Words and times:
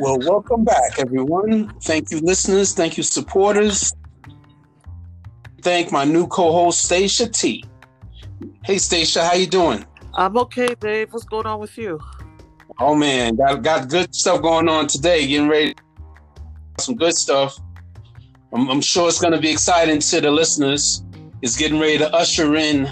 Well, 0.00 0.18
welcome 0.20 0.62
back, 0.62 1.00
everyone. 1.00 1.72
Thank 1.80 2.12
you, 2.12 2.20
listeners. 2.20 2.72
Thank 2.72 2.96
you, 2.96 3.02
supporters. 3.02 3.92
Thank 5.62 5.90
my 5.90 6.04
new 6.04 6.28
co-host, 6.28 6.84
Stacia 6.84 7.28
T. 7.28 7.64
Hey, 8.64 8.78
Stacia, 8.78 9.24
how 9.24 9.34
you 9.34 9.48
doing? 9.48 9.84
I'm 10.14 10.38
okay, 10.38 10.76
Dave. 10.78 11.12
What's 11.12 11.24
going 11.24 11.46
on 11.46 11.58
with 11.58 11.76
you? 11.76 11.98
Oh 12.78 12.94
man, 12.94 13.34
got 13.34 13.62
got 13.62 13.88
good 13.88 14.14
stuff 14.14 14.40
going 14.40 14.68
on 14.68 14.86
today. 14.86 15.26
Getting 15.26 15.48
ready, 15.48 15.74
some 16.78 16.94
good 16.94 17.14
stuff. 17.14 17.58
I'm, 18.52 18.70
I'm 18.70 18.80
sure 18.80 19.08
it's 19.08 19.20
going 19.20 19.32
to 19.32 19.40
be 19.40 19.50
exciting 19.50 19.98
to 19.98 20.20
the 20.20 20.30
listeners. 20.30 21.02
It's 21.42 21.56
getting 21.56 21.80
ready 21.80 21.98
to 21.98 22.14
usher 22.14 22.54
in 22.54 22.88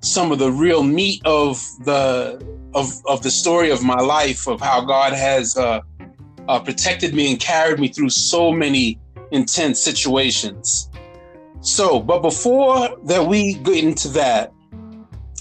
some 0.00 0.32
of 0.32 0.38
the 0.38 0.50
real 0.50 0.82
meat 0.82 1.20
of 1.26 1.62
the 1.84 2.42
of 2.72 2.90
of 3.06 3.22
the 3.22 3.30
story 3.30 3.70
of 3.70 3.84
my 3.84 4.00
life 4.00 4.48
of 4.48 4.62
how 4.62 4.82
God 4.82 5.12
has 5.12 5.54
uh, 5.58 5.80
uh, 6.48 6.58
protected 6.58 7.14
me 7.14 7.30
and 7.30 7.38
carried 7.38 7.78
me 7.78 7.88
through 7.88 8.10
so 8.10 8.50
many 8.50 8.98
intense 9.30 9.78
situations. 9.78 10.90
So, 11.60 12.00
but 12.00 12.20
before 12.20 12.96
that 13.04 13.26
we 13.26 13.54
get 13.54 13.84
into 13.84 14.08
that, 14.08 14.52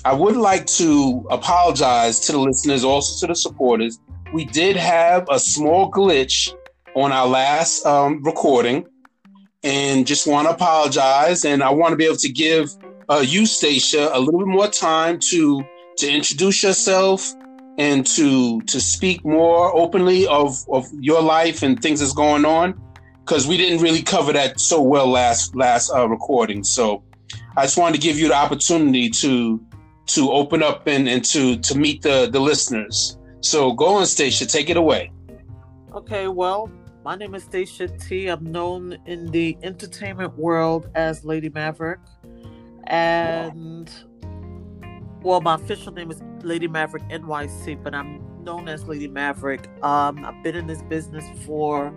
I 0.03 0.13
would 0.13 0.35
like 0.35 0.65
to 0.67 1.25
apologize 1.29 2.19
to 2.21 2.31
the 2.31 2.39
listeners, 2.39 2.83
also 2.83 3.25
to 3.25 3.31
the 3.31 3.35
supporters. 3.35 3.99
We 4.33 4.45
did 4.45 4.75
have 4.75 5.27
a 5.29 5.39
small 5.39 5.91
glitch 5.91 6.53
on 6.95 7.11
our 7.11 7.27
last 7.27 7.85
um, 7.85 8.23
recording, 8.23 8.85
and 9.63 10.05
just 10.07 10.27
want 10.27 10.47
to 10.47 10.53
apologize. 10.53 11.45
And 11.45 11.63
I 11.63 11.71
want 11.71 11.91
to 11.91 11.97
be 11.97 12.05
able 12.05 12.17
to 12.17 12.31
give 12.31 12.69
uh, 13.09 13.23
you, 13.25 13.45
Stacia, 13.45 14.09
a 14.13 14.19
little 14.19 14.39
bit 14.39 14.47
more 14.47 14.67
time 14.67 15.19
to 15.29 15.63
to 15.97 16.09
introduce 16.09 16.61
yourself 16.61 17.33
and 17.77 18.05
to 18.05 18.61
to 18.61 18.79
speak 18.79 19.23
more 19.23 19.75
openly 19.75 20.27
of 20.27 20.57
of 20.69 20.87
your 20.99 21.21
life 21.21 21.63
and 21.63 21.81
things 21.81 21.99
that's 21.99 22.13
going 22.13 22.45
on 22.45 22.79
because 23.27 23.45
we 23.45 23.57
didn't 23.57 23.81
really 23.81 24.01
cover 24.01 24.31
that 24.33 24.59
so 24.59 24.81
well 24.81 25.07
last 25.07 25.55
last 25.55 25.91
uh, 25.91 26.07
recording. 26.07 26.63
So 26.63 27.03
I 27.55 27.63
just 27.63 27.77
wanted 27.77 27.99
to 27.99 28.07
give 28.07 28.17
you 28.17 28.29
the 28.29 28.35
opportunity 28.35 29.09
to 29.09 29.61
to 30.07 30.31
open 30.31 30.63
up 30.63 30.87
and, 30.87 31.07
and 31.07 31.23
to 31.25 31.57
to 31.57 31.77
meet 31.77 32.01
the 32.01 32.29
the 32.31 32.39
listeners. 32.39 33.17
So 33.41 33.73
go 33.73 33.95
on, 33.95 34.05
Stacia, 34.05 34.45
take 34.45 34.69
it 34.69 34.77
away. 34.77 35.11
Okay, 35.93 36.27
well, 36.27 36.71
my 37.03 37.15
name 37.15 37.35
is 37.35 37.43
Stacia 37.43 37.87
T. 37.87 38.27
I'm 38.27 38.51
known 38.51 38.97
in 39.05 39.31
the 39.31 39.57
entertainment 39.63 40.37
world 40.37 40.89
as 40.95 41.23
Lady 41.23 41.49
Maverick, 41.49 41.99
and 42.85 43.91
well, 45.21 45.41
my 45.41 45.55
official 45.55 45.93
name 45.93 46.11
is 46.11 46.21
Lady 46.43 46.67
Maverick 46.67 47.03
NYC, 47.09 47.81
but 47.83 47.93
I'm 47.93 48.21
known 48.43 48.69
as 48.69 48.87
Lady 48.87 49.07
Maverick. 49.07 49.67
Um, 49.83 50.23
I've 50.23 50.41
been 50.43 50.55
in 50.55 50.67
this 50.67 50.81
business 50.83 51.25
for 51.45 51.93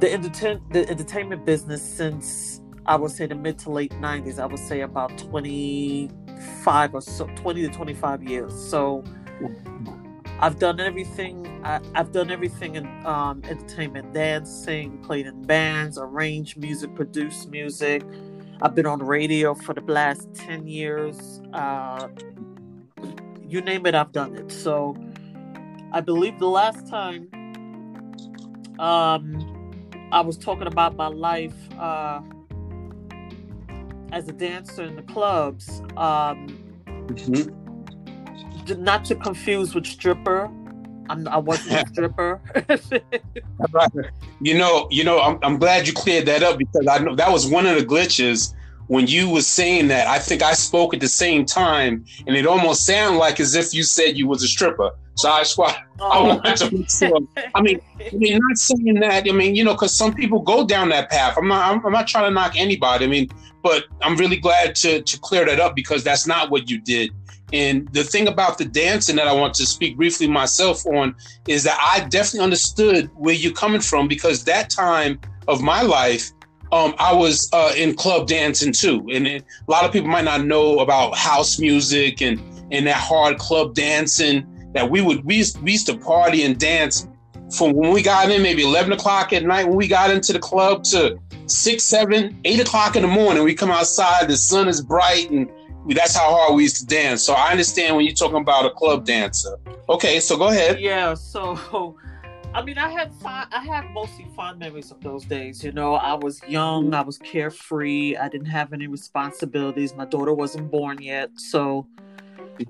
the, 0.00 0.12
entertain- 0.12 0.62
the 0.70 0.88
entertainment 0.88 1.44
business 1.44 1.82
since 1.82 2.60
I 2.86 2.96
would 2.96 3.10
say 3.10 3.26
the 3.26 3.34
mid 3.34 3.58
to 3.60 3.70
late 3.70 3.92
90s. 3.92 4.38
I 4.38 4.46
would 4.46 4.58
say 4.58 4.82
about 4.82 5.16
25 5.18 6.94
or 6.94 7.00
so, 7.00 7.26
20 7.36 7.62
to 7.62 7.68
25 7.68 8.22
years. 8.22 8.54
So 8.54 9.02
I've 10.40 10.58
done 10.58 10.80
everything. 10.80 11.46
I, 11.64 11.80
have 11.94 12.12
done 12.12 12.30
everything 12.30 12.74
in 12.74 12.86
um, 13.06 13.42
entertainment, 13.44 14.12
dancing, 14.12 14.98
played 14.98 15.26
in 15.26 15.42
bands, 15.42 15.98
arranged 15.98 16.58
music, 16.58 16.94
produced 16.94 17.50
music. 17.50 18.02
I've 18.64 18.74
been 18.74 18.86
on 18.86 19.00
radio 19.00 19.52
for 19.52 19.74
the 19.74 19.82
last 19.82 20.34
10 20.36 20.66
years. 20.66 21.42
Uh, 21.52 22.08
you 23.46 23.60
name 23.60 23.84
it, 23.84 23.94
I've 23.94 24.10
done 24.10 24.34
it. 24.36 24.50
So 24.50 24.96
I 25.92 26.00
believe 26.00 26.38
the 26.38 26.48
last 26.48 26.88
time 26.88 27.28
um, 28.78 29.70
I 30.12 30.22
was 30.22 30.38
talking 30.38 30.66
about 30.66 30.96
my 30.96 31.08
life 31.08 31.52
uh, 31.78 32.22
as 34.12 34.28
a 34.28 34.32
dancer 34.32 34.84
in 34.84 34.96
the 34.96 35.02
clubs. 35.02 35.82
Um, 35.98 36.48
mm-hmm. 36.86 38.82
Not 38.82 39.04
to 39.04 39.14
confuse 39.14 39.74
with 39.74 39.84
stripper. 39.84 40.50
I'm, 41.08 41.28
I 41.28 41.36
wasn't 41.36 41.72
a 41.86 41.88
stripper. 41.88 42.40
you 44.40 44.56
know, 44.56 44.88
you 44.90 45.04
know, 45.04 45.20
I'm, 45.20 45.38
I'm 45.42 45.58
glad 45.58 45.86
you 45.86 45.92
cleared 45.92 46.26
that 46.26 46.42
up 46.42 46.58
because 46.58 46.86
I 46.88 46.98
know 46.98 47.14
that 47.16 47.30
was 47.30 47.46
one 47.46 47.66
of 47.66 47.76
the 47.76 47.84
glitches 47.84 48.54
when 48.86 49.06
you 49.06 49.28
was 49.28 49.46
saying 49.46 49.88
that. 49.88 50.06
I 50.06 50.18
think 50.18 50.42
I 50.42 50.52
spoke 50.52 50.94
at 50.94 51.00
the 51.00 51.08
same 51.08 51.44
time, 51.44 52.04
and 52.26 52.36
it 52.36 52.46
almost 52.46 52.86
sounded 52.86 53.18
like 53.18 53.40
as 53.40 53.54
if 53.54 53.74
you 53.74 53.82
said 53.82 54.16
you 54.16 54.26
was 54.26 54.42
a 54.42 54.48
stripper. 54.48 54.90
So 55.16 55.30
I 55.30 55.40
just 55.40 55.56
want, 55.56 55.76
oh. 56.00 56.10
I 56.10 56.22
wanted 56.26 56.56
to 56.56 56.84
sure. 56.88 57.18
I 57.54 57.62
mean, 57.62 57.80
I 58.00 58.14
mean, 58.14 58.38
not 58.38 58.56
saying 58.56 58.94
that. 58.94 59.28
I 59.28 59.32
mean, 59.32 59.54
you 59.54 59.62
know, 59.62 59.74
because 59.74 59.96
some 59.96 60.12
people 60.12 60.40
go 60.40 60.66
down 60.66 60.88
that 60.88 61.10
path. 61.10 61.36
I'm 61.38 61.46
not. 61.46 61.70
I'm, 61.70 61.86
I'm, 61.86 61.92
not 61.92 62.08
trying 62.08 62.24
to 62.24 62.30
knock 62.30 62.54
anybody. 62.56 63.04
I 63.04 63.08
mean, 63.08 63.28
but 63.62 63.84
I'm 64.02 64.16
really 64.16 64.36
glad 64.36 64.74
to 64.76 65.02
to 65.02 65.18
clear 65.20 65.44
that 65.46 65.60
up 65.60 65.76
because 65.76 66.02
that's 66.02 66.26
not 66.26 66.50
what 66.50 66.68
you 66.68 66.80
did. 66.80 67.10
And 67.52 67.88
the 67.92 68.02
thing 68.02 68.26
about 68.26 68.58
the 68.58 68.64
dancing 68.64 69.16
that 69.16 69.28
I 69.28 69.32
want 69.32 69.54
to 69.54 69.66
speak 69.66 69.96
briefly 69.96 70.26
myself 70.26 70.84
on 70.86 71.14
is 71.46 71.62
that 71.64 71.78
I 71.80 72.06
definitely 72.08 72.40
understood 72.40 73.10
where 73.14 73.34
you're 73.34 73.52
coming 73.52 73.80
from 73.80 74.08
because 74.08 74.44
that 74.44 74.70
time 74.70 75.20
of 75.46 75.62
my 75.62 75.82
life, 75.82 76.30
um, 76.72 76.94
I 76.98 77.12
was 77.12 77.48
uh, 77.52 77.72
in 77.76 77.94
club 77.94 78.26
dancing 78.26 78.72
too. 78.72 79.06
And 79.12 79.26
a 79.26 79.42
lot 79.68 79.84
of 79.84 79.92
people 79.92 80.08
might 80.08 80.24
not 80.24 80.44
know 80.44 80.80
about 80.80 81.16
house 81.16 81.58
music 81.58 82.22
and 82.22 82.40
and 82.70 82.86
that 82.86 82.96
hard 82.96 83.38
club 83.38 83.74
dancing 83.74 84.46
that 84.72 84.90
we 84.90 85.00
would 85.00 85.24
we 85.24 85.36
used, 85.36 85.60
we 85.62 85.72
used 85.72 85.86
to 85.86 85.96
party 85.96 86.42
and 86.42 86.58
dance 86.58 87.06
from 87.56 87.72
when 87.72 87.92
we 87.92 88.02
got 88.02 88.30
in 88.30 88.42
maybe 88.42 88.64
11 88.64 88.92
o'clock 88.92 89.32
at 89.32 89.44
night 89.44 89.66
when 89.66 89.76
we 89.76 89.86
got 89.86 90.10
into 90.10 90.32
the 90.32 90.38
club 90.38 90.82
to 90.82 91.18
six 91.46 91.84
seven 91.84 92.40
eight 92.44 92.58
o'clock 92.58 92.96
in 92.96 93.02
the 93.02 93.08
morning 93.08 93.44
we 93.44 93.54
come 93.54 93.70
outside 93.70 94.28
the 94.28 94.36
sun 94.36 94.66
is 94.66 94.80
bright 94.80 95.30
and 95.30 95.48
that's 95.88 96.16
how 96.16 96.30
hard 96.30 96.54
we 96.54 96.62
used 96.62 96.76
to 96.76 96.86
dance 96.86 97.24
so 97.24 97.34
i 97.34 97.50
understand 97.50 97.94
when 97.96 98.04
you're 98.04 98.14
talking 98.14 98.40
about 98.40 98.64
a 98.64 98.70
club 98.70 99.04
dancer 99.04 99.56
okay 99.88 100.20
so 100.20 100.36
go 100.36 100.48
ahead 100.48 100.80
yeah 100.80 101.14
so 101.14 101.96
I 102.54 102.62
mean, 102.62 102.78
I 102.78 102.88
had 102.88 103.12
fun. 103.16 103.48
I 103.50 103.64
have 103.64 103.90
mostly 103.90 104.28
fond 104.36 104.60
memories 104.60 104.92
of 104.92 105.00
those 105.00 105.24
days. 105.24 105.64
You 105.64 105.72
know, 105.72 105.96
I 105.96 106.14
was 106.14 106.40
young, 106.46 106.94
I 106.94 107.00
was 107.00 107.18
carefree, 107.18 108.16
I 108.16 108.28
didn't 108.28 108.46
have 108.46 108.72
any 108.72 108.86
responsibilities. 108.86 109.96
My 109.96 110.04
daughter 110.04 110.32
wasn't 110.32 110.70
born 110.70 111.02
yet, 111.02 111.30
so 111.34 111.84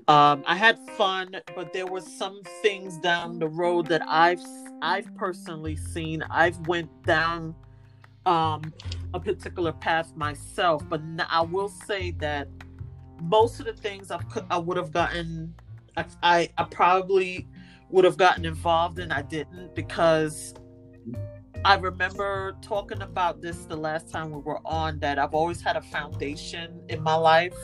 um, 0.07 0.43
I 0.47 0.55
had 0.55 0.79
fun, 0.97 1.35
but 1.55 1.71
there 1.71 1.85
were 1.85 2.01
some 2.01 2.41
things 2.63 2.97
down 2.97 3.37
the 3.37 3.47
road 3.47 3.85
that 3.87 4.01
I've 4.07 4.41
I've 4.81 5.13
personally 5.15 5.75
seen. 5.75 6.23
I've 6.31 6.57
went 6.67 6.89
down 7.03 7.53
um, 8.25 8.73
a 9.13 9.19
particular 9.19 9.71
path 9.71 10.15
myself, 10.15 10.83
but 10.89 11.01
I 11.29 11.41
will 11.41 11.69
say 11.69 12.09
that 12.19 12.47
most 13.21 13.59
of 13.59 13.65
the 13.65 13.73
things 13.73 14.11
I've, 14.11 14.25
I 14.49 14.57
would 14.57 14.77
have 14.77 14.91
gotten, 14.91 15.53
I, 15.97 16.05
I, 16.23 16.49
I 16.57 16.63
probably 16.63 17.47
would 17.89 18.05
have 18.05 18.17
gotten 18.17 18.45
involved 18.45 18.99
in. 18.99 19.11
I 19.11 19.21
didn't 19.21 19.75
because 19.75 20.53
I 21.63 21.75
remember 21.75 22.55
talking 22.61 23.01
about 23.01 23.41
this 23.41 23.65
the 23.65 23.75
last 23.75 24.09
time 24.09 24.31
we 24.31 24.39
were 24.39 24.59
on. 24.65 24.99
That 24.99 25.17
I've 25.17 25.33
always 25.33 25.61
had 25.61 25.75
a 25.75 25.81
foundation 25.81 26.81
in 26.89 27.01
my 27.01 27.15
life, 27.15 27.57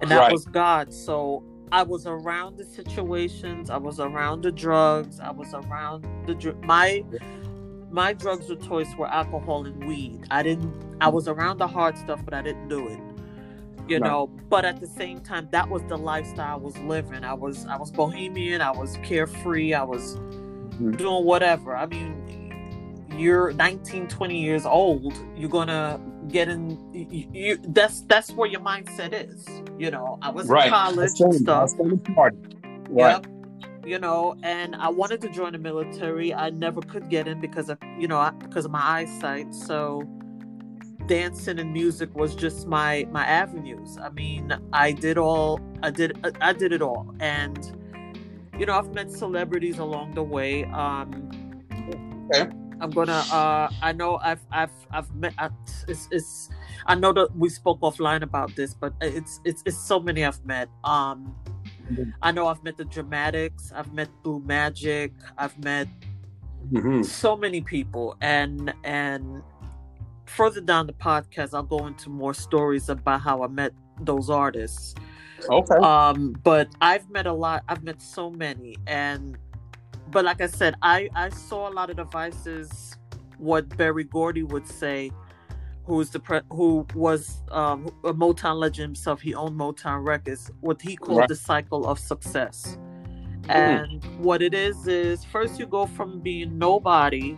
and 0.00 0.10
that 0.10 0.18
right. 0.18 0.32
was 0.32 0.44
God. 0.46 0.92
So 0.92 1.44
I 1.72 1.82
was 1.82 2.06
around 2.06 2.56
the 2.56 2.64
situations. 2.64 3.70
I 3.70 3.78
was 3.78 3.98
around 3.98 4.42
the 4.42 4.52
drugs. 4.52 5.20
I 5.20 5.30
was 5.30 5.54
around 5.54 6.06
the 6.26 6.34
dr- 6.34 6.62
my 6.64 7.04
my 7.90 8.12
drugs 8.12 8.48
of 8.48 8.66
choice 8.66 8.94
were 8.96 9.08
alcohol 9.08 9.66
and 9.66 9.86
weed. 9.86 10.24
I 10.30 10.42
didn't. 10.42 10.96
I 11.00 11.08
was 11.08 11.28
around 11.28 11.58
the 11.58 11.66
hard 11.66 11.98
stuff, 11.98 12.24
but 12.24 12.34
I 12.34 12.42
didn't 12.42 12.68
do 12.68 12.88
it. 12.88 13.00
You 13.88 14.00
no. 14.00 14.06
know. 14.06 14.26
But 14.48 14.64
at 14.64 14.80
the 14.80 14.86
same 14.86 15.20
time, 15.20 15.48
that 15.50 15.68
was 15.68 15.82
the 15.84 15.98
lifestyle 15.98 16.54
I 16.54 16.58
was 16.58 16.76
living. 16.78 17.24
I 17.24 17.34
was 17.34 17.66
I 17.66 17.76
was 17.76 17.90
bohemian. 17.90 18.60
I 18.60 18.70
was 18.70 18.98
carefree. 19.02 19.74
I 19.74 19.82
was 19.82 20.16
mm-hmm. 20.16 20.92
doing 20.92 21.24
whatever. 21.24 21.76
I 21.76 21.86
mean, 21.86 23.08
you're 23.16 23.52
19, 23.52 24.08
20 24.08 24.40
years 24.40 24.64
old. 24.64 25.14
You're 25.36 25.50
gonna 25.50 26.00
get 26.28 26.48
in. 26.48 26.78
You, 26.94 27.28
you, 27.32 27.58
that's 27.68 28.02
that's 28.02 28.30
where 28.32 28.48
your 28.48 28.60
mindset 28.60 29.12
is 29.12 29.46
you 29.82 29.90
know, 29.90 30.16
I 30.22 30.30
was 30.30 30.46
right. 30.46 30.66
in 30.66 30.70
college 30.70 31.20
and 31.20 31.34
stuff. 31.34 31.72
Right. 31.76 32.32
Yep. 32.90 33.26
You 33.84 33.98
know, 33.98 34.36
and 34.44 34.76
I 34.76 34.88
wanted 34.90 35.20
to 35.22 35.28
join 35.28 35.52
the 35.52 35.58
military. 35.58 36.32
I 36.32 36.50
never 36.50 36.80
could 36.80 37.10
get 37.10 37.26
in 37.26 37.40
because 37.40 37.68
of 37.68 37.78
you 37.98 38.06
know 38.06 38.30
because 38.38 38.64
of 38.64 38.70
my 38.70 38.80
eyesight. 38.80 39.52
So 39.52 40.08
dancing 41.06 41.58
and 41.58 41.72
music 41.72 42.14
was 42.14 42.34
just 42.34 42.66
my 42.66 43.06
my 43.10 43.24
avenues. 43.24 43.98
I 44.00 44.10
mean, 44.10 44.52
I 44.72 44.92
did 44.92 45.18
all 45.18 45.60
I 45.82 45.90
did 45.90 46.18
I 46.40 46.52
did 46.52 46.72
it 46.72 46.82
all, 46.82 47.14
and 47.20 47.58
you 48.58 48.66
know, 48.66 48.74
I've 48.74 48.92
met 48.94 49.10
celebrities 49.10 49.78
along 49.78 50.14
the 50.14 50.22
way. 50.22 50.64
Um, 50.64 51.64
okay. 52.34 52.50
I'm 52.80 52.90
gonna. 52.90 53.24
Uh, 53.32 53.70
I 53.80 53.92
know 53.92 54.18
I've 54.22 54.44
I've 54.50 54.72
I've 54.90 55.14
met. 55.14 55.34
Uh, 55.38 55.50
it's, 55.88 56.08
it's 56.10 56.50
I 56.86 56.94
know 56.96 57.12
that 57.12 57.34
we 57.36 57.48
spoke 57.48 57.80
offline 57.80 58.22
about 58.22 58.54
this, 58.56 58.74
but 58.74 58.92
it's 59.00 59.40
it's 59.44 59.62
it's 59.64 59.78
so 59.78 60.00
many 60.00 60.24
I've 60.24 60.44
met. 60.44 60.68
Um, 60.84 61.34
mm-hmm. 61.90 62.10
I 62.22 62.32
know 62.32 62.48
I've 62.48 62.62
met 62.64 62.76
the 62.76 62.84
Dramatics. 62.84 63.72
I've 63.74 63.92
met 63.92 64.08
Blue 64.22 64.40
Magic. 64.40 65.12
I've 65.38 65.56
met 65.62 65.88
Mhm. 66.72 67.04
so 67.04 67.36
many 67.36 67.60
people 67.60 68.16
and 68.20 68.72
and 68.84 69.42
further 70.36 70.60
down 70.60 70.86
the 70.86 70.92
podcast 70.94 71.54
i'll 71.54 71.62
go 71.62 71.86
into 71.86 72.08
more 72.10 72.34
stories 72.34 72.88
about 72.88 73.20
how 73.20 73.42
i 73.42 73.46
met 73.46 73.72
those 74.00 74.28
artists 74.30 74.94
Okay. 75.48 75.74
um 75.76 76.34
but 76.44 76.68
i've 76.80 77.08
met 77.10 77.26
a 77.26 77.32
lot 77.32 77.64
i've 77.68 77.82
met 77.82 78.00
so 78.00 78.30
many 78.30 78.76
and 78.86 79.36
but 80.10 80.24
like 80.24 80.40
i 80.40 80.46
said 80.46 80.74
i 80.82 81.08
i 81.14 81.28
saw 81.28 81.68
a 81.68 81.72
lot 81.78 81.90
of 81.90 81.96
devices 81.96 82.96
what 83.38 83.68
Berry 83.76 84.04
Gordy 84.04 84.44
would 84.44 84.68
say 84.68 85.10
who's 85.84 86.10
the 86.10 86.20
pre- 86.20 86.46
who 86.50 86.86
was 86.94 87.42
um 87.50 87.86
a 88.04 88.14
motown 88.14 88.56
legend 88.60 88.86
himself 88.90 89.20
he 89.20 89.34
owned 89.34 89.58
motown 89.58 90.04
records 90.06 90.48
what 90.60 90.80
he 90.80 90.94
called 90.96 91.18
Right. 91.18 91.28
the 91.28 91.34
cycle 91.34 91.86
of 91.88 91.98
success 91.98 92.78
and 93.48 94.04
what 94.18 94.40
it 94.42 94.54
is 94.54 94.86
is 94.86 95.24
first 95.24 95.58
you 95.58 95.66
go 95.66 95.86
from 95.86 96.20
being 96.20 96.56
nobody 96.56 97.36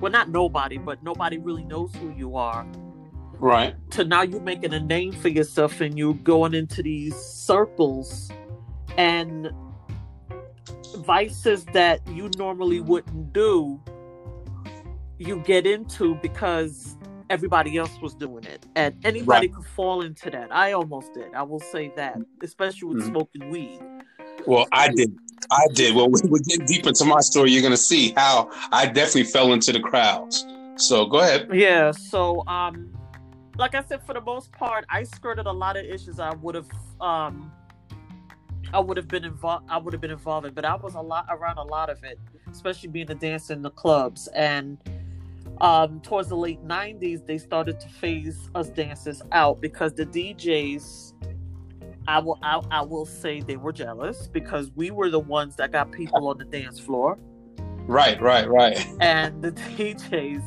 well 0.00 0.12
not 0.12 0.30
nobody 0.30 0.78
but 0.78 1.02
nobody 1.02 1.38
really 1.38 1.64
knows 1.64 1.94
who 1.96 2.10
you 2.16 2.36
are. 2.36 2.66
Right. 3.38 3.74
to 3.90 4.04
now 4.04 4.22
you're 4.22 4.40
making 4.40 4.72
a 4.72 4.80
name 4.80 5.12
for 5.12 5.28
yourself 5.28 5.80
and 5.82 5.98
you're 5.98 6.14
going 6.14 6.54
into 6.54 6.82
these 6.82 7.14
circles 7.16 8.30
and 8.96 9.50
vices 10.98 11.66
that 11.66 12.00
you 12.08 12.30
normally 12.38 12.80
wouldn't 12.80 13.32
do 13.34 13.78
you 15.18 15.36
get 15.40 15.66
into 15.66 16.14
because 16.16 16.96
everybody 17.30 17.76
else 17.78 17.98
was 18.00 18.14
doing 18.14 18.44
it. 18.44 18.66
And 18.76 18.94
anybody 19.04 19.48
could 19.48 19.64
fall 19.66 20.02
into 20.02 20.30
that. 20.30 20.54
I 20.54 20.72
almost 20.72 21.14
did. 21.14 21.34
I 21.34 21.42
will 21.42 21.60
say 21.60 21.92
that 21.96 22.18
especially 22.42 22.88
with 22.88 23.02
Mhm. 23.02 23.08
smoking 23.08 23.50
weed. 23.50 23.80
Well, 24.46 24.66
I 24.72 24.88
did. 24.88 25.16
I 25.50 25.66
did. 25.72 25.94
Well, 25.94 26.08
we- 26.08 26.20
we're 26.28 26.38
getting 26.40 26.66
deep 26.66 26.86
into 26.86 27.04
my 27.04 27.20
story. 27.20 27.50
You're 27.52 27.62
gonna 27.62 27.76
see 27.76 28.12
how 28.16 28.50
I 28.72 28.86
definitely 28.86 29.24
fell 29.24 29.52
into 29.52 29.72
the 29.72 29.80
crowds. 29.80 30.44
So 30.76 31.06
go 31.06 31.20
ahead. 31.20 31.48
Yeah, 31.52 31.90
so 31.92 32.42
um 32.46 32.92
like 33.58 33.74
I 33.74 33.82
said 33.82 34.04
for 34.04 34.12
the 34.12 34.20
most 34.20 34.52
part 34.52 34.84
I 34.90 35.02
skirted 35.04 35.46
a 35.46 35.52
lot 35.52 35.76
of 35.76 35.84
issues 35.86 36.20
I 36.20 36.34
would 36.34 36.54
have 36.54 36.68
um 37.00 37.50
I 38.74 38.80
would 38.80 38.96
have 38.96 39.08
been 39.08 39.24
involved 39.24 39.66
I 39.70 39.78
would 39.78 39.92
have 39.94 40.00
been 40.02 40.10
involved 40.10 40.46
in, 40.46 40.52
but 40.54 40.64
I 40.64 40.74
was 40.74 40.94
a 40.94 41.00
lot 41.00 41.26
around 41.30 41.56
a 41.58 41.62
lot 41.62 41.88
of 41.88 42.02
it, 42.04 42.18
especially 42.50 42.88
being 42.90 43.10
a 43.10 43.14
dancer 43.14 43.54
in 43.54 43.62
the 43.62 43.70
clubs 43.70 44.28
and 44.34 44.76
um 45.62 46.00
towards 46.00 46.28
the 46.28 46.36
late 46.36 46.62
90s 46.66 47.24
they 47.26 47.38
started 47.38 47.80
to 47.80 47.88
phase 47.88 48.50
us 48.54 48.68
dancers 48.68 49.22
out 49.32 49.58
because 49.62 49.94
the 49.94 50.04
DJs 50.04 51.14
I 52.08 52.18
will 52.18 52.38
I, 52.42 52.60
I 52.70 52.82
will 52.82 53.06
say 53.06 53.40
they 53.40 53.56
were 53.56 53.72
jealous 53.72 54.28
because 54.28 54.70
we 54.74 54.90
were 54.90 55.10
the 55.10 55.20
ones 55.20 55.56
that 55.56 55.72
got 55.72 55.90
people 55.92 56.28
on 56.28 56.38
the 56.38 56.44
dance 56.44 56.78
floor 56.78 57.18
Right. 57.88 58.20
Right. 58.20 58.48
Right. 58.48 58.86
and 59.00 59.42
the 59.42 59.52
DJs 59.52 60.42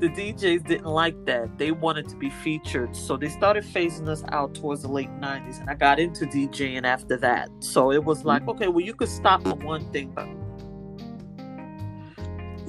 the 0.00 0.08
DJs 0.08 0.64
didn't 0.68 0.86
like 0.86 1.24
that. 1.24 1.58
They 1.58 1.72
wanted 1.72 2.08
to 2.10 2.14
be 2.14 2.30
featured. 2.30 2.94
So 2.94 3.16
they 3.16 3.28
started 3.28 3.64
phasing 3.64 4.06
us 4.08 4.22
out 4.28 4.54
towards 4.54 4.82
the 4.82 4.88
late 4.88 5.10
90s 5.20 5.60
and 5.60 5.68
I 5.68 5.74
got 5.74 5.98
into 5.98 6.24
DJing 6.24 6.84
after 6.84 7.16
that. 7.16 7.48
So 7.58 7.90
it 7.90 8.04
was 8.04 8.24
like, 8.24 8.42
mm-hmm. 8.42 8.50
okay, 8.50 8.68
well 8.68 8.84
you 8.84 8.94
could 8.94 9.08
stop 9.08 9.42
for 9.42 9.54
one 9.56 9.90
thing, 9.92 10.12
but 10.14 10.28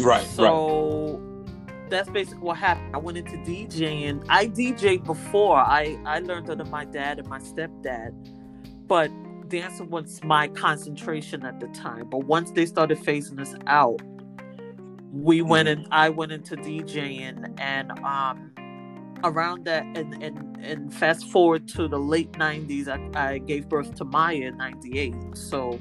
Right. 0.04 0.22
right. 0.22 0.26
so 0.26 1.22
that's 1.90 2.10
basically 2.10 2.42
what 2.42 2.58
happened. 2.58 2.96
I 2.96 3.00
went 3.00 3.18
into 3.18 3.38
DJing. 3.38 4.26
I 4.30 4.48
DJed 4.48 5.06
before. 5.06 5.58
I 5.58 5.98
I 6.06 6.20
learned 6.20 6.50
under 6.50 6.66
my 6.66 6.86
dad 6.86 7.20
and 7.20 7.28
my 7.28 7.40
stepdad, 7.40 8.14
but 8.88 9.12
dancing 9.50 9.90
was 9.90 10.24
my 10.24 10.48
concentration 10.50 11.46
at 11.46 11.60
the 11.60 11.68
time. 11.70 12.10
But 12.10 12.26
once 12.26 12.52
they 12.52 12.66
started 12.66 13.00
phasing 13.00 13.40
us 13.40 13.56
out, 13.68 14.02
we 15.12 15.42
went 15.42 15.68
and 15.68 15.88
I 15.92 16.10
went 16.10 16.32
into 16.32 16.56
DJing 16.56 17.60
and 17.60 17.92
um 18.00 18.52
around 19.24 19.66
that 19.66 19.84
and 19.96 20.22
and 20.22 20.58
and 20.64 20.94
fast 20.94 21.30
forward 21.30 21.68
to 21.68 21.88
the 21.88 22.00
late 22.00 22.32
90s 22.34 22.88
I, 22.88 23.32
I 23.34 23.38
gave 23.40 23.68
birth 23.68 23.96
to 23.96 24.06
Maya 24.06 24.36
in 24.36 24.58
98 24.58 25.16
so 25.34 25.80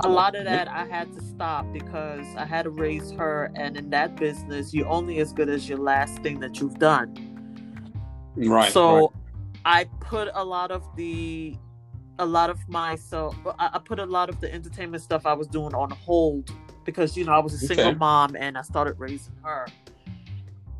a 0.00 0.08
lot 0.08 0.34
of 0.36 0.44
that 0.44 0.68
I 0.68 0.84
had 0.84 1.12
to 1.14 1.20
stop 1.22 1.66
because 1.72 2.26
I 2.36 2.44
had 2.44 2.62
to 2.62 2.70
raise 2.70 3.10
her 3.12 3.50
and 3.54 3.76
in 3.76 3.90
that 3.90 4.16
business 4.16 4.72
you're 4.72 4.88
only 4.88 5.18
as 5.18 5.32
good 5.32 5.48
as 5.48 5.68
your 5.68 5.78
last 5.78 6.18
thing 6.22 6.40
that 6.40 6.60
you've 6.60 6.78
done 6.78 7.14
Right. 8.36 8.72
so 8.72 8.94
right. 8.94 9.08
I 9.64 9.84
put 10.00 10.28
a 10.34 10.44
lot 10.44 10.70
of 10.70 10.84
the 10.96 11.56
a 12.20 12.26
lot 12.26 12.50
of 12.50 12.58
myself 12.68 13.36
I, 13.58 13.70
I 13.74 13.78
put 13.78 13.98
a 13.98 14.06
lot 14.06 14.28
of 14.28 14.40
the 14.40 14.52
entertainment 14.52 15.02
stuff 15.02 15.26
I 15.26 15.32
was 15.32 15.48
doing 15.48 15.74
on 15.74 15.90
hold 15.90 16.50
because 16.84 17.16
you 17.16 17.24
know 17.24 17.32
I 17.32 17.38
was 17.38 17.54
a 17.54 17.58
single 17.58 17.86
Okay. 17.88 17.94
mom 17.98 18.36
and 18.36 18.56
I 18.56 18.62
started 18.62 18.94
raising 18.98 19.34
her. 19.42 19.66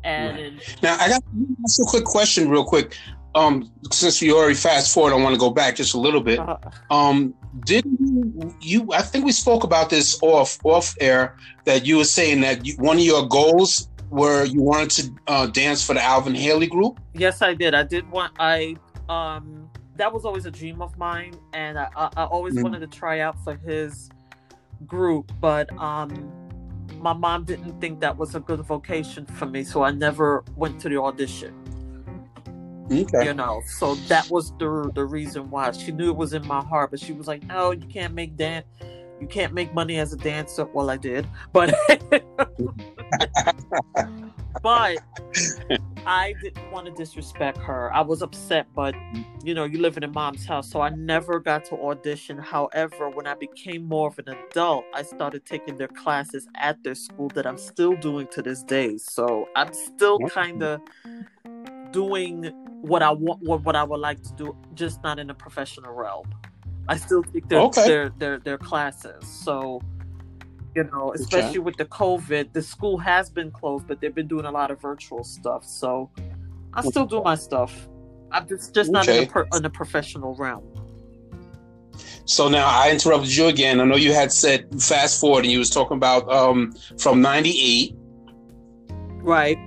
And 0.03 0.59
Now 0.81 0.95
I 0.99 1.09
got 1.09 1.21
just 1.67 1.79
a 1.81 1.85
quick 1.85 2.05
question, 2.05 2.49
real 2.49 2.63
quick. 2.63 2.97
Um, 3.35 3.69
since 3.91 4.21
you 4.21 4.35
already 4.37 4.55
fast 4.55 4.91
forward, 4.93 5.13
I 5.13 5.17
want 5.17 5.35
to 5.35 5.39
go 5.39 5.51
back 5.51 5.75
just 5.75 5.93
a 5.93 5.99
little 5.99 6.21
bit. 6.21 6.39
uh, 6.39 6.57
Um, 6.89 7.35
didn't 7.63 7.99
you, 7.99 8.55
you? 8.61 8.87
I 8.93 9.01
think 9.01 9.25
we 9.25 9.31
spoke 9.31 9.63
about 9.63 9.89
this 9.89 10.17
off 10.21 10.59
off 10.63 10.95
air. 10.99 11.35
That 11.65 11.85
you 11.85 11.97
were 11.97 12.03
saying 12.05 12.41
that 12.41 12.65
you, 12.65 12.75
one 12.77 12.97
of 12.97 13.03
your 13.03 13.27
goals 13.27 13.89
were 14.09 14.43
you 14.43 14.61
wanted 14.61 14.89
to 14.91 15.13
uh, 15.27 15.45
dance 15.47 15.85
for 15.85 15.93
the 15.93 16.03
Alvin 16.03 16.33
Ailey 16.33 16.69
group. 16.69 16.99
yes, 17.13 17.41
I 17.41 17.53
did. 17.53 17.73
I 17.75 17.83
did 17.83 18.09
want 18.11 18.33
I 18.39 18.75
um 19.07 19.69
that 19.97 20.13
was 20.13 20.23
always 20.25 20.45
a 20.45 20.51
dream 20.51 20.81
of 20.81 20.97
mine, 20.97 21.33
and 21.53 21.77
I 21.77 21.87
I, 21.95 22.09
I 22.17 22.23
always 22.25 22.55
Mhm. 22.55 22.63
wanted 22.63 22.79
to 22.79 22.87
try 22.87 23.19
out 23.19 23.35
for 23.43 23.55
his 23.55 24.09
group, 24.85 25.31
but 25.41 25.69
um 25.77 26.31
my 26.99 27.13
mom 27.13 27.45
didn't 27.45 27.79
think 27.79 27.99
that 28.01 28.17
was 28.17 28.35
a 28.35 28.39
good 28.39 28.59
vocation 28.61 29.25
for 29.25 29.45
me, 29.45 29.63
so 29.63 29.83
I 29.83 29.91
never 29.91 30.43
went 30.55 30.79
to 30.81 30.89
the 30.89 30.99
audition. 31.01 31.53
Okay. 32.91 33.25
you 33.25 33.33
know 33.33 33.61
so 33.67 33.95
that 34.07 34.29
was 34.29 34.51
the 34.57 34.91
the 34.95 35.05
reason 35.05 35.49
why. 35.51 35.71
She 35.71 35.91
knew 35.91 36.09
it 36.09 36.15
was 36.15 36.33
in 36.33 36.45
my 36.47 36.63
heart 36.63 36.91
but 36.91 36.99
she 36.99 37.13
was 37.13 37.27
like 37.27 37.43
no 37.43 37.71
you 37.71 37.85
can't 37.87 38.13
make 38.13 38.35
dan 38.35 38.63
you 39.21 39.27
can't 39.27 39.53
make 39.53 39.73
money 39.73 39.97
as 39.97 40.13
a 40.13 40.17
dancer. 40.17 40.65
Well 40.65 40.89
i 40.89 40.97
did 40.97 41.27
but 41.53 41.75
but 44.63 44.97
i 46.05 46.33
didn't 46.41 46.71
want 46.71 46.87
to 46.87 46.91
disrespect 46.93 47.57
her. 47.59 47.93
I 47.93 48.01
was 48.01 48.21
upset 48.23 48.65
but 48.73 48.95
you 49.43 49.53
know 49.53 49.65
you 49.65 49.79
live 49.79 49.95
in 49.97 50.03
a 50.03 50.07
mom's 50.07 50.45
house 50.45 50.69
so 50.71 50.81
i 50.81 50.89
never 50.89 51.39
got 51.39 51.65
to 51.65 51.75
audition. 51.75 52.37
However 52.39 53.09
when 53.09 53.27
i 53.27 53.35
became 53.35 53.85
more 53.85 54.07
of 54.07 54.17
an 54.19 54.29
adult 54.29 54.85
i 54.95 55.03
started 55.03 55.45
taking 55.45 55.77
their 55.77 55.89
classes 55.89 56.47
at 56.55 56.81
their 56.83 56.95
school 56.95 57.27
that 57.35 57.45
i'm 57.45 57.57
still 57.57 57.95
doing 57.97 58.25
to 58.31 58.41
this 58.41 58.63
day. 58.63 58.97
So 58.97 59.47
i'm 59.55 59.73
still 59.73 60.17
kind 60.19 60.63
of 60.63 60.81
doing 61.91 62.51
what 62.81 63.03
I 63.03 63.11
want, 63.11 63.41
what, 63.41 63.63
what 63.63 63.75
I 63.75 63.83
would 63.83 63.99
like 63.99 64.21
to 64.23 64.33
do, 64.37 64.57
just 64.73 65.03
not 65.03 65.19
in 65.19 65.29
a 65.29 65.35
professional 65.35 65.93
realm. 65.93 66.25
I 66.87 66.97
still 66.97 67.23
take 67.23 67.47
their 67.49 67.61
Okay. 67.61 67.83
their, 67.85 68.09
their 68.19 68.39
their 68.39 68.57
classes. 68.57 69.27
So, 69.27 69.81
you 70.75 70.85
know, 70.85 71.13
especially 71.13 71.59
with 71.59 71.77
the 71.77 71.85
COVID, 71.85 72.53
the 72.53 72.61
school 72.63 72.97
has 72.99 73.29
been 73.29 73.51
closed, 73.51 73.87
but 73.87 74.01
they've 74.01 74.15
been 74.15 74.27
doing 74.27 74.45
a 74.45 74.51
lot 74.51 74.71
of 74.71 74.81
virtual 74.81 75.23
stuff. 75.23 75.65
So, 75.65 76.11
I 76.73 76.81
still 76.81 77.05
do 77.05 77.21
my 77.21 77.35
stuff. 77.35 77.89
I'm 78.31 78.47
just 78.47 78.73
just 78.75 78.91
not 78.91 79.09
in 79.09 79.19
Okay. 79.19 79.19
a 79.19 79.23
per, 79.23 79.47
in 79.53 79.69
professional 79.71 80.35
realm. 80.35 80.65
So 82.25 82.49
now 82.49 82.67
I 82.67 82.91
interrupted 82.91 83.35
you 83.35 83.47
again. 83.47 83.79
I 83.81 83.85
know 83.85 83.95
you 83.95 84.13
had 84.13 84.31
said 84.31 84.67
fast 84.81 85.19
forward, 85.19 85.45
and 85.45 85.51
you 85.51 85.59
was 85.59 85.69
talking 85.69 85.97
about 85.97 86.31
um 86.31 86.73
from 86.99 87.21
'98. 87.21 87.95
Right. 89.21 89.59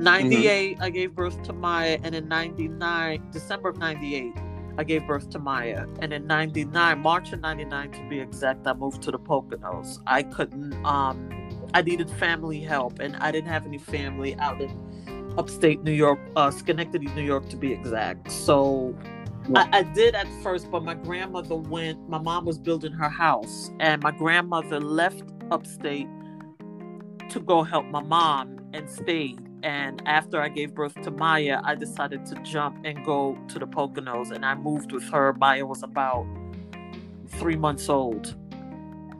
98, 0.00 0.74
Mm-hmm. 0.74 0.82
I 0.82 0.90
gave 0.90 1.14
birth 1.14 1.42
to 1.44 1.52
Maya, 1.52 1.98
and 2.02 2.14
in 2.14 2.28
99, 2.28 3.30
December 3.30 3.68
of 3.68 3.78
98, 3.78 4.32
I 4.78 4.84
gave 4.84 5.06
birth 5.06 5.28
to 5.30 5.38
Maya. 5.38 5.86
And 6.00 6.12
in 6.12 6.26
99, 6.26 6.98
March 7.00 7.32
of 7.32 7.40
99 7.40 7.90
to 7.92 8.08
be 8.08 8.20
exact, 8.20 8.66
I 8.66 8.72
moved 8.72 9.02
to 9.02 9.10
the 9.10 9.18
Poconos. 9.18 9.98
I 10.06 10.22
couldn't, 10.22 10.74
um, 10.84 11.30
I 11.74 11.82
needed 11.82 12.10
family 12.10 12.60
help, 12.60 12.98
and 12.98 13.16
I 13.16 13.30
didn't 13.30 13.50
have 13.50 13.66
any 13.66 13.78
family 13.78 14.34
out 14.36 14.60
in 14.60 14.70
upstate 15.38 15.82
New 15.82 15.92
York, 15.92 16.18
uh, 16.36 16.50
Schenectady, 16.50 17.06
New 17.08 17.22
York 17.22 17.48
to 17.50 17.56
be 17.56 17.72
exact. 17.72 18.30
So 18.30 18.96
I, 19.54 19.68
I 19.72 19.82
did 19.82 20.14
at 20.14 20.26
first, 20.42 20.70
but 20.70 20.82
my 20.82 20.94
grandmother 20.94 21.56
went, 21.56 22.08
my 22.08 22.18
mom 22.18 22.44
was 22.44 22.58
building 22.58 22.92
her 22.92 23.08
house, 23.08 23.70
and 23.80 24.02
my 24.02 24.12
grandmother 24.12 24.80
left 24.80 25.24
upstate 25.50 26.08
to 27.30 27.40
go 27.40 27.62
help 27.62 27.86
my 27.86 28.02
mom 28.02 28.58
and 28.72 28.88
stayed. 28.88 29.49
And 29.62 30.02
after 30.06 30.40
I 30.40 30.48
gave 30.48 30.74
birth 30.74 30.94
to 31.02 31.10
Maya, 31.10 31.60
I 31.64 31.74
decided 31.74 32.24
to 32.26 32.34
jump 32.42 32.78
and 32.84 33.04
go 33.04 33.36
to 33.48 33.58
the 33.58 33.66
Poconos, 33.66 34.30
and 34.30 34.44
I 34.44 34.54
moved 34.54 34.92
with 34.92 35.04
her. 35.10 35.32
Maya 35.34 35.66
was 35.66 35.82
about 35.82 36.26
three 37.28 37.56
months 37.56 37.88
old, 37.88 38.34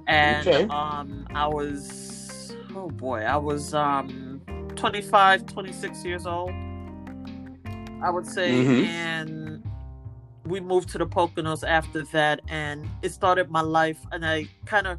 and 0.07 0.47
Okay. 0.49 0.65
um, 0.69 1.27
I 1.35 1.47
was 1.47 2.55
oh 2.75 2.89
boy, 2.89 3.21
I 3.23 3.37
was 3.37 3.75
um 3.75 4.41
25, 4.77 5.47
26 5.47 6.05
years 6.05 6.27
old. 6.27 6.51
I 8.03 8.09
would 8.11 8.27
say, 8.27 8.51
Mhm. 8.53 8.87
and 8.87 9.63
we 10.47 10.59
moved 10.61 10.89
to 10.91 10.99
the 10.99 11.07
Poconos 11.07 11.63
after 11.69 12.03
that, 12.13 12.41
and 12.49 12.89
it 13.03 13.13
started 13.13 13.51
my 13.51 13.61
life. 13.61 13.99
And 14.11 14.25
I 14.25 14.49
kind 14.65 14.87
of 14.87 14.99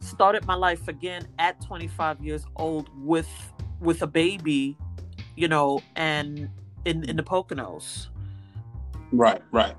started 0.00 0.46
my 0.46 0.54
life 0.54 0.88
again 0.88 1.26
at 1.38 1.60
25 1.60 2.22
years 2.22 2.46
old 2.56 2.88
with 2.96 3.28
with 3.80 4.02
a 4.02 4.06
baby, 4.06 4.76
you 5.36 5.48
know, 5.48 5.80
and 5.96 6.48
in 6.84 7.08
in 7.08 7.16
the 7.16 7.22
Poconos. 7.22 8.08
Right, 9.12 9.42
right. 9.50 9.74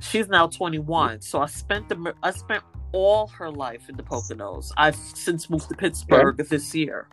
She's 0.00 0.28
now 0.28 0.48
21, 0.48 1.20
so 1.20 1.40
I 1.40 1.46
spent 1.46 1.88
the 1.88 2.14
I 2.22 2.30
spent 2.30 2.64
all 2.92 3.28
her 3.28 3.50
life 3.50 3.88
in 3.88 3.96
the 3.96 4.02
Poconos. 4.02 4.72
I've 4.76 4.96
since 4.96 5.48
moved 5.48 5.68
to 5.68 5.74
Pittsburgh 5.74 6.40
okay. 6.40 6.48
this 6.48 6.74
year. 6.74 7.08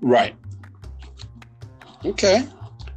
Right. 0.00 0.36
Okay. 2.04 2.46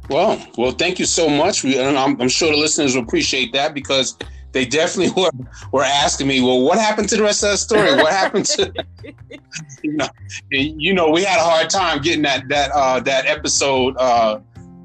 Well, 0.08 0.42
well, 0.56 0.72
thank 0.72 0.98
you 0.98 1.04
so 1.04 1.28
much. 1.28 1.64
We, 1.64 1.78
I'm, 1.80 2.20
I'm 2.20 2.28
sure 2.28 2.50
the 2.50 2.56
listeners 2.56 2.94
will 2.94 3.02
appreciate 3.02 3.52
that 3.52 3.74
because 3.74 4.16
they 4.52 4.64
definitely 4.64 5.22
were, 5.22 5.30
were 5.72 5.84
asking 5.84 6.26
me, 6.26 6.40
well, 6.40 6.62
what 6.62 6.78
happened 6.78 7.08
to 7.10 7.16
the 7.16 7.22
rest 7.22 7.42
of 7.44 7.50
the 7.50 7.56
story? 7.56 7.94
What 7.94 8.12
happened 8.12 8.46
to, 8.46 8.72
you 9.82 9.92
know, 9.92 10.08
you 10.50 10.94
know, 10.94 11.10
we 11.10 11.22
had 11.22 11.38
a 11.38 11.42
hard 11.42 11.70
time 11.70 12.00
getting 12.00 12.22
that, 12.22 12.48
that, 12.48 12.70
uh, 12.72 13.00
that 13.00 13.26
episode, 13.26 13.96
uh, 13.98 14.40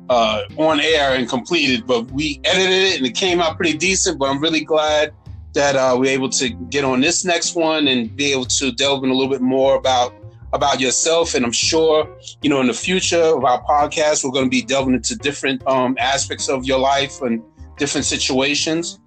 uh, 0.09 0.41
on 0.57 0.79
air 0.81 1.15
and 1.15 1.29
completed, 1.29 1.87
but 1.87 2.11
we 2.11 2.41
edited 2.43 2.93
it 2.93 2.97
and 2.97 3.05
it 3.07 3.15
came 3.15 3.39
out 3.39 3.55
pretty 3.55 3.77
decent, 3.77 4.19
but 4.19 4.29
I'm 4.29 4.41
really 4.41 4.63
glad 4.63 5.13
that, 5.53 5.75
uh, 5.75 5.95
we're 5.97 6.11
able 6.11 6.29
to 6.29 6.49
get 6.49 6.83
on 6.83 6.99
this 6.99 7.23
next 7.23 7.55
one 7.55 7.87
and 7.87 8.13
be 8.15 8.31
able 8.31 8.45
to 8.45 8.71
delve 8.71 9.03
in 9.03 9.11
a 9.11 9.13
little 9.13 9.31
bit 9.31 9.41
more 9.41 9.75
about, 9.75 10.13
about 10.51 10.79
yourself. 10.79 11.35
And 11.35 11.45
I'm 11.45 11.53
sure, 11.53 12.07
you 12.41 12.49
know, 12.49 12.59
in 12.59 12.67
the 12.67 12.73
future 12.73 13.21
of 13.21 13.45
our 13.45 13.63
podcast, 13.63 14.23
we're 14.25 14.31
going 14.31 14.45
to 14.45 14.51
be 14.51 14.61
delving 14.61 14.93
into 14.93 15.15
different 15.15 15.65
um, 15.67 15.95
aspects 15.99 16.49
of 16.49 16.65
your 16.65 16.79
life 16.79 17.21
and 17.21 17.41
different 17.77 18.05
situations. 18.05 18.99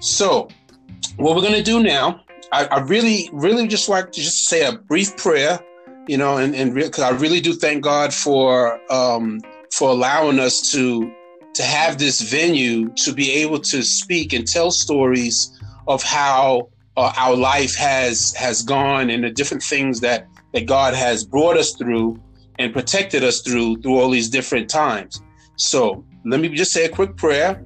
So, 0.00 0.48
what 1.16 1.34
we're 1.34 1.42
going 1.42 1.54
to 1.54 1.62
do 1.62 1.82
now, 1.82 2.20
I, 2.52 2.66
I, 2.66 2.80
really, 2.80 3.30
really 3.32 3.66
just 3.66 3.88
like 3.88 4.12
to 4.12 4.20
just 4.20 4.46
say 4.46 4.66
a 4.66 4.72
brief 4.72 5.16
prayer, 5.16 5.58
you 6.06 6.16
know, 6.16 6.36
and 6.36 6.54
and 6.54 6.74
because 6.74 7.00
I 7.00 7.10
really 7.10 7.40
do 7.40 7.54
thank 7.54 7.82
God 7.82 8.12
for 8.12 8.80
um, 8.92 9.40
for 9.72 9.90
allowing 9.90 10.38
us 10.38 10.60
to 10.72 11.10
to 11.54 11.62
have 11.62 11.98
this 11.98 12.20
venue 12.20 12.90
to 12.96 13.12
be 13.12 13.32
able 13.32 13.58
to 13.58 13.82
speak 13.82 14.32
and 14.32 14.46
tell 14.46 14.70
stories 14.70 15.58
of 15.88 16.02
how 16.02 16.68
uh, 16.96 17.12
our 17.16 17.34
life 17.34 17.74
has 17.76 18.34
has 18.34 18.62
gone 18.62 19.10
and 19.10 19.24
the 19.24 19.30
different 19.30 19.62
things 19.62 20.00
that 20.00 20.28
that 20.52 20.66
God 20.66 20.94
has 20.94 21.24
brought 21.24 21.56
us 21.56 21.74
through 21.74 22.20
and 22.58 22.72
protected 22.72 23.24
us 23.24 23.40
through 23.40 23.80
through 23.80 23.98
all 23.98 24.10
these 24.10 24.28
different 24.28 24.68
times. 24.68 25.22
So 25.56 26.04
let 26.24 26.40
me 26.40 26.48
just 26.50 26.72
say 26.72 26.84
a 26.84 26.88
quick 26.88 27.16
prayer 27.16 27.64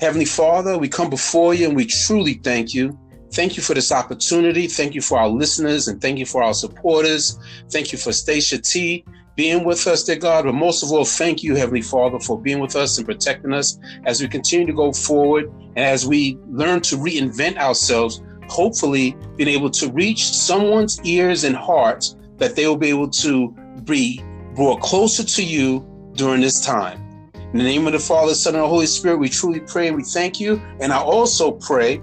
Heavenly 0.00 0.26
Father, 0.26 0.78
we 0.78 0.88
come 0.88 1.10
before 1.10 1.54
you 1.54 1.66
and 1.66 1.76
we 1.76 1.84
truly 1.84 2.34
thank 2.34 2.72
you. 2.72 2.96
Thank 3.32 3.56
you 3.56 3.64
for 3.64 3.74
this 3.74 3.90
opportunity. 3.90 4.68
Thank 4.68 4.94
you 4.94 5.02
for 5.02 5.18
our 5.18 5.28
listeners 5.28 5.88
and 5.88 6.00
thank 6.00 6.18
you 6.18 6.26
for 6.26 6.42
our 6.42 6.54
supporters. 6.54 7.36
Thank 7.70 7.90
you 7.90 7.98
for 7.98 8.12
Stacia 8.12 8.58
T 8.58 9.04
being 9.34 9.64
with 9.64 9.86
us, 9.88 10.04
dear 10.04 10.16
God. 10.16 10.44
But 10.44 10.54
most 10.54 10.84
of 10.84 10.92
all, 10.92 11.04
thank 11.04 11.42
you, 11.42 11.56
Heavenly 11.56 11.82
Father, 11.82 12.20
for 12.20 12.40
being 12.40 12.60
with 12.60 12.76
us 12.76 12.96
and 12.96 13.06
protecting 13.06 13.52
us 13.52 13.76
as 14.04 14.20
we 14.20 14.28
continue 14.28 14.66
to 14.66 14.72
go 14.72 14.92
forward 14.92 15.50
and 15.74 15.78
as 15.78 16.06
we 16.06 16.38
learn 16.48 16.80
to 16.82 16.96
reinvent 16.96 17.56
ourselves, 17.56 18.22
hopefully 18.48 19.16
being 19.36 19.48
able 19.48 19.70
to 19.70 19.90
reach 19.90 20.30
someone's 20.30 21.00
ears 21.04 21.42
and 21.42 21.56
hearts 21.56 22.16
that 22.36 22.54
they 22.54 22.68
will 22.68 22.76
be 22.76 22.88
able 22.88 23.10
to 23.10 23.50
be 23.82 24.22
brought 24.54 24.80
closer 24.80 25.24
to 25.24 25.42
you 25.42 25.84
during 26.12 26.40
this 26.40 26.60
time. 26.60 27.07
In 27.52 27.58
the 27.58 27.64
name 27.64 27.86
of 27.86 27.94
the 27.94 27.98
Father, 27.98 28.34
Son, 28.34 28.54
and 28.54 28.62
the 28.62 28.68
Holy 28.68 28.86
Spirit, 28.86 29.18
we 29.18 29.28
truly 29.28 29.60
pray 29.60 29.88
and 29.88 29.96
we 29.96 30.02
thank 30.02 30.38
you. 30.38 30.60
And 30.80 30.92
I 30.92 30.98
also 30.98 31.52
pray 31.52 32.02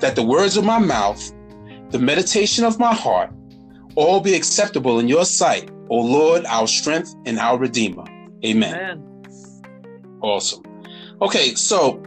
that 0.00 0.16
the 0.16 0.24
words 0.24 0.56
of 0.56 0.64
my 0.64 0.78
mouth, 0.78 1.32
the 1.90 1.98
meditation 1.98 2.64
of 2.64 2.78
my 2.78 2.94
heart, 2.94 3.30
all 3.96 4.20
be 4.20 4.34
acceptable 4.34 4.98
in 4.98 5.06
your 5.06 5.26
sight, 5.26 5.70
O 5.90 5.96
Lord, 5.96 6.46
our 6.46 6.66
strength 6.66 7.14
and 7.26 7.38
our 7.38 7.58
Redeemer. 7.58 8.04
Amen. 8.44 8.74
Amen. 8.74 9.22
Awesome. 10.22 10.62
Okay, 11.20 11.54
so 11.54 12.02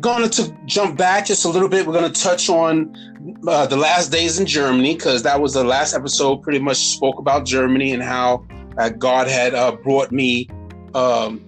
going 0.00 0.28
to 0.28 0.56
jump 0.66 0.96
back 0.96 1.26
just 1.26 1.44
a 1.44 1.48
little 1.48 1.68
bit. 1.68 1.86
We're 1.86 1.92
going 1.92 2.10
to 2.12 2.20
touch 2.20 2.48
on 2.48 2.94
uh, 3.46 3.66
the 3.66 3.76
last 3.76 4.10
days 4.10 4.40
in 4.40 4.46
Germany 4.46 4.94
because 4.94 5.22
that 5.22 5.40
was 5.40 5.54
the 5.54 5.64
last 5.64 5.94
episode. 5.94 6.42
Pretty 6.42 6.58
much 6.58 6.78
spoke 6.78 7.18
about 7.18 7.44
Germany 7.44 7.92
and 7.92 8.02
how 8.02 8.44
uh, 8.78 8.88
God 8.88 9.28
had 9.28 9.54
uh, 9.54 9.72
brought 9.72 10.10
me 10.10 10.48
um, 10.94 11.44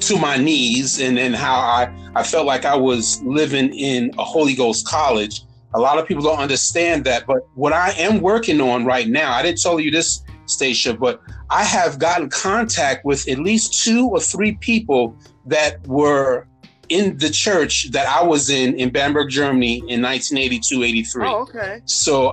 to 0.00 0.18
my 0.18 0.36
knees 0.36 1.00
and, 1.00 1.18
and 1.18 1.34
how 1.34 1.54
I, 1.54 1.92
I 2.14 2.22
felt 2.22 2.46
like 2.46 2.64
I 2.64 2.76
was 2.76 3.22
living 3.22 3.74
in 3.74 4.12
a 4.18 4.24
Holy 4.24 4.54
Ghost 4.54 4.86
college. 4.86 5.42
A 5.74 5.80
lot 5.80 5.98
of 5.98 6.06
people 6.06 6.22
don't 6.22 6.38
understand 6.38 7.04
that. 7.04 7.26
But 7.26 7.46
what 7.54 7.72
I 7.72 7.90
am 7.92 8.20
working 8.20 8.60
on 8.60 8.84
right 8.84 9.08
now, 9.08 9.32
I 9.32 9.42
didn't 9.42 9.60
tell 9.60 9.78
you 9.78 9.90
this, 9.90 10.22
Stacia, 10.46 10.94
but 10.94 11.20
I 11.50 11.64
have 11.64 11.98
gotten 11.98 12.30
contact 12.30 13.04
with 13.04 13.28
at 13.28 13.38
least 13.38 13.84
two 13.84 14.08
or 14.08 14.20
three 14.20 14.52
people 14.56 15.16
that 15.46 15.86
were 15.86 16.46
in 16.88 17.18
the 17.18 17.28
church 17.28 17.90
that 17.90 18.06
I 18.08 18.24
was 18.24 18.48
in 18.48 18.74
in 18.74 18.90
Bamberg, 18.90 19.28
Germany 19.28 19.78
in 19.88 20.00
1982 20.00 20.82
83. 20.82 21.26
Oh, 21.26 21.42
okay. 21.42 21.80
So, 21.84 22.32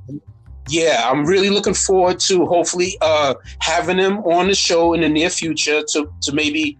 yeah, 0.69 1.10
I'm 1.10 1.25
really 1.25 1.50
looking 1.50 1.74
forward 1.74 2.19
to 2.22 2.45
hopefully 2.45 2.98
uh, 3.01 3.36
having 3.60 3.98
them 3.98 4.19
on 4.19 4.48
the 4.48 4.55
show 4.55 4.93
in 4.93 5.01
the 5.01 5.10
near 5.10 5.29
future 5.29 5.84
to, 5.89 6.12
to 6.22 6.34
maybe 6.34 6.77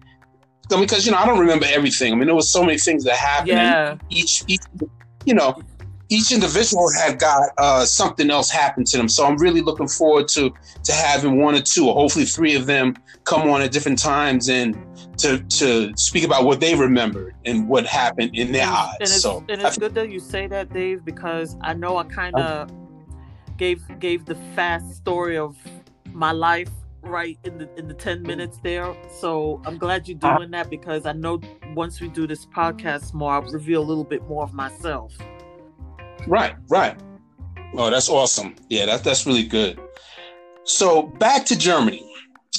because 0.68 1.06
you 1.06 1.12
know 1.12 1.18
I 1.18 1.26
don't 1.26 1.38
remember 1.38 1.66
everything. 1.68 2.12
I 2.12 2.16
mean, 2.16 2.26
there 2.26 2.34
was 2.34 2.50
so 2.50 2.62
many 2.62 2.78
things 2.78 3.04
that 3.04 3.16
happened. 3.16 3.48
Yeah. 3.48 3.96
Each, 4.10 4.44
each, 4.46 4.62
you 5.24 5.34
know, 5.34 5.60
each 6.08 6.32
individual 6.32 6.88
had 6.92 7.18
got 7.18 7.50
uh, 7.58 7.84
something 7.84 8.30
else 8.30 8.50
happen 8.50 8.84
to 8.84 8.96
them. 8.96 9.08
So 9.08 9.26
I'm 9.26 9.36
really 9.36 9.60
looking 9.60 9.88
forward 9.88 10.28
to 10.28 10.52
to 10.84 10.92
having 10.92 11.40
one 11.40 11.54
or 11.54 11.60
two, 11.60 11.88
or 11.88 11.94
hopefully 11.94 12.24
three 12.24 12.54
of 12.54 12.66
them 12.66 12.96
come 13.24 13.48
on 13.50 13.62
at 13.62 13.72
different 13.72 13.98
times 13.98 14.48
and 14.48 14.76
to 15.18 15.38
to 15.38 15.96
speak 15.96 16.24
about 16.24 16.44
what 16.44 16.60
they 16.60 16.74
remembered 16.74 17.34
and 17.44 17.68
what 17.68 17.86
happened 17.86 18.30
in 18.34 18.52
their 18.52 18.66
eyes. 18.66 18.94
And 19.00 19.02
it's, 19.02 19.20
so 19.20 19.44
and 19.48 19.60
it's 19.62 19.78
good 19.78 19.94
that 19.94 20.10
you 20.10 20.20
say 20.20 20.46
that, 20.48 20.72
Dave, 20.72 21.04
because 21.04 21.56
I 21.62 21.74
know 21.74 21.96
I 21.96 22.04
kind 22.04 22.34
of 22.36 22.70
gave 23.56 23.82
gave 23.98 24.26
the 24.26 24.36
fast 24.54 24.96
story 24.96 25.38
of 25.38 25.56
my 26.12 26.32
life 26.32 26.70
right 27.06 27.38
in 27.44 27.58
the 27.58 27.68
in 27.78 27.88
the 27.88 27.94
10 27.94 28.22
minutes 28.22 28.58
there. 28.62 28.94
So 29.20 29.60
i'm 29.64 29.78
glad 29.78 30.08
you're 30.08 30.18
doing 30.18 30.50
that 30.50 30.70
because 30.70 31.06
i 31.06 31.12
know 31.12 31.40
once 31.74 32.00
we 32.00 32.08
do 32.08 32.26
this 32.26 32.46
podcast 32.46 33.14
more 33.14 33.32
i'll 33.32 33.42
reveal 33.42 33.82
a 33.82 33.84
little 33.84 34.04
bit 34.04 34.22
more 34.28 34.42
of 34.42 34.52
myself. 34.52 35.16
Right 36.26 36.56
right. 36.68 36.98
Oh 37.74 37.90
that's 37.90 38.08
awesome. 38.08 38.54
Yeah 38.68 38.86
that, 38.86 39.04
that's 39.04 39.26
really 39.26 39.44
good. 39.44 39.80
So 40.64 41.02
back 41.02 41.44
to 41.46 41.58
germany. 41.58 42.10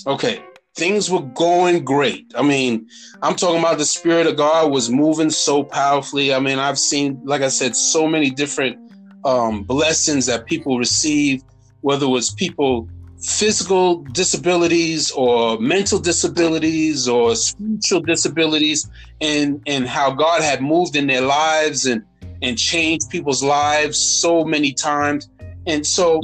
Okay 0.06 0.44
things 0.76 1.10
were 1.10 1.24
going 1.24 1.84
great. 1.84 2.32
I 2.36 2.44
mean 2.44 2.88
i'm 3.22 3.36
talking 3.36 3.60
about 3.60 3.78
the 3.78 3.86
spirit 3.86 4.28
of 4.28 4.38
god 4.38 4.72
was 4.72 4.90
moving 4.90 5.30
so 5.30 5.64
powerfully. 5.64 6.34
I 6.34 6.40
mean 6.40 6.60
i've 6.60 6.80
seen 6.80 7.22
like 7.24 7.42
i 7.42 7.50
said 7.50 7.76
so 7.76 8.08
many 8.08 8.30
different 8.30 8.78
um, 9.26 9.64
blessings 9.64 10.28
that 10.28 10.46
people 10.46 10.78
receive 10.78 11.44
whether 11.82 12.06
it 12.06 12.10
was 12.10 12.32
people 12.32 12.90
physical 13.20 14.04
disabilities 14.04 15.12
or 15.12 15.60
mental 15.60 16.00
disabilities 16.00 17.08
or 17.08 17.36
spiritual 17.36 18.02
disabilities 18.02 18.90
and 19.22 19.62
and 19.66 19.88
how 19.88 20.12
God 20.12 20.42
had 20.42 20.62
moved 20.62 20.96
in 20.96 21.08
their 21.08 21.22
lives 21.22 21.86
and 21.86 22.04
and 22.42 22.58
changed 22.58 23.10
people's 23.10 23.44
lives 23.44 23.98
so 23.98 24.46
many 24.46 24.72
times. 24.72 25.30
And 25.66 25.86
so 25.86 26.22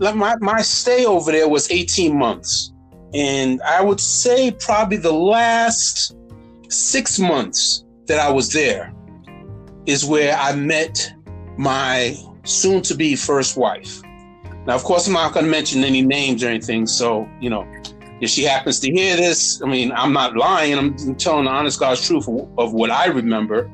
my, 0.00 0.36
my 0.40 0.62
stay 0.62 1.04
over 1.04 1.30
there 1.30 1.48
was 1.48 1.70
18 1.70 2.16
months. 2.16 2.72
And 3.12 3.60
I 3.62 3.82
would 3.82 4.00
say 4.00 4.50
probably 4.52 4.96
the 4.96 5.12
last 5.12 6.16
six 6.70 7.18
months 7.18 7.84
that 8.06 8.18
I 8.18 8.30
was 8.30 8.50
there 8.52 8.94
is 9.84 10.04
where 10.04 10.34
I 10.34 10.56
met 10.56 11.12
my 11.58 12.16
soon 12.44 12.80
to 12.82 12.94
be 12.94 13.14
first 13.14 13.58
wife 13.58 14.02
now, 14.66 14.74
of 14.74 14.84
course, 14.84 15.06
I'm 15.06 15.14
not 15.14 15.32
going 15.32 15.44
to 15.44 15.50
mention 15.50 15.82
any 15.82 16.02
names 16.02 16.44
or 16.44 16.48
anything. 16.48 16.86
So, 16.86 17.28
you 17.40 17.50
know, 17.50 17.66
if 18.20 18.30
she 18.30 18.44
happens 18.44 18.78
to 18.80 18.90
hear 18.90 19.16
this, 19.16 19.60
I 19.60 19.66
mean, 19.66 19.90
I'm 19.92 20.12
not 20.12 20.36
lying. 20.36 20.78
I'm, 20.78 21.16
telling 21.16 21.46
the 21.46 21.50
honest 21.50 21.80
God's 21.80 22.06
truth 22.06 22.28
of, 22.28 22.72
what 22.72 22.90
I 22.90 23.06
remember. 23.06 23.70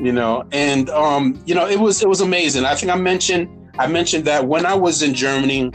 You 0.00 0.10
know, 0.10 0.44
and 0.50 0.90
um, 0.90 1.40
you 1.46 1.54
know, 1.54 1.68
it 1.68 1.78
was 1.78 2.02
it 2.02 2.08
was 2.08 2.20
amazing. 2.22 2.64
I 2.64 2.74
think 2.74 2.90
I 2.90 2.96
mentioned 2.96 3.48
I 3.78 3.86
mentioned 3.86 4.24
that 4.24 4.48
when 4.48 4.66
I 4.66 4.74
was 4.74 5.02
in 5.02 5.14
Germany, 5.14 5.70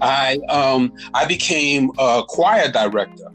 I 0.00 0.38
um, 0.48 0.94
I 1.12 1.26
became 1.26 1.90
a 1.98 2.22
choir 2.26 2.70
director. 2.70 3.30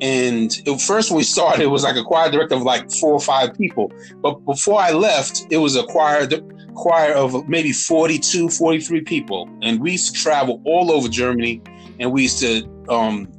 And 0.00 0.50
it, 0.66 0.80
first, 0.80 1.10
we 1.10 1.22
started, 1.22 1.62
it 1.62 1.68
was 1.68 1.84
like 1.84 1.96
a 1.96 2.02
choir 2.02 2.30
director 2.30 2.54
of 2.54 2.62
like 2.62 2.90
four 2.90 3.12
or 3.12 3.20
five 3.20 3.56
people. 3.56 3.92
But 4.20 4.44
before 4.44 4.80
I 4.80 4.90
left, 4.90 5.46
it 5.50 5.58
was 5.58 5.76
a 5.76 5.84
choir 5.84 6.26
choir 6.76 7.12
of 7.12 7.48
maybe 7.48 7.72
42, 7.72 8.48
43 8.48 9.00
people. 9.02 9.48
And 9.62 9.80
we 9.80 9.92
used 9.92 10.14
to 10.14 10.22
travel 10.22 10.62
all 10.64 10.92
over 10.92 11.08
Germany 11.08 11.62
and 11.98 12.12
we 12.12 12.22
used 12.22 12.38
to 12.40 12.68
um, 12.88 13.32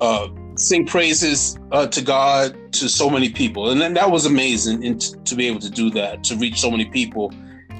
uh, 0.00 0.28
sing 0.56 0.86
praises 0.86 1.58
uh, 1.72 1.86
to 1.88 2.02
God 2.02 2.72
to 2.74 2.88
so 2.88 3.10
many 3.10 3.30
people. 3.30 3.70
And 3.70 3.96
that 3.96 4.10
was 4.10 4.26
amazing 4.26 4.84
and 4.84 5.00
t- 5.00 5.16
to 5.24 5.34
be 5.34 5.46
able 5.46 5.60
to 5.60 5.70
do 5.70 5.90
that, 5.90 6.22
to 6.24 6.36
reach 6.36 6.60
so 6.60 6.70
many 6.70 6.84
people 6.84 7.32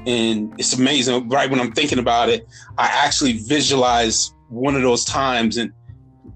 and 0.08 0.54
it's 0.58 0.72
amazing. 0.72 1.28
Right 1.28 1.50
when 1.50 1.60
I'm 1.60 1.72
thinking 1.72 1.98
about 1.98 2.30
it, 2.30 2.46
I 2.78 2.86
actually 2.86 3.34
visualize 3.34 4.32
one 4.48 4.74
of 4.74 4.80
those 4.80 5.04
times, 5.04 5.58
and 5.58 5.70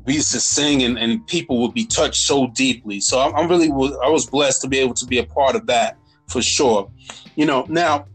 we 0.04 0.14
used 0.14 0.30
to 0.32 0.40
sing, 0.40 0.82
and, 0.82 0.98
and 0.98 1.26
people 1.26 1.60
would 1.62 1.72
be 1.72 1.86
touched 1.86 2.26
so 2.26 2.48
deeply. 2.48 3.00
So 3.00 3.20
I'm, 3.20 3.34
I'm 3.34 3.48
really 3.48 3.68
I 4.04 4.08
was 4.08 4.26
blessed 4.26 4.60
to 4.62 4.68
be 4.68 4.78
able 4.78 4.94
to 4.94 5.06
be 5.06 5.18
a 5.18 5.24
part 5.24 5.56
of 5.56 5.66
that 5.66 5.96
for 6.28 6.42
sure. 6.42 6.90
You 7.34 7.46
know, 7.46 7.64
now 7.68 8.06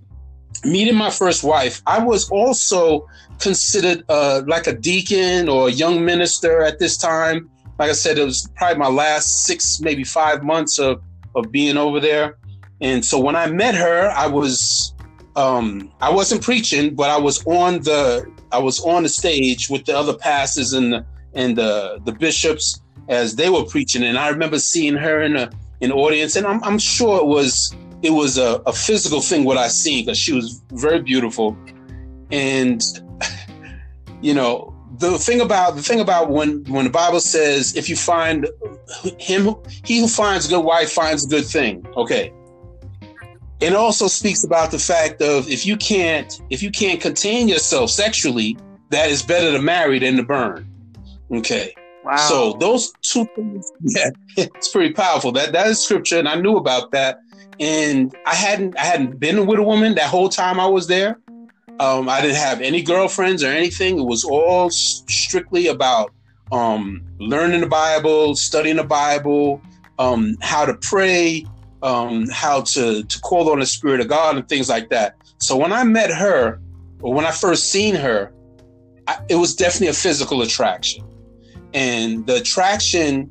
meeting 0.63 0.95
my 0.95 1.09
first 1.09 1.43
wife, 1.43 1.81
I 1.85 2.03
was 2.03 2.29
also 2.29 3.07
considered 3.39 4.03
uh, 4.09 4.41
like 4.47 4.67
a 4.67 4.73
deacon 4.73 5.49
or 5.49 5.67
a 5.67 5.71
young 5.71 6.03
minister 6.03 6.61
at 6.61 6.79
this 6.79 6.97
time. 6.97 7.49
Like 7.79 7.89
I 7.89 7.93
said, 7.93 8.17
it 8.17 8.25
was 8.25 8.49
probably 8.55 8.79
my 8.79 8.87
last 8.89 9.43
six, 9.43 9.79
maybe 9.79 10.03
five 10.03 10.43
months 10.43 10.79
of, 10.79 11.01
of 11.35 11.51
being 11.51 11.77
over 11.77 11.99
there. 11.99 12.37
And 12.81 13.03
so 13.03 13.19
when 13.19 13.35
I 13.35 13.47
met 13.47 13.75
her, 13.75 14.09
I 14.09 14.27
was 14.27 14.93
um, 15.35 15.91
I 16.01 16.09
wasn't 16.09 16.41
preaching, 16.41 16.95
but 16.95 17.09
I 17.09 17.17
was 17.17 17.45
on 17.45 17.83
the 17.83 18.29
I 18.51 18.57
was 18.57 18.79
on 18.79 19.03
the 19.03 19.09
stage 19.09 19.69
with 19.69 19.85
the 19.85 19.97
other 19.97 20.15
pastors 20.15 20.73
and 20.73 20.93
the 20.93 21.05
and 21.33 21.55
the 21.55 22.01
the 22.05 22.11
bishops 22.11 22.81
as 23.07 23.35
they 23.35 23.49
were 23.49 23.63
preaching, 23.63 24.03
and 24.03 24.17
I 24.17 24.29
remember 24.29 24.59
seeing 24.59 24.95
her 24.95 25.21
in 25.21 25.35
a 25.35 25.51
in 25.79 25.91
audience, 25.91 26.35
and 26.35 26.45
I'm, 26.45 26.63
I'm 26.63 26.79
sure 26.79 27.19
it 27.19 27.27
was 27.27 27.73
it 28.01 28.11
was 28.11 28.37
a, 28.37 28.61
a 28.65 28.73
physical 28.73 29.21
thing 29.21 29.43
what 29.43 29.57
I 29.57 29.67
seen 29.67 30.05
because 30.05 30.17
she 30.17 30.33
was 30.33 30.61
very 30.73 31.01
beautiful, 31.01 31.57
and 32.31 32.81
you 34.21 34.33
know 34.33 34.73
the 34.99 35.17
thing 35.17 35.41
about 35.41 35.75
the 35.75 35.81
thing 35.81 35.99
about 35.99 36.29
when 36.29 36.63
when 36.65 36.85
the 36.85 36.91
Bible 36.91 37.19
says 37.19 37.75
if 37.75 37.89
you 37.89 37.95
find 37.95 38.47
him 39.19 39.55
he 39.83 39.99
who 39.99 40.07
finds 40.07 40.47
a 40.47 40.49
good 40.49 40.63
wife 40.63 40.91
finds 40.91 41.25
a 41.25 41.29
good 41.29 41.45
thing. 41.45 41.85
Okay, 41.95 42.33
it 43.59 43.73
also 43.73 44.07
speaks 44.07 44.43
about 44.43 44.71
the 44.71 44.79
fact 44.79 45.21
of 45.21 45.49
if 45.49 45.65
you 45.65 45.77
can't 45.77 46.41
if 46.49 46.61
you 46.61 46.71
can't 46.71 47.01
contain 47.01 47.47
yourself 47.47 47.89
sexually, 47.89 48.57
that 48.89 49.09
is 49.09 49.23
better 49.23 49.51
to 49.51 49.61
marry 49.61 49.99
than 49.99 50.17
to 50.17 50.23
burn. 50.23 50.69
Okay. 51.31 51.73
Wow. 52.03 52.15
So 52.15 52.53
those 52.53 52.93
two 53.01 53.27
things, 53.35 53.69
yeah, 53.81 54.09
it's 54.37 54.69
pretty 54.69 54.93
powerful. 54.93 55.31
That 55.31 55.51
that 55.51 55.67
is 55.67 55.83
scripture, 55.83 56.19
and 56.19 56.27
I 56.27 56.35
knew 56.35 56.55
about 56.55 56.91
that. 56.91 57.19
And 57.59 58.15
I 58.25 58.35
hadn't 58.35 58.77
I 58.77 58.83
hadn't 58.83 59.19
been 59.19 59.45
with 59.47 59.59
a 59.59 59.63
woman 59.63 59.95
that 59.95 60.09
whole 60.09 60.29
time 60.29 60.59
I 60.59 60.67
was 60.67 60.87
there. 60.87 61.19
Um, 61.79 62.09
I 62.09 62.21
didn't 62.21 62.37
have 62.37 62.61
any 62.61 62.81
girlfriends 62.81 63.43
or 63.43 63.47
anything. 63.47 63.99
It 63.99 64.05
was 64.05 64.23
all 64.23 64.69
strictly 64.69 65.67
about 65.67 66.11
um, 66.51 67.03
learning 67.19 67.61
the 67.61 67.67
Bible, 67.67 68.35
studying 68.35 68.77
the 68.77 68.83
Bible, 68.83 69.61
um, 69.99 70.37
how 70.41 70.65
to 70.65 70.73
pray, 70.75 71.45
um, 71.83 72.27
how 72.29 72.61
to 72.61 73.03
to 73.03 73.19
call 73.21 73.51
on 73.51 73.59
the 73.59 73.65
Spirit 73.65 74.01
of 74.01 74.07
God 74.07 74.37
and 74.37 74.47
things 74.47 74.69
like 74.69 74.89
that. 74.89 75.15
So 75.39 75.55
when 75.55 75.71
I 75.71 75.83
met 75.83 76.11
her, 76.11 76.59
or 77.01 77.13
when 77.13 77.25
I 77.25 77.31
first 77.31 77.71
seen 77.71 77.95
her, 77.95 78.33
I, 79.07 79.19
it 79.29 79.35
was 79.35 79.55
definitely 79.55 79.87
a 79.87 79.93
physical 79.93 80.41
attraction, 80.41 81.05
and 81.73 82.25
the 82.25 82.35
attraction, 82.37 83.29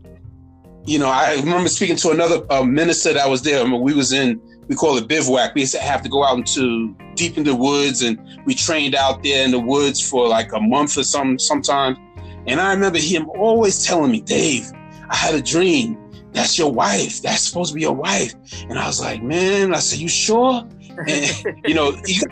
you 0.87 0.99
know, 0.99 1.09
I 1.09 1.35
remember 1.35 1.69
speaking 1.69 1.97
to 1.97 2.11
another 2.11 2.47
uh, 2.51 2.63
minister 2.63 3.13
that 3.13 3.29
was 3.29 3.43
there. 3.43 3.61
I 3.61 3.65
mean, 3.65 3.83
we 3.83 3.93
was 3.95 4.13
in 4.13 4.41
we 4.69 4.75
call 4.75 4.97
it 4.97 5.07
bivouac. 5.07 5.55
We 5.55 5.63
used 5.63 5.75
to 5.75 5.81
have 5.81 6.03
to 6.03 6.09
go 6.09 6.25
out 6.25 6.39
into 6.39 6.95
deep 7.15 7.39
in 7.39 7.45
the 7.45 7.55
woods, 7.55 8.03
and 8.03 8.19
we 8.47 8.55
trained 8.55 8.95
out 8.95 9.23
there 9.23 9.45
in 9.45 9.51
the 9.51 9.61
woods 9.61 10.09
for 10.09 10.29
like 10.29 10.53
a 10.53 10.61
month 10.61 10.97
or 10.97 11.05
some 11.05 11.39
sometimes. 11.39 11.99
And 12.47 12.61
I 12.61 12.73
remember 12.73 12.99
him 12.99 13.29
always 13.31 13.85
telling 13.85 14.11
me, 14.13 14.21
Dave, 14.21 14.71
I 15.09 15.17
had 15.17 15.35
a 15.35 15.43
dream 15.43 15.99
that's 16.33 16.59
your 16.59 16.71
wife. 16.71 17.23
That's 17.23 17.43
supposed 17.49 17.71
to 17.71 17.75
be 17.75 17.81
your 17.81 17.95
wife. 17.95 18.35
And 18.69 18.79
I 18.79 18.87
was 18.87 19.01
like, 19.01 19.23
man, 19.23 19.75
I 19.75 19.79
said, 19.79 19.99
you 19.99 20.09
sure? 20.09 20.69
And, 21.09 21.65
you 21.67 21.75
know, 21.75 21.97
you 22.07 22.23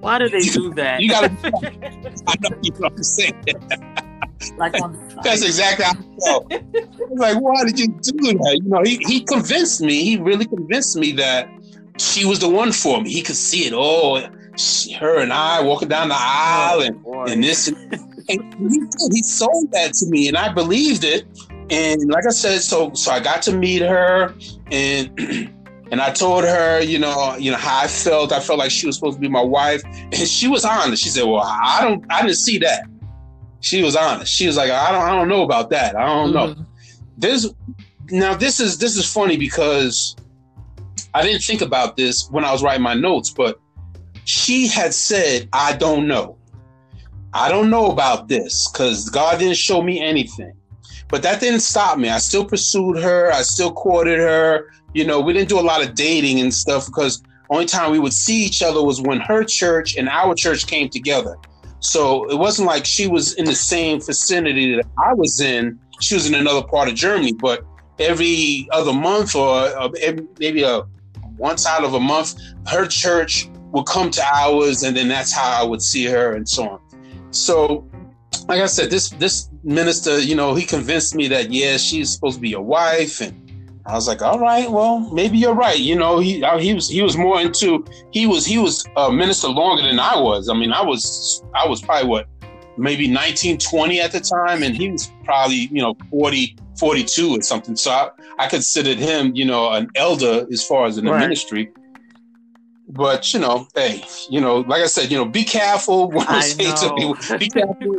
why 0.00 0.18
do 0.18 0.28
they 0.28 0.40
do 0.40 0.72
that? 0.74 1.00
You 1.00 1.10
gotta, 1.10 1.30
I 2.26 2.34
know 2.40 2.58
you 2.62 2.72
know 2.72 2.78
what 2.78 2.92
I'm 2.92 3.02
saying. 3.02 3.44
like 4.56 4.72
that's 5.22 5.42
exactly 5.42 5.84
how 5.84 5.92
I 5.92 6.26
felt. 6.26 6.52
I 6.52 6.62
was 7.08 7.18
like, 7.18 7.40
why 7.40 7.64
did 7.64 7.78
you 7.78 7.88
do 7.88 8.38
that? 8.38 8.60
You 8.62 8.68
know, 8.68 8.82
he, 8.82 8.96
he 8.98 9.20
convinced 9.20 9.80
me, 9.80 10.02
he 10.02 10.16
really 10.16 10.46
convinced 10.46 10.96
me 10.96 11.12
that 11.12 11.48
she 11.98 12.24
was 12.24 12.40
the 12.40 12.48
one 12.48 12.72
for 12.72 13.00
me. 13.00 13.10
He 13.10 13.22
could 13.22 13.36
see 13.36 13.66
it. 13.66 13.72
all. 13.72 14.22
she, 14.56 14.92
her 14.94 15.20
and 15.20 15.32
I 15.32 15.62
walking 15.62 15.88
down 15.88 16.08
the 16.08 16.16
aisle 16.18 16.78
oh, 16.78 16.84
and, 16.84 17.04
oh, 17.06 17.24
and 17.24 17.42
this. 17.42 17.68
And, 17.68 17.76
and 18.28 18.54
he, 18.70 18.80
he 19.12 19.22
sold 19.22 19.70
that 19.72 19.94
to 19.94 20.06
me, 20.06 20.28
and 20.28 20.36
I 20.36 20.52
believed 20.52 21.04
it. 21.04 21.24
And 21.70 22.10
like 22.10 22.26
I 22.26 22.30
said, 22.30 22.60
so 22.60 22.92
so 22.94 23.12
I 23.12 23.20
got 23.20 23.42
to 23.42 23.56
meet 23.56 23.82
her 23.82 24.34
and 24.70 25.18
and 25.92 26.00
I 26.00 26.10
told 26.10 26.44
her, 26.44 26.80
you 26.80 26.98
know, 26.98 27.36
you 27.36 27.50
know 27.50 27.58
how 27.58 27.82
I 27.82 27.86
felt. 27.86 28.32
I 28.32 28.40
felt 28.40 28.58
like 28.58 28.70
she 28.70 28.86
was 28.86 28.96
supposed 28.96 29.16
to 29.16 29.20
be 29.20 29.28
my 29.28 29.42
wife, 29.42 29.82
and 29.84 30.16
she 30.16 30.48
was 30.48 30.64
honest. 30.64 31.02
She 31.02 31.10
said, 31.10 31.24
"Well, 31.24 31.42
I 31.42 31.82
don't, 31.82 32.04
I 32.10 32.22
didn't 32.22 32.38
see 32.38 32.58
that." 32.58 32.84
She 33.62 33.82
was 33.82 33.96
honest. 33.96 34.32
She 34.32 34.46
was 34.46 34.56
like, 34.56 34.70
"I 34.70 34.92
don't, 34.92 35.02
I 35.02 35.12
don't 35.12 35.28
know 35.28 35.42
about 35.42 35.70
that. 35.70 35.96
I 35.96 36.04
don't 36.06 36.32
mm-hmm. 36.32 36.60
know." 36.60 36.66
This 37.16 37.48
now 38.10 38.34
this 38.34 38.60
is 38.60 38.78
this 38.78 38.96
is 38.96 39.10
funny 39.10 39.36
because 39.36 40.14
I 41.14 41.22
didn't 41.22 41.42
think 41.42 41.62
about 41.62 41.96
this 41.96 42.28
when 42.30 42.44
I 42.44 42.52
was 42.52 42.62
writing 42.62 42.82
my 42.82 42.94
notes, 42.94 43.30
but 43.30 43.58
she 44.24 44.66
had 44.68 44.92
said, 44.92 45.48
"I 45.52 45.74
don't 45.76 46.06
know. 46.06 46.36
I 47.32 47.48
don't 47.48 47.70
know 47.70 47.90
about 47.90 48.28
this 48.28 48.70
because 48.70 49.08
God 49.08 49.38
didn't 49.38 49.56
show 49.56 49.82
me 49.82 50.00
anything." 50.00 50.52
But 51.08 51.22
that 51.24 51.40
didn't 51.40 51.60
stop 51.60 51.98
me. 51.98 52.08
I 52.08 52.16
still 52.18 52.44
pursued 52.44 52.98
her. 52.98 53.30
I 53.30 53.42
still 53.42 53.70
courted 53.70 54.18
her. 54.18 54.72
You 54.94 55.04
know, 55.04 55.20
we 55.20 55.34
didn't 55.34 55.50
do 55.50 55.60
a 55.60 55.62
lot 55.62 55.84
of 55.84 55.94
dating 55.94 56.40
and 56.40 56.52
stuff 56.52 56.86
because 56.86 57.22
only 57.50 57.66
time 57.66 57.92
we 57.92 57.98
would 57.98 58.14
see 58.14 58.42
each 58.42 58.62
other 58.62 58.82
was 58.82 58.98
when 58.98 59.20
her 59.20 59.44
church 59.44 59.94
and 59.96 60.08
our 60.08 60.34
church 60.34 60.66
came 60.66 60.88
together. 60.88 61.36
So 61.82 62.30
it 62.30 62.38
wasn't 62.38 62.68
like 62.68 62.86
she 62.86 63.08
was 63.08 63.34
in 63.34 63.44
the 63.44 63.54
same 63.54 64.00
vicinity 64.00 64.76
that 64.76 64.86
I 64.98 65.14
was 65.14 65.40
in. 65.40 65.78
She 66.00 66.14
was 66.14 66.26
in 66.26 66.34
another 66.34 66.62
part 66.62 66.88
of 66.88 66.94
Germany, 66.94 67.32
but 67.32 67.64
every 67.98 68.68
other 68.70 68.92
month 68.92 69.34
or 69.34 69.56
uh, 69.56 69.88
maybe 70.38 70.62
a 70.62 70.82
once 71.36 71.66
out 71.66 71.82
of 71.82 71.94
a 71.94 72.00
month, 72.00 72.40
her 72.68 72.86
church 72.86 73.48
would 73.72 73.86
come 73.86 74.10
to 74.12 74.22
ours, 74.22 74.84
and 74.84 74.96
then 74.96 75.08
that's 75.08 75.32
how 75.32 75.60
I 75.60 75.64
would 75.64 75.82
see 75.82 76.04
her 76.04 76.36
and 76.36 76.48
so 76.48 76.68
on. 76.68 76.80
So 77.32 77.84
like 78.48 78.60
I 78.60 78.66
said, 78.66 78.90
this 78.90 79.10
this 79.10 79.50
minister, 79.64 80.20
you 80.20 80.36
know, 80.36 80.54
he 80.54 80.64
convinced 80.64 81.16
me 81.16 81.28
that 81.28 81.50
yeah, 81.50 81.76
she's 81.78 82.12
supposed 82.12 82.36
to 82.36 82.40
be 82.40 82.50
your 82.50 82.62
wife, 82.62 83.20
and 83.20 83.51
I 83.84 83.94
was 83.94 84.06
like, 84.06 84.22
all 84.22 84.38
right, 84.38 84.70
well, 84.70 85.00
maybe 85.12 85.38
you're 85.38 85.54
right. 85.54 85.78
You 85.78 85.96
know, 85.96 86.20
he 86.20 86.42
uh, 86.42 86.58
he 86.58 86.74
was 86.74 86.88
he 86.88 87.02
was 87.02 87.16
more 87.16 87.40
into 87.40 87.84
he 88.12 88.26
was 88.26 88.46
he 88.46 88.58
was 88.58 88.84
a 88.96 89.10
minister 89.10 89.48
longer 89.48 89.82
than 89.82 89.98
I 89.98 90.16
was. 90.18 90.48
I 90.48 90.54
mean, 90.54 90.72
I 90.72 90.82
was 90.82 91.42
I 91.54 91.66
was 91.66 91.82
probably 91.82 92.08
what 92.08 92.28
maybe 92.76 93.08
19, 93.08 93.58
20 93.58 94.00
at 94.00 94.12
the 94.12 94.20
time, 94.20 94.62
and 94.62 94.76
he 94.76 94.90
was 94.90 95.10
probably 95.24 95.68
you 95.72 95.82
know 95.82 95.94
40, 96.10 96.56
42 96.78 97.38
or 97.38 97.42
something. 97.42 97.74
So 97.74 97.90
I, 97.90 98.10
I 98.38 98.46
considered 98.48 98.98
him, 98.98 99.34
you 99.34 99.44
know, 99.44 99.72
an 99.72 99.88
elder 99.96 100.46
as 100.52 100.64
far 100.64 100.86
as 100.86 100.96
in 100.96 101.04
the 101.04 101.12
right. 101.12 101.20
ministry 101.20 101.72
but 102.92 103.32
you 103.32 103.40
know, 103.40 103.66
hey, 103.74 104.04
you 104.28 104.40
know, 104.40 104.58
like 104.60 104.82
I 104.82 104.86
said, 104.86 105.10
you 105.10 105.16
know, 105.16 105.24
be 105.24 105.44
careful 105.44 106.10
when 106.10 106.26
I, 106.26 106.40
say 106.40 106.68
know. 106.68 106.74
to 106.74 106.94
people, 106.94 107.38
be 107.38 107.48
careful 107.48 107.96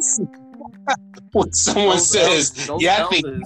when 1.34 1.52
someone 1.54 1.98
those 1.98 2.12
says, 2.12 2.52
those 2.67 2.82
"Yeah, 2.82 3.06
I 3.06 3.10
think 3.10 3.26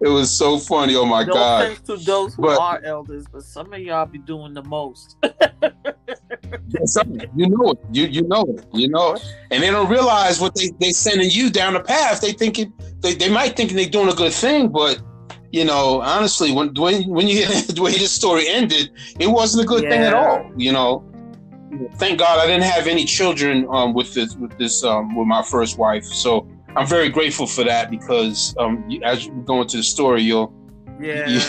it 0.00 0.08
was 0.08 0.36
so 0.36 0.58
funny. 0.58 0.94
Oh 0.94 1.06
my 1.06 1.24
no 1.24 1.32
god! 1.32 1.66
Thanks 1.66 1.80
to 1.82 1.96
those 1.96 2.34
who 2.34 2.42
but, 2.42 2.60
are 2.60 2.82
elders, 2.84 3.24
but 3.32 3.42
some 3.42 3.72
of 3.72 3.80
y'all 3.80 4.06
be 4.06 4.18
doing 4.18 4.52
the 4.52 4.62
most. 4.62 5.16
you 7.34 7.48
know 7.48 7.70
it. 7.70 7.78
You 7.92 8.06
you 8.06 8.22
know 8.22 8.42
it. 8.42 8.66
You 8.72 8.88
know 8.88 9.14
it. 9.14 9.24
And 9.50 9.62
they 9.62 9.70
don't 9.70 9.88
realize 9.88 10.40
what 10.40 10.54
they 10.54 10.70
they 10.78 10.90
sending 10.90 11.30
you 11.30 11.50
down 11.50 11.74
the 11.74 11.80
path. 11.80 12.20
They 12.20 12.32
thinking 12.32 12.72
they, 13.00 13.14
they 13.14 13.30
might 13.30 13.56
thinking 13.56 13.76
they're 13.76 13.86
doing 13.86 14.10
a 14.10 14.14
good 14.14 14.32
thing, 14.32 14.68
but 14.68 15.00
you 15.52 15.64
know, 15.64 16.00
honestly, 16.00 16.52
when 16.52 16.74
when 16.74 17.08
when 17.08 17.28
you 17.28 17.46
the 17.46 17.80
way 17.80 17.92
this 17.92 18.12
story 18.12 18.48
ended, 18.48 18.90
it 19.18 19.28
wasn't 19.28 19.64
a 19.64 19.66
good 19.66 19.84
yeah. 19.84 19.90
thing 19.90 20.02
at 20.02 20.14
all. 20.14 20.50
You 20.56 20.72
know, 20.72 21.11
thank 21.94 22.18
God 22.18 22.38
I 22.38 22.46
didn't 22.46 22.64
have 22.64 22.86
any 22.86 23.04
children 23.04 23.66
um, 23.70 23.94
with 23.94 24.14
this 24.14 24.34
with 24.36 24.56
this 24.58 24.84
um, 24.84 25.14
with 25.16 25.26
my 25.26 25.42
first 25.42 25.78
wife. 25.78 26.04
So 26.04 26.48
I'm 26.76 26.86
very 26.86 27.08
grateful 27.08 27.46
for 27.46 27.64
that 27.64 27.90
because 27.90 28.54
um, 28.58 28.88
as 29.04 29.26
you 29.26 29.32
go 29.46 29.62
into 29.62 29.78
the 29.78 29.82
story, 29.82 30.22
you'll 30.22 30.52
yeah, 31.00 31.28
you, 31.28 31.40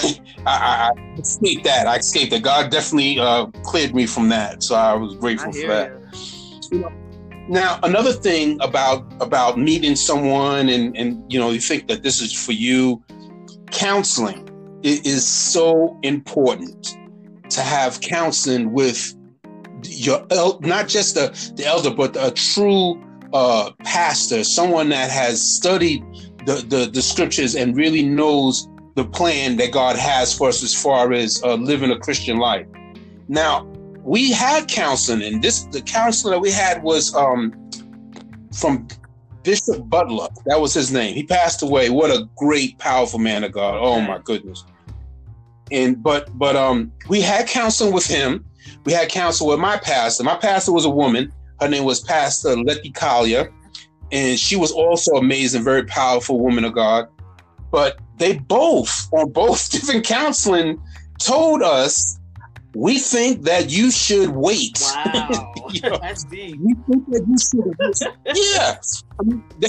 I, 0.46 0.92
I, 0.96 1.20
escaped 1.20 1.64
that. 1.66 1.88
I 1.88 1.98
escaped 1.98 2.32
that. 2.32 2.42
God 2.42 2.72
definitely 2.72 3.20
uh, 3.20 3.48
cleared 3.64 3.94
me 3.94 4.06
from 4.06 4.30
that. 4.30 4.64
So 4.64 4.76
I 4.76 4.94
was 4.94 5.16
grateful 5.16 5.50
I 5.50 5.62
for 5.62 5.68
that. 5.68 5.92
You. 6.72 6.92
Now, 7.50 7.80
another 7.84 8.14
thing 8.14 8.58
about 8.62 9.06
about 9.22 9.60
meeting 9.60 9.96
someone 9.96 10.70
and 10.70 10.96
and 10.98 11.32
you 11.32 11.40
know 11.40 11.52
you 11.52 11.60
think 11.60 11.88
that 11.88 12.04
this 12.04 12.22
is 12.22 12.34
for 12.34 12.54
you 12.54 13.04
counseling 13.72 14.50
it 14.84 15.06
is 15.06 15.26
so 15.28 15.98
important 16.04 16.98
to 17.50 17.62
have 17.62 18.00
counseling 18.02 18.72
with 18.72 19.16
your 19.88 20.26
not 20.62 20.88
just 20.88 21.16
the, 21.16 21.54
the 21.56 21.66
elder 21.66 21.92
but 21.92 22.16
a 22.20 22.32
true 22.32 23.02
uh, 23.34 23.72
pastor 23.84 24.44
someone 24.44 24.90
that 24.90 25.10
has 25.10 25.42
studied 25.42 26.04
the, 26.46 26.56
the, 26.68 26.90
the 26.92 27.02
scriptures 27.02 27.56
and 27.56 27.76
really 27.76 28.04
knows 28.04 28.68
the 28.96 29.06
plan 29.06 29.58
that 29.58 29.72
God 29.72 29.96
has 29.96 30.38
for 30.38 30.50
us 30.50 30.64
as 30.64 30.74
far 30.74 31.14
as 31.14 31.42
uh, 31.44 31.56
living 31.56 31.92
a 31.92 31.98
Christian 31.98 32.38
life. 32.38 32.68
Now, 33.28 33.66
we 34.04 34.32
had 34.32 34.68
counseling, 34.68 35.24
and 35.24 35.42
this 35.42 35.64
the 35.66 35.82
counseling 35.82 36.34
that 36.34 36.40
we 36.40 36.52
had 36.52 36.84
was 36.84 37.16
um, 37.16 37.54
from 38.54 38.88
Bishop 39.44 39.90
Butler. 39.90 40.28
That 40.46 40.60
was 40.60 40.74
his 40.74 40.92
name. 40.92 41.16
He 41.16 41.24
passed 41.24 41.64
away. 41.64 41.90
What 41.90 42.12
a 42.12 42.30
great, 42.36 42.78
powerful 42.80 43.20
man 43.20 43.44
of 43.44 43.52
God. 43.52 43.78
Oh 43.80 44.02
my 44.02 44.20
goodness. 44.20 44.64
And 45.72 46.04
but 46.04 46.38
but 46.38 46.56
um, 46.56 46.92
we 47.10 47.22
had 47.22 47.48
counseling 47.48 47.94
with 47.94 48.06
him. 48.06 48.46
We 48.86 48.94
had 48.94 49.10
counsel 49.10 49.48
with 49.48 49.60
my 49.60 49.78
pastor. 49.78 50.24
My 50.24 50.36
pastor 50.36 50.72
was 50.72 50.86
a 50.86 50.90
woman. 50.90 51.32
Her 51.60 51.68
name 51.70 51.86
was 51.86 52.02
Pastor 52.02 52.56
Letty 52.56 52.92
Collier, 52.92 53.52
and 54.12 54.38
she 54.40 54.56
was 54.56 54.72
also 54.72 55.14
amazing, 55.14 55.64
very 55.64 55.84
powerful 55.86 56.40
woman 56.40 56.66
of 56.66 56.74
God. 56.74 57.08
But 57.72 58.00
they 58.18 58.38
both, 58.38 59.12
on 59.14 59.32
both 59.32 59.70
different 59.72 60.06
counseling, 60.06 60.82
told 61.20 61.62
us 61.62 62.20
we 62.76 63.00
think 63.00 63.44
that 63.44 63.70
you 63.70 63.92
should 63.92 64.32
wait. 64.32 64.80
Wow, 64.82 65.54
you 65.70 65.82
know, 65.90 65.98
that's 66.02 66.24
deep. 66.26 66.60
We 66.60 66.74
think 66.74 67.10
that 67.10 67.26
you 67.28 67.38
should. 67.38 68.46
yeah, 68.56 68.78
I 69.20 69.24
mean, 69.24 69.44
they, 69.60 69.68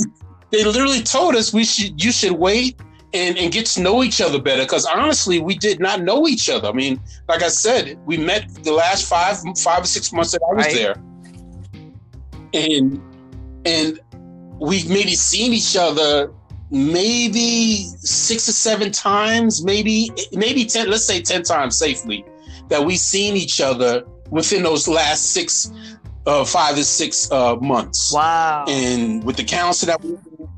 they 0.50 0.64
literally 0.64 1.02
told 1.02 1.34
us 1.36 1.52
we 1.52 1.64
should. 1.64 2.02
You 2.02 2.12
should 2.12 2.32
wait 2.32 2.80
and, 3.14 3.38
and 3.38 3.52
get 3.52 3.66
to 3.66 3.80
know 3.80 4.02
each 4.02 4.20
other 4.20 4.40
better. 4.40 4.62
Because 4.64 4.84
honestly, 4.84 5.38
we 5.40 5.54
did 5.54 5.80
not 5.80 6.02
know 6.02 6.26
each 6.26 6.50
other. 6.50 6.68
I 6.68 6.72
mean, 6.72 7.00
like 7.28 7.42
I 7.42 7.48
said, 7.48 7.98
we 8.04 8.18
met 8.18 8.52
the 8.64 8.72
last 8.72 9.08
five 9.08 9.38
five 9.58 9.84
or 9.84 9.86
six 9.86 10.12
months 10.12 10.32
that 10.32 10.42
I 10.42 10.54
was 10.54 10.66
right. 10.66 10.74
there, 10.74 10.96
and 12.52 13.00
and 13.64 14.00
we've 14.60 14.88
maybe 14.88 15.14
seen 15.14 15.52
each 15.52 15.76
other 15.76 16.30
maybe 16.70 17.84
six 18.00 18.48
or 18.48 18.52
seven 18.52 18.90
times, 18.90 19.64
maybe 19.64 20.10
maybe 20.32 20.64
ten. 20.64 20.90
Let's 20.90 21.06
say 21.06 21.22
ten 21.22 21.42
times 21.42 21.78
safely 21.78 22.24
that 22.68 22.84
we've 22.84 22.98
seen 22.98 23.36
each 23.36 23.60
other 23.60 24.04
within 24.30 24.62
those 24.64 24.88
last 24.88 25.26
six, 25.26 25.70
uh, 26.26 26.44
five 26.44 26.74
to 26.74 26.84
six 26.84 27.30
uh, 27.30 27.56
months. 27.56 28.12
Wow! 28.12 28.64
And 28.68 29.22
with 29.22 29.36
the 29.36 29.44
counsel 29.44 29.86
that 29.86 30.02
we, 30.02 30.16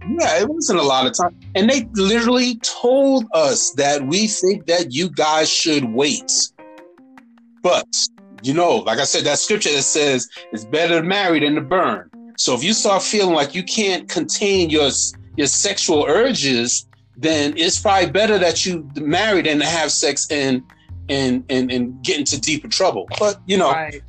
yeah, 0.08 0.40
it 0.40 0.48
wasn't 0.48 0.78
a 0.78 0.82
lot 0.82 1.06
of 1.06 1.16
time. 1.16 1.38
And 1.54 1.68
they 1.68 1.88
literally 1.94 2.56
told 2.56 3.26
us 3.32 3.70
that 3.72 4.06
we 4.06 4.26
think 4.28 4.66
that 4.66 4.92
you 4.92 5.08
guys 5.08 5.50
should 5.50 5.84
wait. 5.84 6.30
But 7.62 7.86
you 8.42 8.54
know, 8.54 8.76
like 8.76 8.98
I 8.98 9.04
said, 9.04 9.24
that 9.24 9.38
scripture 9.38 9.72
that 9.72 9.82
says 9.82 10.28
it's 10.52 10.64
better 10.64 11.00
to 11.00 11.06
marry 11.06 11.40
than 11.40 11.54
to 11.56 11.60
burn. 11.60 12.10
So 12.38 12.54
if 12.54 12.62
you 12.62 12.72
start 12.74 13.02
feeling 13.02 13.34
like 13.34 13.54
you 13.54 13.62
can't 13.62 14.08
contain 14.08 14.70
your 14.70 14.90
your 15.36 15.46
sexual 15.46 16.04
urges, 16.06 16.86
then 17.16 17.54
it's 17.56 17.80
probably 17.80 18.10
better 18.10 18.38
that 18.38 18.64
you 18.64 18.88
marry 18.96 19.42
than 19.42 19.58
to 19.58 19.66
have 19.66 19.90
sex 19.90 20.30
and 20.30 20.62
and 21.08 21.44
and 21.48 21.72
and 21.72 22.02
get 22.02 22.18
into 22.18 22.40
deeper 22.40 22.68
trouble. 22.68 23.08
But 23.18 23.40
you 23.46 23.56
know, 23.56 23.72
right. 23.72 24.02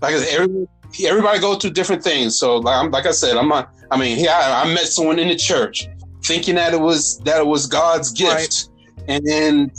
like 0.00 0.14
I 0.14 0.18
said, 0.18 0.68
everybody, 0.92 1.08
everybody 1.08 1.38
go 1.40 1.54
through 1.56 1.70
different 1.70 2.02
things. 2.02 2.38
So 2.38 2.56
like, 2.56 2.90
like 2.92 3.06
I 3.06 3.12
said, 3.12 3.36
I'm 3.36 3.48
not. 3.48 3.74
I 3.90 3.98
mean, 3.98 4.18
yeah, 4.18 4.62
I, 4.62 4.68
I, 4.68 4.74
met 4.74 4.86
someone 4.86 5.18
in 5.18 5.28
the 5.28 5.36
church 5.36 5.88
thinking 6.24 6.54
that 6.54 6.72
it 6.72 6.80
was 6.80 7.18
that 7.20 7.38
it 7.38 7.46
was 7.46 7.66
God's 7.66 8.10
gift. 8.10 8.32
Right. 8.32 8.68
And 9.08 9.26
then 9.26 9.72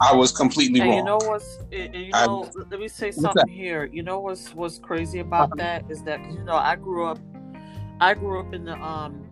I 0.00 0.12
was 0.12 0.32
completely 0.32 0.80
and 0.80 0.90
wrong. 0.90 0.98
You 0.98 1.04
know 1.04 1.18
what's? 1.22 1.58
You 1.70 2.10
know, 2.10 2.50
I, 2.56 2.62
let 2.68 2.80
me 2.80 2.88
say 2.88 3.12
something 3.12 3.48
here. 3.48 3.84
You 3.84 4.02
know 4.02 4.18
what's 4.18 4.52
what's 4.54 4.78
crazy 4.78 5.20
about 5.20 5.52
uh-huh. 5.52 5.56
that 5.58 5.90
is 5.90 6.02
that 6.02 6.20
you 6.32 6.42
know 6.42 6.56
I 6.56 6.74
grew 6.74 7.06
up, 7.06 7.18
I 8.00 8.14
grew 8.14 8.40
up 8.40 8.52
in 8.52 8.64
the 8.64 8.74
um, 8.74 9.22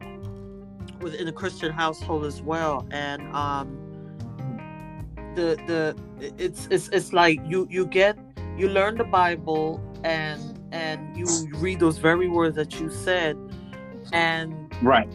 within 1.00 1.26
a 1.26 1.32
Christian 1.32 1.72
household 1.72 2.24
as 2.24 2.42
well, 2.42 2.87
and 2.92 3.22
um, 3.34 3.76
the 5.34 5.58
the 5.66 5.96
it's 6.38 6.68
it's 6.70 6.88
it's 6.90 7.12
like 7.12 7.40
you 7.44 7.66
you 7.68 7.87
get 7.87 8.16
you 8.56 8.68
learn 8.68 8.96
the 8.96 9.04
Bible 9.04 9.80
and 10.04 10.53
and 10.74 11.16
you 11.16 11.26
read 11.54 11.78
those 11.78 11.98
very 11.98 12.28
words 12.28 12.56
that 12.56 12.80
you 12.80 12.90
said 12.90 13.38
and 14.12 14.74
right 14.82 15.08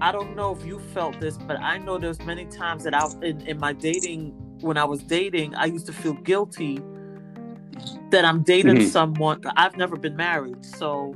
I 0.00 0.10
don't 0.10 0.34
know 0.34 0.56
if 0.56 0.64
you 0.64 0.80
felt 0.80 1.20
this 1.20 1.36
but 1.36 1.60
I 1.60 1.78
know 1.78 1.98
there's 1.98 2.20
many 2.22 2.46
times 2.46 2.84
that 2.84 2.94
I 2.94 3.06
in, 3.22 3.42
in 3.42 3.58
my 3.60 3.74
dating 3.74 4.30
when 4.60 4.78
I 4.78 4.84
was 4.84 5.02
dating 5.02 5.54
I 5.54 5.66
used 5.66 5.86
to 5.86 5.92
feel 5.92 6.14
guilty 6.14 6.80
that 8.10 8.24
I'm 8.24 8.42
dating 8.42 8.76
mm-hmm. 8.76 8.88
someone 8.88 9.42
I've 9.56 9.76
never 9.76 9.96
been 9.96 10.16
married 10.16 10.64
so 10.64 11.14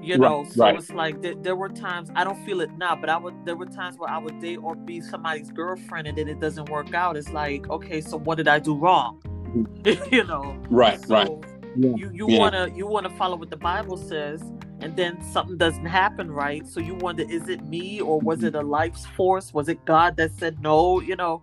you 0.00 0.18
know 0.18 0.42
right, 0.42 0.52
so 0.52 0.62
right. 0.62 0.76
it's 0.76 0.90
like 0.90 1.22
th- 1.22 1.36
there 1.42 1.54
were 1.54 1.68
times 1.68 2.10
i 2.16 2.24
don't 2.24 2.44
feel 2.44 2.60
it 2.60 2.68
now 2.76 2.96
but 2.96 3.08
i 3.08 3.16
would 3.16 3.32
there 3.44 3.54
were 3.54 3.66
times 3.66 3.96
where 3.96 4.10
i 4.10 4.18
would 4.18 4.40
date 4.40 4.56
or 4.56 4.74
be 4.74 5.00
somebody's 5.00 5.52
girlfriend 5.52 6.08
and 6.08 6.18
then 6.18 6.26
it 6.26 6.40
doesn't 6.40 6.68
work 6.70 6.92
out 6.92 7.16
it's 7.16 7.30
like 7.30 7.70
okay 7.70 8.00
so 8.00 8.16
what 8.16 8.34
did 8.34 8.48
i 8.48 8.58
do 8.58 8.74
wrong 8.74 9.20
mm-hmm. 9.24 10.12
you 10.14 10.24
know 10.24 10.60
right 10.70 11.00
so 11.06 11.14
right 11.14 11.51
yeah. 11.76 11.94
you 11.96 12.10
you 12.12 12.28
yeah. 12.28 12.38
want 12.38 12.54
to 12.54 12.70
you 12.76 12.86
want 12.86 13.06
to 13.06 13.12
follow 13.16 13.36
what 13.36 13.50
the 13.50 13.56
bible 13.56 13.96
says 13.96 14.42
and 14.80 14.96
then 14.96 15.22
something 15.32 15.56
doesn't 15.56 15.86
happen 15.86 16.30
right 16.30 16.66
so 16.66 16.80
you 16.80 16.94
wonder 16.96 17.24
is 17.28 17.48
it 17.48 17.64
me 17.64 18.00
or 18.00 18.20
was 18.20 18.38
mm-hmm. 18.38 18.48
it 18.48 18.54
a 18.54 18.62
life's 18.62 19.06
force 19.06 19.52
was 19.54 19.68
it 19.68 19.82
god 19.84 20.16
that 20.16 20.32
said 20.32 20.60
no 20.60 21.00
you 21.00 21.16
know 21.16 21.42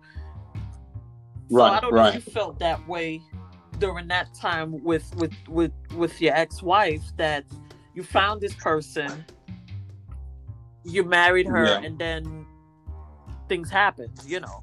so 1.50 1.56
right 1.56 1.72
i 1.72 1.80
don't 1.80 1.92
right. 1.92 2.12
know 2.12 2.18
if 2.18 2.26
you 2.26 2.32
felt 2.32 2.58
that 2.58 2.86
way 2.86 3.20
during 3.78 4.06
that 4.08 4.32
time 4.34 4.82
with 4.84 5.12
with 5.16 5.32
with 5.48 5.72
with 5.96 6.20
your 6.20 6.34
ex-wife 6.34 7.02
that 7.16 7.44
you 7.94 8.02
found 8.02 8.40
this 8.40 8.54
person, 8.54 9.24
you 10.84 11.02
married 11.04 11.46
her, 11.46 11.66
yeah. 11.66 11.80
and 11.80 11.98
then 11.98 12.46
things 13.48 13.70
happened, 13.70 14.18
you 14.26 14.40
know. 14.40 14.62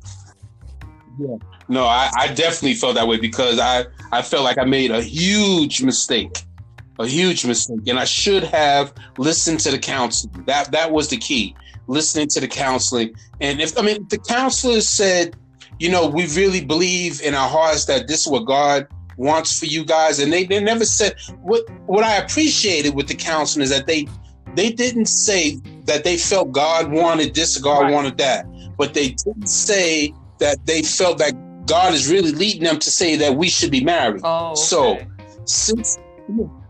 Yeah. 1.19 1.37
No, 1.67 1.85
I, 1.85 2.09
I 2.17 2.27
definitely 2.27 2.75
felt 2.75 2.95
that 2.95 3.07
way 3.07 3.17
because 3.17 3.59
I, 3.59 3.85
I 4.11 4.21
felt 4.21 4.43
like 4.43 4.57
I 4.57 4.65
made 4.65 4.91
a 4.91 5.01
huge 5.01 5.81
mistake. 5.81 6.43
A 6.99 7.07
huge 7.07 7.45
mistake. 7.45 7.87
And 7.87 7.99
I 7.99 8.05
should 8.05 8.43
have 8.43 8.93
listened 9.17 9.59
to 9.61 9.71
the 9.71 9.79
counseling. 9.79 10.43
That 10.45 10.71
that 10.71 10.91
was 10.91 11.09
the 11.09 11.17
key. 11.17 11.55
Listening 11.87 12.27
to 12.29 12.39
the 12.39 12.47
counseling. 12.47 13.13
And 13.39 13.61
if 13.61 13.77
I 13.77 13.81
mean 13.81 14.07
the 14.09 14.17
counselor 14.17 14.81
said, 14.81 15.35
you 15.79 15.89
know, 15.89 16.07
we 16.07 16.27
really 16.35 16.63
believe 16.63 17.21
in 17.21 17.33
our 17.33 17.47
hearts 17.47 17.85
that 17.85 18.07
this 18.07 18.21
is 18.21 18.31
what 18.31 18.45
God 18.45 18.87
wants 19.17 19.59
for 19.59 19.65
you 19.65 19.85
guys. 19.85 20.19
And 20.19 20.31
they, 20.31 20.45
they 20.45 20.59
never 20.59 20.85
said 20.85 21.15
what 21.41 21.63
what 21.85 22.03
I 22.03 22.17
appreciated 22.17 22.95
with 22.95 23.07
the 23.07 23.15
counseling 23.15 23.63
is 23.63 23.69
that 23.69 23.87
they 23.87 24.07
they 24.55 24.71
didn't 24.71 25.05
say 25.05 25.59
that 25.85 26.03
they 26.03 26.17
felt 26.17 26.51
God 26.51 26.91
wanted 26.91 27.35
this 27.35 27.57
God 27.57 27.83
right. 27.83 27.93
wanted 27.93 28.17
that, 28.17 28.45
but 28.77 28.93
they 28.93 29.09
didn't 29.09 29.47
say 29.47 30.13
that 30.39 30.65
they 30.65 30.81
felt 30.81 31.17
that 31.19 31.33
God 31.65 31.93
is 31.93 32.09
really 32.09 32.31
leading 32.31 32.63
them 32.63 32.79
to 32.79 32.89
say 32.91 33.15
that 33.17 33.35
we 33.35 33.49
should 33.49 33.71
be 33.71 33.83
married. 33.83 34.21
Oh, 34.23 34.51
okay. 34.51 34.55
So 34.55 34.97
since 35.45 35.99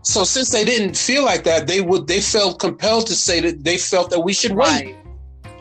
so 0.02 0.24
since 0.24 0.50
they 0.50 0.64
didn't 0.64 0.96
feel 0.96 1.24
like 1.24 1.44
that, 1.44 1.66
they 1.66 1.80
would 1.80 2.06
they 2.06 2.20
felt 2.20 2.58
compelled 2.58 3.06
to 3.08 3.14
say 3.14 3.40
that 3.40 3.64
they 3.64 3.78
felt 3.78 4.10
that 4.10 4.20
we 4.20 4.32
should 4.32 4.52
right. 4.52 4.86
wait. 4.86 4.96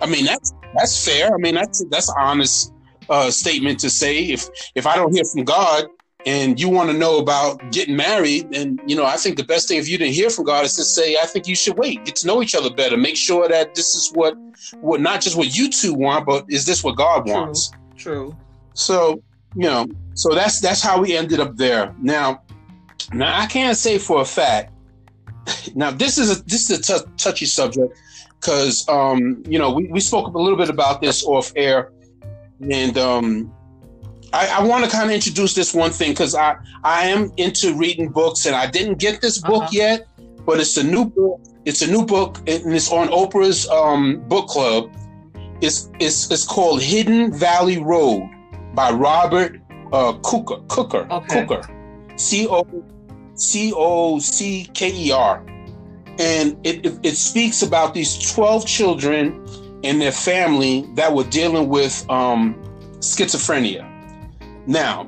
I 0.01 0.05
mean 0.05 0.25
that's 0.25 0.53
that's 0.75 1.05
fair. 1.05 1.33
I 1.33 1.37
mean 1.37 1.55
that's 1.55 1.83
that's 1.85 2.11
honest 2.17 2.73
uh, 3.09 3.29
statement 3.31 3.79
to 3.79 3.89
say. 3.89 4.25
If 4.25 4.49
if 4.75 4.85
I 4.87 4.95
don't 4.95 5.13
hear 5.13 5.23
from 5.25 5.43
God, 5.43 5.87
and 6.25 6.59
you 6.59 6.67
want 6.67 6.89
to 6.89 6.97
know 6.97 7.19
about 7.19 7.71
getting 7.71 7.95
married, 7.95 8.53
and 8.53 8.81
you 8.85 8.95
know, 8.95 9.05
I 9.05 9.15
think 9.15 9.37
the 9.37 9.45
best 9.45 9.67
thing 9.67 9.77
if 9.77 9.87
you 9.87 9.97
didn't 9.97 10.13
hear 10.13 10.29
from 10.29 10.45
God 10.45 10.65
is 10.65 10.75
to 10.75 10.83
say, 10.83 11.15
I 11.21 11.25
think 11.25 11.47
you 11.47 11.55
should 11.55 11.77
wait, 11.77 12.03
get 12.03 12.17
to 12.17 12.27
know 12.27 12.41
each 12.41 12.53
other 12.53 12.69
better, 12.69 12.97
make 12.97 13.15
sure 13.15 13.47
that 13.47 13.75
this 13.75 13.95
is 13.95 14.11
what, 14.13 14.35
what 14.81 14.99
not 14.99 15.21
just 15.21 15.37
what 15.37 15.55
you 15.55 15.69
two 15.69 15.93
want, 15.93 16.25
but 16.25 16.45
is 16.49 16.65
this 16.65 16.83
what 16.83 16.97
God 16.97 17.25
True. 17.25 17.33
wants? 17.33 17.71
True. 17.97 18.35
So 18.73 19.21
you 19.55 19.63
know, 19.63 19.87
so 20.13 20.33
that's 20.33 20.59
that's 20.61 20.81
how 20.81 21.01
we 21.01 21.15
ended 21.15 21.39
up 21.39 21.57
there. 21.57 21.93
Now, 21.99 22.43
now 23.11 23.39
I 23.39 23.47
can't 23.47 23.75
say 23.75 23.97
for 23.97 24.21
a 24.21 24.25
fact. 24.25 24.73
Now 25.75 25.91
this 25.91 26.17
is 26.17 26.39
a 26.39 26.43
this 26.43 26.69
is 26.69 26.79
a 26.79 26.81
t- 26.81 27.11
touchy 27.17 27.45
subject 27.45 27.97
because 28.39 28.87
um, 28.89 29.43
you 29.47 29.57
know 29.57 29.71
we, 29.71 29.87
we 29.87 29.99
spoke 29.99 30.33
a 30.33 30.37
little 30.37 30.57
bit 30.57 30.69
about 30.69 31.01
this 31.01 31.23
off 31.23 31.51
air, 31.55 31.91
and 32.69 32.97
um, 32.97 33.53
I, 34.33 34.47
I 34.59 34.63
want 34.63 34.83
to 34.85 34.89
kind 34.91 35.09
of 35.09 35.15
introduce 35.15 35.53
this 35.53 35.73
one 35.73 35.91
thing 35.91 36.11
because 36.11 36.35
I 36.35 36.57
I 36.83 37.07
am 37.07 37.31
into 37.37 37.73
reading 37.73 38.09
books 38.09 38.45
and 38.45 38.55
I 38.55 38.67
didn't 38.67 38.99
get 38.99 39.21
this 39.21 39.39
book 39.39 39.63
uh-huh. 39.63 39.71
yet, 39.71 40.07
but 40.45 40.59
it's 40.59 40.77
a 40.77 40.83
new 40.83 41.05
book. 41.05 41.41
It's 41.65 41.81
a 41.81 41.87
new 41.87 42.05
book 42.05 42.37
and 42.39 42.73
it's 42.73 42.91
on 42.91 43.07
Oprah's 43.09 43.67
um, 43.69 44.19
book 44.27 44.47
club. 44.47 44.91
It's 45.61 45.89
it's 45.99 46.29
it's 46.31 46.45
called 46.45 46.81
Hidden 46.81 47.33
Valley 47.33 47.77
Road 47.77 48.29
by 48.73 48.91
Robert 48.91 49.59
uh, 49.91 50.13
Cooker 50.23 50.57
Cooker 50.67 51.07
okay. 51.09 51.45
Cooker 51.45 52.13
C 52.15 52.47
O 52.47 52.65
C 53.35 53.73
O 53.75 54.19
C 54.19 54.69
K 54.73 54.91
E 54.93 55.11
R, 55.11 55.43
and 56.19 56.57
it, 56.63 56.85
it 56.85 56.99
it 57.03 57.17
speaks 57.17 57.61
about 57.61 57.93
these 57.93 58.31
twelve 58.33 58.65
children 58.65 59.45
and 59.83 60.01
their 60.01 60.11
family 60.11 60.87
that 60.95 61.13
were 61.13 61.23
dealing 61.25 61.69
with 61.69 62.07
um, 62.09 62.55
schizophrenia 62.99 63.87
now, 64.67 65.07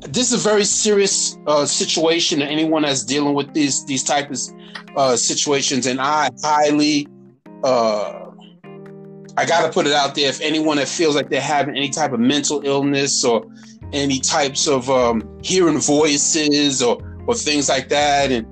this 0.00 0.32
is 0.32 0.44
a 0.44 0.48
very 0.48 0.64
serious 0.64 1.38
uh, 1.46 1.64
situation. 1.64 2.42
Anyone 2.42 2.82
that's 2.82 3.04
dealing 3.04 3.34
with 3.34 3.54
these 3.54 3.84
these 3.86 4.02
types 4.02 4.48
of 4.50 4.96
uh, 4.96 5.16
situations, 5.16 5.86
and 5.86 6.00
I 6.00 6.30
highly, 6.42 7.06
uh, 7.62 8.17
I 9.38 9.44
got 9.44 9.64
to 9.64 9.72
put 9.72 9.86
it 9.86 9.92
out 9.92 10.16
there. 10.16 10.28
If 10.28 10.40
anyone 10.40 10.78
that 10.78 10.88
feels 10.88 11.14
like 11.14 11.30
they're 11.30 11.40
having 11.40 11.76
any 11.76 11.90
type 11.90 12.12
of 12.12 12.18
mental 12.18 12.60
illness 12.66 13.24
or 13.24 13.46
any 13.92 14.18
types 14.18 14.66
of 14.66 14.90
um, 14.90 15.22
hearing 15.44 15.78
voices 15.78 16.82
or 16.82 16.98
or 17.28 17.34
things 17.36 17.68
like 17.68 17.88
that, 17.90 18.32
and 18.32 18.44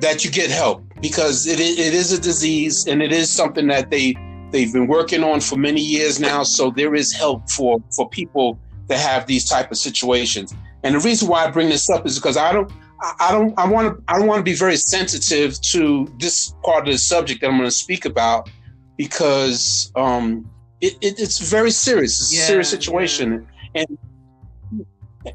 that 0.00 0.24
you 0.24 0.30
get 0.32 0.50
help 0.50 0.82
because 1.00 1.46
it 1.46 1.60
it 1.60 1.94
is 1.94 2.12
a 2.12 2.20
disease 2.20 2.88
and 2.88 3.00
it 3.00 3.12
is 3.12 3.30
something 3.30 3.68
that 3.68 3.90
they 3.90 4.16
they've 4.50 4.72
been 4.72 4.88
working 4.88 5.22
on 5.22 5.40
for 5.40 5.56
many 5.56 5.80
years 5.80 6.18
now. 6.18 6.42
So 6.42 6.72
there 6.72 6.96
is 6.96 7.12
help 7.12 7.48
for 7.48 7.78
for 7.94 8.08
people 8.08 8.58
that 8.88 8.98
have 8.98 9.28
these 9.28 9.48
type 9.48 9.70
of 9.70 9.78
situations. 9.78 10.52
And 10.82 10.96
the 10.96 11.00
reason 11.00 11.28
why 11.28 11.44
I 11.44 11.50
bring 11.52 11.68
this 11.68 11.88
up 11.88 12.04
is 12.06 12.18
because 12.18 12.36
I 12.36 12.52
don't 12.52 12.72
I 13.20 13.30
don't 13.30 13.56
I 13.56 13.68
want 13.68 13.96
to 13.96 14.02
I 14.08 14.18
don't 14.18 14.26
want 14.26 14.40
to 14.40 14.50
be 14.50 14.56
very 14.56 14.78
sensitive 14.78 15.60
to 15.60 16.12
this 16.18 16.52
part 16.64 16.88
of 16.88 16.92
the 16.92 16.98
subject 16.98 17.40
that 17.42 17.50
I'm 17.50 17.56
going 17.56 17.70
to 17.70 17.70
speak 17.70 18.04
about 18.04 18.50
because 18.98 19.90
um, 19.96 20.50
it, 20.82 20.92
it, 21.00 21.18
it's 21.18 21.38
very 21.38 21.70
serious. 21.70 22.20
It's 22.20 22.34
yeah, 22.36 22.42
a 22.42 22.46
serious 22.46 22.68
situation, 22.68 23.48
yeah. 23.74 23.84
and 23.88 23.98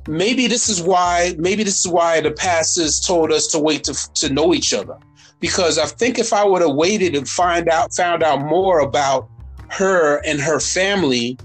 maybe 0.08 0.45
this 0.47 0.69
is 0.69 0.82
why 0.82 1.34
maybe 1.39 1.63
this 1.63 1.84
is 1.84 1.91
why 1.91 2.21
the 2.21 2.32
pastors 2.32 2.99
told 2.99 3.32
us 3.32 3.47
to 3.47 3.60
wait 3.60 3.84
to 3.86 4.13
to 4.13 4.32
know 4.32 4.54
each 4.54 4.73
other 4.73 4.97
because 5.39 5.78
I 5.78 5.86
think 5.88 6.19
if 6.19 6.32
I 6.32 6.45
would 6.45 6.62
have 6.62 6.76
waited 6.76 7.15
and 7.15 7.28
find 7.28 7.67
out 7.67 7.93
found 7.93 8.23
out 8.23 8.41
more 8.45 8.80
about 8.80 9.30
her 9.69 10.21
and 10.26 10.39
her 10.39 10.60
family 10.60 11.38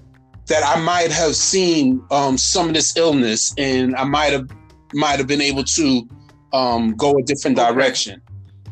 that 0.46 0.62
I 0.64 0.80
might 0.80 1.10
have 1.10 1.34
seen 1.34 2.00
um, 2.10 2.38
some 2.38 2.68
of 2.68 2.74
this 2.74 2.96
illness 2.96 3.52
and 3.58 3.96
I 3.96 4.04
might 4.04 4.32
have 4.32 4.48
might 4.94 5.18
have 5.18 5.26
been 5.26 5.40
able 5.40 5.64
to 5.64 6.08
um, 6.52 6.94
go 6.94 7.18
a 7.18 7.22
different 7.22 7.56
direction. 7.56 8.22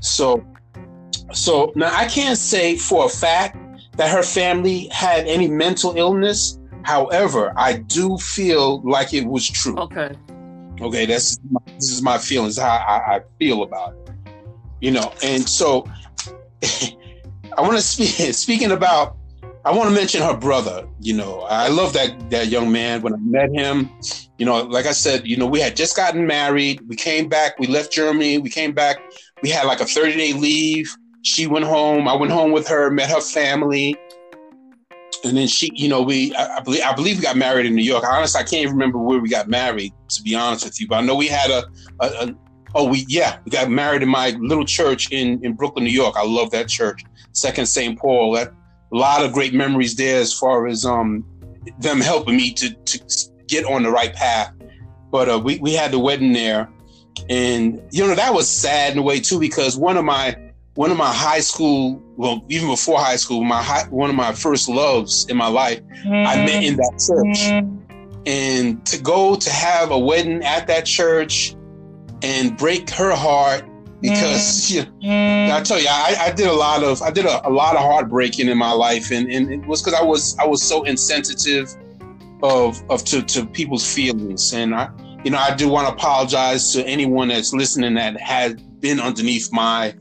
So 0.00 0.46
so 1.32 1.72
now 1.74 1.94
I 1.94 2.06
can't 2.06 2.38
say 2.38 2.76
for 2.76 3.06
a 3.06 3.08
fact 3.08 3.56
that 3.96 4.10
her 4.10 4.22
family 4.22 4.88
had 4.88 5.26
any 5.26 5.48
mental 5.48 5.96
illness. 5.96 6.58
However, 6.84 7.52
I 7.56 7.78
do 7.78 8.16
feel 8.18 8.80
like 8.82 9.12
it 9.12 9.26
was 9.26 9.48
true. 9.48 9.76
Okay. 9.78 10.12
Okay, 10.80 11.06
that's 11.06 11.38
this 11.66 11.90
is 11.90 12.02
my 12.02 12.18
feelings, 12.18 12.58
how 12.58 12.68
I, 12.68 13.16
I 13.16 13.20
feel 13.38 13.62
about 13.62 13.94
it. 13.94 14.12
You 14.80 14.90
know, 14.90 15.12
and 15.22 15.48
so 15.48 15.86
I 16.62 17.60
want 17.60 17.76
to 17.76 17.82
speak. 17.82 18.08
Speaking 18.34 18.70
about, 18.70 19.16
I 19.64 19.72
want 19.72 19.88
to 19.88 19.94
mention 19.94 20.20
her 20.22 20.36
brother. 20.36 20.86
You 21.00 21.14
know, 21.14 21.40
I 21.40 21.68
love 21.68 21.94
that 21.94 22.30
that 22.30 22.48
young 22.48 22.70
man. 22.70 23.00
When 23.00 23.14
I 23.14 23.18
met 23.18 23.50
him, 23.50 23.90
you 24.38 24.44
know, 24.44 24.62
like 24.64 24.84
I 24.84 24.92
said, 24.92 25.26
you 25.26 25.38
know, 25.38 25.46
we 25.46 25.60
had 25.60 25.76
just 25.76 25.96
gotten 25.96 26.26
married. 26.26 26.82
We 26.88 26.94
came 26.94 27.28
back. 27.28 27.58
We 27.58 27.66
left 27.66 27.90
Germany. 27.90 28.36
We 28.38 28.50
came 28.50 28.72
back. 28.72 28.98
We 29.42 29.48
had 29.48 29.64
like 29.64 29.80
a 29.80 29.86
thirty 29.86 30.14
day 30.14 30.34
leave 30.34 30.94
she 31.26 31.46
went 31.46 31.64
home. 31.64 32.06
I 32.06 32.14
went 32.14 32.32
home 32.32 32.52
with 32.52 32.68
her, 32.68 32.88
met 32.88 33.10
her 33.10 33.20
family, 33.20 33.96
and 35.24 35.36
then 35.36 35.48
she, 35.48 35.70
you 35.74 35.88
know, 35.88 36.00
we 36.00 36.32
I, 36.36 36.58
I, 36.58 36.60
believe 36.60 36.82
I 36.82 36.94
believe 36.94 37.16
we 37.16 37.22
got 37.22 37.36
married 37.36 37.66
in 37.66 37.74
New 37.74 37.82
York. 37.82 38.04
Honestly, 38.04 38.40
I 38.40 38.44
can't 38.44 38.62
even 38.62 38.74
remember 38.74 38.98
where 38.98 39.18
we 39.18 39.28
got 39.28 39.48
married. 39.48 39.92
To 40.10 40.22
be 40.22 40.36
honest 40.36 40.64
with 40.64 40.80
you, 40.80 40.86
but 40.86 40.96
I 40.96 41.00
know 41.00 41.16
we 41.16 41.26
had 41.26 41.50
a, 41.50 41.64
a, 42.00 42.06
a 42.06 42.34
oh 42.76 42.88
we 42.88 43.04
yeah 43.08 43.38
we 43.44 43.50
got 43.50 43.68
married 43.68 44.02
in 44.02 44.08
my 44.08 44.30
little 44.38 44.64
church 44.64 45.10
in 45.10 45.44
in 45.44 45.54
Brooklyn, 45.54 45.84
New 45.84 45.90
York. 45.90 46.14
I 46.16 46.24
love 46.24 46.52
that 46.52 46.68
church, 46.68 47.02
Second 47.32 47.66
St. 47.66 47.98
Paul. 47.98 48.32
That 48.32 48.52
a 48.92 48.96
lot 48.96 49.24
of 49.24 49.32
great 49.32 49.52
memories 49.52 49.96
there 49.96 50.20
as 50.20 50.32
far 50.32 50.68
as 50.68 50.84
um 50.84 51.24
them 51.80 52.00
helping 52.00 52.36
me 52.36 52.52
to 52.52 52.72
to 52.72 53.00
get 53.48 53.64
on 53.64 53.82
the 53.82 53.90
right 53.90 54.14
path. 54.14 54.52
But 55.10 55.28
uh, 55.28 55.40
we 55.40 55.58
we 55.58 55.74
had 55.74 55.90
the 55.90 55.98
wedding 55.98 56.34
there, 56.34 56.70
and 57.28 57.82
you 57.90 58.06
know 58.06 58.14
that 58.14 58.32
was 58.32 58.48
sad 58.48 58.92
in 58.92 58.98
a 58.98 59.02
way 59.02 59.18
too 59.18 59.40
because 59.40 59.76
one 59.76 59.96
of 59.96 60.04
my 60.04 60.45
one 60.76 60.90
of 60.90 60.96
my 60.98 61.12
high 61.12 61.40
school, 61.40 62.00
well, 62.16 62.44
even 62.48 62.68
before 62.68 62.98
high 62.98 63.16
school, 63.16 63.42
my 63.42 63.62
high, 63.62 63.84
one 63.88 64.10
of 64.10 64.16
my 64.16 64.32
first 64.32 64.68
loves 64.68 65.26
in 65.28 65.36
my 65.36 65.48
life, 65.48 65.80
mm. 66.04 66.26
I 66.26 66.36
met 66.44 66.62
in 66.62 66.76
that 66.76 66.92
church. 66.92 67.50
Mm. 67.50 67.82
And 68.26 68.86
to 68.86 69.00
go 69.00 69.36
to 69.36 69.50
have 69.50 69.90
a 69.90 69.98
wedding 69.98 70.44
at 70.44 70.66
that 70.66 70.84
church 70.84 71.56
and 72.22 72.56
break 72.56 72.90
her 72.90 73.14
heart 73.14 73.64
because 74.02 74.70
mm. 74.70 74.86
you 75.00 75.08
know, 75.08 75.56
I 75.56 75.62
tell 75.62 75.80
you, 75.80 75.88
I, 75.90 76.16
I, 76.20 76.30
did 76.32 76.46
a 76.46 76.52
lot 76.52 76.84
of 76.84 77.00
I 77.00 77.10
did 77.10 77.24
a, 77.24 77.48
a, 77.48 77.50
lot 77.50 77.76
of 77.76 77.82
heartbreaking 77.82 78.48
in 78.48 78.58
my 78.58 78.72
life, 78.72 79.10
and, 79.10 79.30
and 79.30 79.50
it 79.50 79.66
was 79.66 79.80
because 79.80 79.98
I 79.98 80.02
was 80.02 80.36
I 80.38 80.46
was 80.46 80.62
so 80.62 80.82
insensitive 80.84 81.74
of 82.42 82.82
of 82.90 83.02
to, 83.06 83.22
to 83.22 83.46
people's 83.46 83.90
feelings, 83.90 84.52
and 84.52 84.74
I 84.74 84.90
you 85.24 85.30
know 85.30 85.38
I 85.38 85.54
do 85.54 85.68
want 85.68 85.88
to 85.88 85.94
apologize 85.94 86.72
to 86.74 86.86
anyone 86.86 87.28
that's 87.28 87.54
listening 87.54 87.94
that 87.94 88.20
has 88.20 88.54
been 88.54 89.00
underneath 89.00 89.50
my 89.52 89.94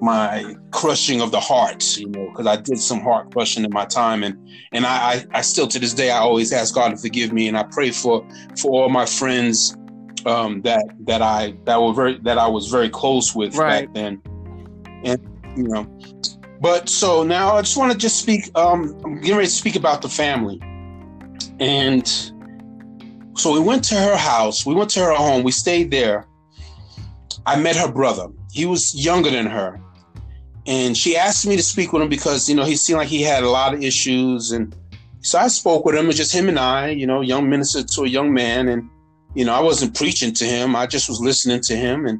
my 0.00 0.54
crushing 0.72 1.20
of 1.20 1.30
the 1.30 1.40
heart, 1.40 1.96
you 1.96 2.08
know, 2.08 2.26
because 2.30 2.46
I 2.46 2.56
did 2.56 2.78
some 2.78 3.00
heart 3.00 3.32
crushing 3.32 3.64
in 3.64 3.72
my 3.72 3.84
time, 3.86 4.22
and 4.22 4.36
and 4.72 4.86
I, 4.86 4.96
I, 4.96 5.24
I 5.34 5.40
still 5.40 5.66
to 5.68 5.78
this 5.78 5.94
day 5.94 6.10
I 6.10 6.18
always 6.18 6.52
ask 6.52 6.74
God 6.74 6.90
to 6.90 6.96
forgive 6.96 7.32
me, 7.32 7.48
and 7.48 7.56
I 7.56 7.62
pray 7.64 7.90
for 7.90 8.26
for 8.60 8.82
all 8.82 8.88
my 8.88 9.06
friends 9.06 9.76
um, 10.26 10.62
that 10.62 10.84
that 11.06 11.22
I 11.22 11.54
that 11.64 11.80
were 11.80 11.92
very 11.92 12.18
that 12.20 12.38
I 12.38 12.46
was 12.46 12.68
very 12.68 12.88
close 12.88 13.34
with 13.34 13.56
right. 13.56 13.86
back 13.86 13.94
then, 13.94 14.22
and 15.04 15.20
you 15.56 15.64
know, 15.64 15.86
but 16.60 16.88
so 16.88 17.22
now 17.22 17.56
I 17.56 17.62
just 17.62 17.76
want 17.76 17.92
to 17.92 17.98
just 17.98 18.20
speak. 18.20 18.50
Um, 18.54 19.00
I'm 19.04 19.20
getting 19.20 19.36
ready 19.36 19.48
to 19.48 19.52
speak 19.52 19.76
about 19.76 20.02
the 20.02 20.08
family, 20.08 20.60
and 21.58 22.06
so 23.34 23.52
we 23.52 23.60
went 23.60 23.84
to 23.84 23.94
her 23.94 24.16
house. 24.16 24.66
We 24.66 24.74
went 24.74 24.90
to 24.90 25.00
her 25.00 25.14
home. 25.14 25.42
We 25.42 25.52
stayed 25.52 25.90
there. 25.90 26.26
I 27.46 27.56
met 27.56 27.76
her 27.76 27.90
brother. 27.90 28.28
He 28.56 28.64
was 28.64 28.94
younger 28.94 29.30
than 29.30 29.44
her. 29.46 29.78
And 30.66 30.96
she 30.96 31.14
asked 31.14 31.46
me 31.46 31.56
to 31.56 31.62
speak 31.62 31.92
with 31.92 32.02
him 32.02 32.08
because 32.08 32.48
you 32.48 32.54
know 32.56 32.64
he 32.64 32.74
seemed 32.74 32.98
like 32.98 33.08
he 33.08 33.20
had 33.20 33.42
a 33.42 33.50
lot 33.50 33.74
of 33.74 33.82
issues. 33.82 34.50
And 34.50 34.74
so 35.20 35.38
i 35.38 35.48
spoke 35.48 35.84
with 35.84 35.94
him. 35.94 36.08
It 36.08 36.14
just 36.14 36.34
him 36.34 36.48
and 36.48 36.58
i 36.58 36.88
you 36.88 37.06
know 37.06 37.20
young 37.20 37.50
minister 37.50 37.82
to 37.82 38.02
a 38.04 38.08
young 38.08 38.32
man. 38.32 38.68
And 38.68 38.88
you 39.34 39.44
know 39.44 39.54
i 39.54 39.60
wasn't 39.60 39.94
preaching 39.94 40.32
to 40.32 40.46
him. 40.46 40.74
I 40.74 40.86
just 40.86 41.06
was 41.06 41.20
listening 41.20 41.60
to 41.68 41.76
him. 41.76 42.06
And 42.06 42.18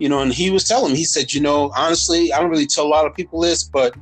you 0.00 0.08
know 0.08 0.20
and 0.22 0.34
he 0.34 0.50
was 0.50 0.64
telling 0.64 0.92
me 0.92 0.98
he 0.98 1.04
said 1.04 1.32
you 1.32 1.40
know 1.40 1.70
honestly 1.76 2.32
i 2.32 2.40
don't 2.40 2.50
really 2.50 2.66
tell 2.66 2.86
a 2.86 2.92
lot 2.96 3.06
of 3.06 3.14
people 3.14 3.40
this 3.40 3.62
but 3.64 3.94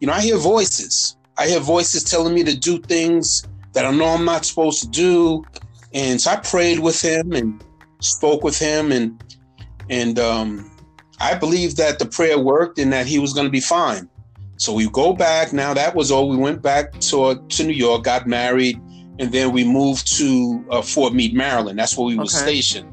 you 0.00 0.08
know 0.08 0.12
i 0.12 0.20
hear 0.20 0.36
voices. 0.36 1.16
I 1.38 1.46
hear 1.46 1.60
voices 1.60 2.02
telling 2.02 2.34
me 2.34 2.42
to 2.42 2.56
do 2.56 2.80
things 2.80 3.46
that 3.74 3.84
i 3.84 3.92
know 3.92 4.06
i'm 4.06 4.24
not 4.24 4.44
supposed 4.44 4.82
to 4.82 4.88
do. 4.88 5.44
And 5.94 6.20
so 6.20 6.32
i 6.32 6.36
prayed 6.36 6.80
with 6.80 7.00
him 7.00 7.32
and 7.32 7.62
spoke 8.00 8.42
with 8.42 8.58
him. 8.58 8.90
And 8.90 9.22
and 9.88 10.18
um 10.18 10.70
I 11.20 11.34
believe 11.34 11.76
that 11.76 11.98
the 11.98 12.06
prayer 12.06 12.38
worked 12.38 12.78
and 12.78 12.92
that 12.92 13.06
he 13.06 13.18
was 13.18 13.32
going 13.32 13.46
to 13.46 13.50
be 13.50 13.60
fine. 13.60 14.08
So 14.56 14.72
we 14.72 14.88
go 14.90 15.12
back. 15.12 15.52
Now 15.52 15.74
that 15.74 15.94
was 15.94 16.10
all. 16.10 16.28
We 16.28 16.36
went 16.36 16.62
back 16.62 16.92
to 17.00 17.42
to 17.48 17.64
New 17.64 17.72
York, 17.72 18.04
got 18.04 18.26
married, 18.26 18.80
and 19.18 19.32
then 19.32 19.52
we 19.52 19.64
moved 19.64 20.16
to 20.18 20.64
uh, 20.70 20.82
Fort 20.82 21.14
Meade, 21.14 21.34
Maryland. 21.34 21.78
That's 21.78 21.96
where 21.96 22.06
we 22.06 22.14
okay. 22.14 22.20
were 22.20 22.26
stationed. 22.26 22.90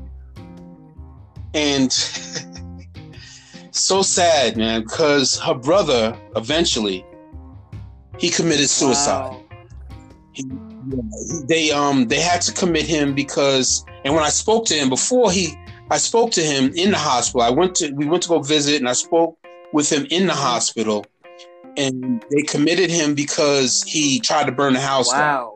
And 1.54 1.92
so 3.72 4.02
sad, 4.02 4.58
man, 4.58 4.82
because 4.82 5.40
her 5.40 5.56
brother 5.56 6.18
eventually 6.36 7.06
he 8.20 8.30
committed 8.30 8.70
suicide. 8.70 9.32
Wow. 9.32 9.42
He, 10.34 10.44
they 11.48 11.72
um 11.72 12.08
they 12.08 12.20
had 12.20 12.42
to 12.42 12.54
commit 12.54 12.86
him 12.86 13.16
because, 13.16 13.84
and 14.04 14.14
when 14.14 14.24
I 14.24 14.30
spoke 14.30 14.66
to 14.68 14.76
him 14.76 14.90
before 14.90 15.32
he 15.32 15.56
I 15.92 15.98
spoke 15.98 16.32
to 16.32 16.42
him 16.42 16.72
in 16.76 16.92
the 16.92 16.98
hospital. 16.98 17.42
I 17.42 17.52
went 17.52 17.76
to 17.76 17.92
we 17.92 18.06
went 18.06 18.24
to 18.24 18.30
go 18.30 18.40
visit, 18.40 18.78
and 18.78 18.90
I 18.90 18.94
spoke 18.94 19.38
with 19.72 19.92
him 19.92 20.08
in 20.10 20.28
the 20.28 20.34
mm-hmm. 20.34 20.42
hospital, 20.42 21.06
and 21.78 22.24
they 22.32 22.42
committed 22.42 22.90
him 22.90 23.14
because 23.14 23.84
he 23.84 24.20
tried 24.20 24.46
to 24.46 24.52
burn 24.52 24.74
the 24.74 24.82
house 24.82 25.12
wow. 25.12 25.20
down. 25.20 25.52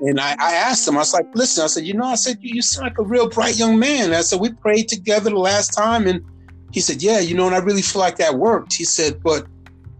And, 0.00 0.18
I, 0.18 0.34
I, 0.40 0.54
asked 0.54 0.88
him, 0.88 0.96
I 0.96 0.98
was 0.98 1.14
like, 1.14 1.26
listen, 1.32 1.62
I 1.62 1.68
said, 1.68 1.86
you 1.86 1.94
know, 1.94 2.06
I 2.06 2.16
said, 2.16 2.38
you, 2.40 2.56
you 2.56 2.62
sound 2.62 2.88
like 2.88 2.98
a 2.98 3.04
real 3.04 3.28
bright 3.28 3.56
young 3.56 3.78
man. 3.78 4.12
I 4.12 4.22
said, 4.22 4.40
we 4.40 4.52
prayed 4.52 4.88
together 4.88 5.30
the 5.30 5.38
last 5.38 5.68
time. 5.68 6.08
And 6.08 6.24
he 6.72 6.80
said, 6.80 7.04
yeah, 7.04 7.20
you 7.20 7.36
know, 7.36 7.46
and 7.46 7.54
I 7.54 7.58
really 7.58 7.82
feel 7.82 8.00
like 8.00 8.16
that 8.16 8.34
worked. 8.34 8.74
He 8.74 8.84
said, 8.84 9.22
but 9.22 9.46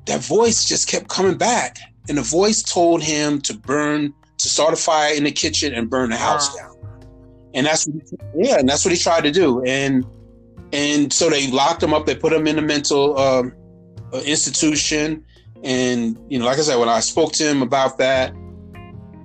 that 0.06 0.22
voice 0.22 0.64
just 0.64 0.88
kept 0.88 1.06
coming 1.06 1.38
back. 1.38 1.78
And 2.08 2.18
the 2.18 2.22
voice 2.22 2.64
told 2.64 3.00
him 3.00 3.40
to 3.42 3.54
burn, 3.56 4.12
to 4.38 4.48
start 4.48 4.72
a 4.72 4.76
fire 4.76 5.14
in 5.14 5.22
the 5.22 5.30
kitchen 5.30 5.72
and 5.72 5.88
burn 5.88 6.10
the 6.10 6.16
house 6.16 6.52
wow. 6.56 6.62
down 6.62 6.77
and 7.54 7.66
that's 7.66 7.86
what 7.86 8.02
he, 8.02 8.48
yeah, 8.48 8.58
and 8.58 8.68
that's 8.68 8.84
what 8.84 8.92
he 8.92 9.00
tried 9.00 9.24
to 9.24 9.30
do. 9.30 9.62
And 9.64 10.04
and 10.72 11.12
so 11.12 11.30
they 11.30 11.50
locked 11.50 11.82
him 11.82 11.94
up. 11.94 12.06
They 12.06 12.14
put 12.14 12.32
him 12.32 12.46
in 12.46 12.58
a 12.58 12.62
mental 12.62 13.18
um, 13.18 13.52
uh, 14.12 14.18
institution. 14.18 15.24
And 15.64 16.18
you 16.28 16.38
know, 16.38 16.44
like 16.44 16.58
I 16.58 16.62
said, 16.62 16.76
when 16.76 16.88
I 16.88 17.00
spoke 17.00 17.32
to 17.32 17.44
him 17.44 17.62
about 17.62 17.98
that, 17.98 18.32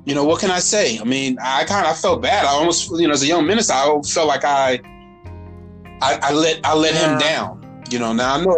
you 0.06 0.16
know, 0.16 0.24
what 0.24 0.42
can 0.42 0.52
I 0.52 0.60
say? 0.60 1.00
I 1.00 1.04
mean, 1.04 1.38
I 1.42 1.64
kind 1.66 1.86
of 1.86 1.98
felt 1.98 2.22
bad. 2.22 2.46
I 2.46 2.50
almost, 2.50 2.92
you 2.92 3.08
know, 3.08 3.14
as 3.14 3.24
a 3.24 3.28
young 3.28 3.46
minister, 3.46 3.74
I 3.74 4.02
felt 4.06 4.28
like 4.28 4.44
I, 4.44 4.82
I, 6.02 6.20
I 6.22 6.34
let 6.34 6.60
I 6.66 6.76
let 6.76 6.94
yeah. 6.94 7.14
him 7.14 7.20
down. 7.20 7.84
You 7.90 8.00
know, 8.00 8.14
now 8.14 8.36
I 8.36 8.44
know 8.44 8.58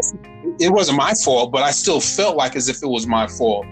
it 0.59 0.69
wasn't 0.69 0.97
my 0.97 1.13
fault, 1.23 1.51
but 1.51 1.63
I 1.63 1.71
still 1.71 1.99
felt 1.99 2.37
like 2.37 2.55
as 2.55 2.69
if 2.69 2.81
it 2.81 2.87
was 2.87 3.05
my 3.07 3.27
fault. 3.27 3.65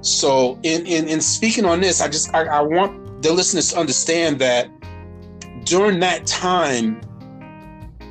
So, 0.00 0.58
in 0.62 0.86
in, 0.86 1.08
in 1.08 1.20
speaking 1.20 1.64
on 1.64 1.80
this, 1.80 2.00
I 2.00 2.08
just 2.08 2.34
I, 2.34 2.46
I 2.46 2.60
want 2.60 3.22
the 3.22 3.32
listeners 3.32 3.72
to 3.72 3.78
understand 3.78 4.38
that 4.38 4.70
during 5.70 6.00
that 6.00 6.26
time, 6.26 7.00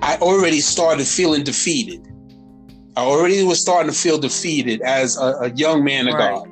I 0.02 0.16
already 0.22 0.62
started 0.62 1.06
feeling 1.06 1.44
defeated. 1.44 2.08
I 2.96 3.02
already 3.02 3.44
was 3.44 3.60
starting 3.60 3.92
to 3.92 3.98
feel 3.98 4.18
defeated 4.18 4.82
as 4.82 5.18
a, 5.18 5.26
a 5.42 5.50
young 5.52 5.84
man 5.84 6.08
of 6.08 6.14
Right. 6.14 6.36
God. 6.36 6.48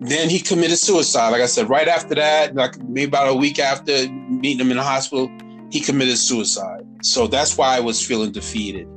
Then 0.00 0.28
he 0.28 0.40
committed 0.40 0.78
suicide. 0.78 1.30
Like 1.30 1.42
I 1.42 1.46
said, 1.46 1.68
right 1.68 1.86
after 1.86 2.14
that, 2.16 2.56
like 2.56 2.76
maybe 2.82 3.08
about 3.08 3.28
a 3.28 3.34
week 3.34 3.60
after 3.60 4.08
meeting 4.10 4.60
him 4.60 4.70
in 4.72 4.76
the 4.76 4.82
hospital, 4.82 5.30
he 5.70 5.80
committed 5.80 6.18
suicide. 6.18 6.84
So 7.02 7.28
that's 7.28 7.56
why 7.56 7.76
I 7.76 7.80
was 7.80 8.04
feeling 8.04 8.32
defeated. 8.32 8.88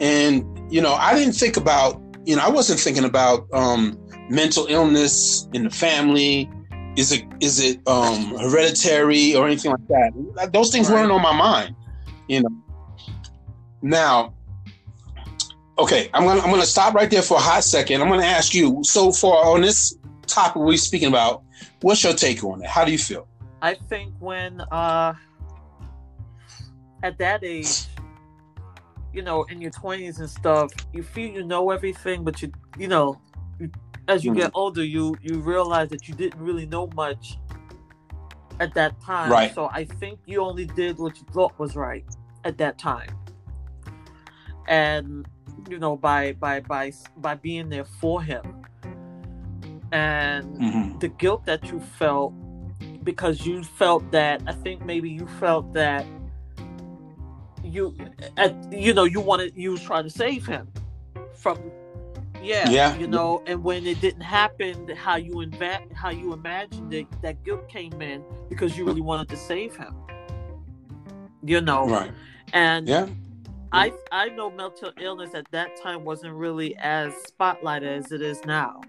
And 0.00 0.44
you 0.72 0.80
know, 0.80 0.94
I 0.94 1.14
didn't 1.14 1.34
think 1.34 1.56
about, 1.56 2.00
you 2.24 2.36
know, 2.36 2.42
I 2.42 2.48
wasn't 2.48 2.80
thinking 2.80 3.04
about 3.04 3.46
um, 3.52 3.96
mental 4.28 4.66
illness 4.66 5.48
in 5.52 5.64
the 5.64 5.70
family. 5.70 6.50
Is 6.98 7.12
it 7.12 7.24
is 7.38 7.60
it 7.60 7.86
um, 7.86 8.36
hereditary 8.36 9.36
or 9.36 9.46
anything 9.46 9.70
like 9.70 9.86
that? 9.86 10.50
Those 10.52 10.72
things 10.72 10.90
weren't 10.90 11.12
on 11.12 11.22
my 11.22 11.32
mind. 11.32 11.76
You 12.26 12.42
know. 12.42 12.50
Now, 13.80 14.34
okay, 15.78 16.10
I'm 16.12 16.24
gonna 16.24 16.40
I'm 16.40 16.50
gonna 16.50 16.66
stop 16.66 16.94
right 16.94 17.08
there 17.08 17.22
for 17.22 17.36
a 17.36 17.40
hot 17.40 17.62
second. 17.62 18.02
I'm 18.02 18.08
gonna 18.08 18.24
ask 18.24 18.52
you. 18.52 18.80
So 18.82 19.12
far 19.12 19.46
on 19.46 19.60
this 19.60 19.96
topic 20.26 20.56
we're 20.56 20.76
speaking 20.76 21.06
about, 21.06 21.44
what's 21.82 22.02
your 22.02 22.14
take 22.14 22.42
on 22.42 22.64
it? 22.64 22.68
How 22.68 22.84
do 22.84 22.90
you 22.90 22.98
feel? 22.98 23.28
I 23.62 23.74
think 23.74 24.12
when 24.18 24.60
uh 24.60 25.14
at 27.04 27.16
that 27.18 27.44
age, 27.44 27.86
you 29.12 29.22
know, 29.22 29.44
in 29.44 29.60
your 29.60 29.70
twenties 29.70 30.18
and 30.18 30.28
stuff, 30.28 30.72
you 30.92 31.04
feel 31.04 31.32
you 31.32 31.44
know 31.44 31.70
everything, 31.70 32.24
but 32.24 32.42
you 32.42 32.50
you 32.76 32.88
know, 32.88 33.20
you, 33.60 33.70
as 34.08 34.24
you 34.24 34.34
get 34.34 34.50
older, 34.54 34.84
you 34.84 35.16
you 35.22 35.40
realize 35.40 35.90
that 35.90 36.08
you 36.08 36.14
didn't 36.14 36.40
really 36.40 36.66
know 36.66 36.88
much 36.94 37.38
at 38.60 38.74
that 38.74 39.00
time. 39.00 39.30
Right. 39.30 39.54
So 39.54 39.68
I 39.72 39.84
think 39.84 40.20
you 40.26 40.40
only 40.40 40.64
did 40.64 40.98
what 40.98 41.18
you 41.18 41.26
thought 41.32 41.56
was 41.58 41.76
right 41.76 42.04
at 42.44 42.58
that 42.58 42.78
time, 42.78 43.10
and 44.66 45.26
you 45.68 45.78
know, 45.78 45.96
by 45.96 46.32
by 46.32 46.60
by 46.60 46.92
by 47.18 47.34
being 47.34 47.68
there 47.68 47.84
for 47.84 48.22
him, 48.22 48.42
and 49.92 50.56
Mhm. 50.56 51.00
the 51.00 51.08
guilt 51.08 51.44
that 51.46 51.70
you 51.70 51.78
felt 51.80 52.32
because 53.04 53.46
you 53.46 53.62
felt 53.62 54.10
that 54.12 54.42
I 54.46 54.52
think 54.52 54.84
maybe 54.84 55.10
you 55.10 55.26
felt 55.38 55.72
that 55.74 56.04
you 57.62 57.94
at 58.36 58.54
you 58.72 58.94
know 58.94 59.04
you 59.04 59.20
wanted 59.20 59.52
you 59.56 59.72
was 59.72 59.82
trying 59.82 60.04
to 60.04 60.10
save 60.10 60.46
him 60.46 60.68
from 61.34 61.58
yeah, 62.42 62.68
Yeah. 62.70 62.96
you 62.96 63.06
know 63.06 63.42
and 63.46 63.62
when 63.62 63.86
it 63.86 64.00
didn't 64.00 64.22
happen 64.22 64.88
how 64.96 65.16
you 65.16 65.34
inva- 65.34 65.92
how 65.94 66.10
you 66.10 66.32
imagined 66.32 66.92
it 66.94 67.06
that 67.22 67.42
guilt 67.44 67.68
came 67.68 68.00
in 68.02 68.22
because 68.48 68.76
you 68.76 68.84
really 68.84 69.00
wanted 69.00 69.28
to 69.30 69.36
save 69.36 69.76
him 69.76 69.94
you 71.44 71.60
know 71.60 71.86
Right. 71.86 72.12
and 72.52 72.88
Yeah. 72.88 73.06
I 73.70 73.92
I 74.10 74.30
know 74.30 74.50
mental 74.50 74.92
illness 74.98 75.34
at 75.34 75.50
that 75.50 75.76
time 75.82 76.04
wasn't 76.04 76.32
really 76.34 76.74
as 76.78 77.12
spotlighted 77.30 77.82
as 77.98 78.12
it 78.12 78.22
is 78.22 78.42
now. 78.46 78.80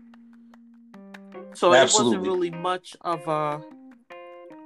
So 1.53 1.73
it 1.73 1.91
wasn't 1.93 2.21
really 2.21 2.49
much 2.49 2.95
of 3.01 3.27
a 3.27 3.61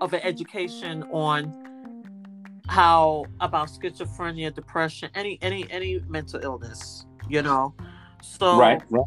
of 0.01 0.13
an 0.13 0.19
education 0.21 1.01
on 1.11 1.51
how 2.67 3.25
about 3.39 3.69
schizophrenia, 3.69 4.53
depression, 4.53 5.09
any 5.15 5.39
any 5.41 5.65
any 5.71 5.99
mental 6.07 6.39
illness, 6.43 7.07
you 7.27 7.41
know. 7.41 7.73
So 8.23 8.57
Right. 8.57 8.81
Right. 8.89 9.05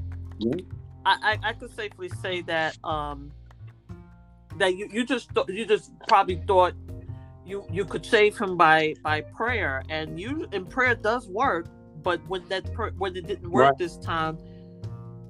I, 1.07 1.39
I 1.43 1.49
I 1.51 1.53
could 1.55 1.75
safely 1.75 2.09
say 2.23 2.43
that 2.43 2.77
um 2.85 3.33
that 4.59 4.77
you 4.77 4.89
you 4.93 5.05
just 5.05 5.35
th- 5.35 5.49
you 5.49 5.65
just 5.67 5.93
probably 6.07 6.37
thought 6.47 6.75
you 7.45 7.65
you 7.71 7.85
could 7.85 8.05
save 8.05 8.37
him 8.39 8.57
by 8.57 8.95
by 9.03 9.21
prayer 9.23 9.83
and 9.89 10.19
you 10.21 10.47
and 10.53 10.69
prayer 10.69 10.95
does 10.95 11.29
work 11.29 11.67
but 12.03 12.21
when 12.29 12.47
that 12.49 12.71
pr- 12.75 12.95
when 12.99 13.17
it 13.17 13.27
didn't 13.27 13.51
work 13.51 13.65
Right. 13.71 13.79
this 13.79 13.97
time 13.99 14.39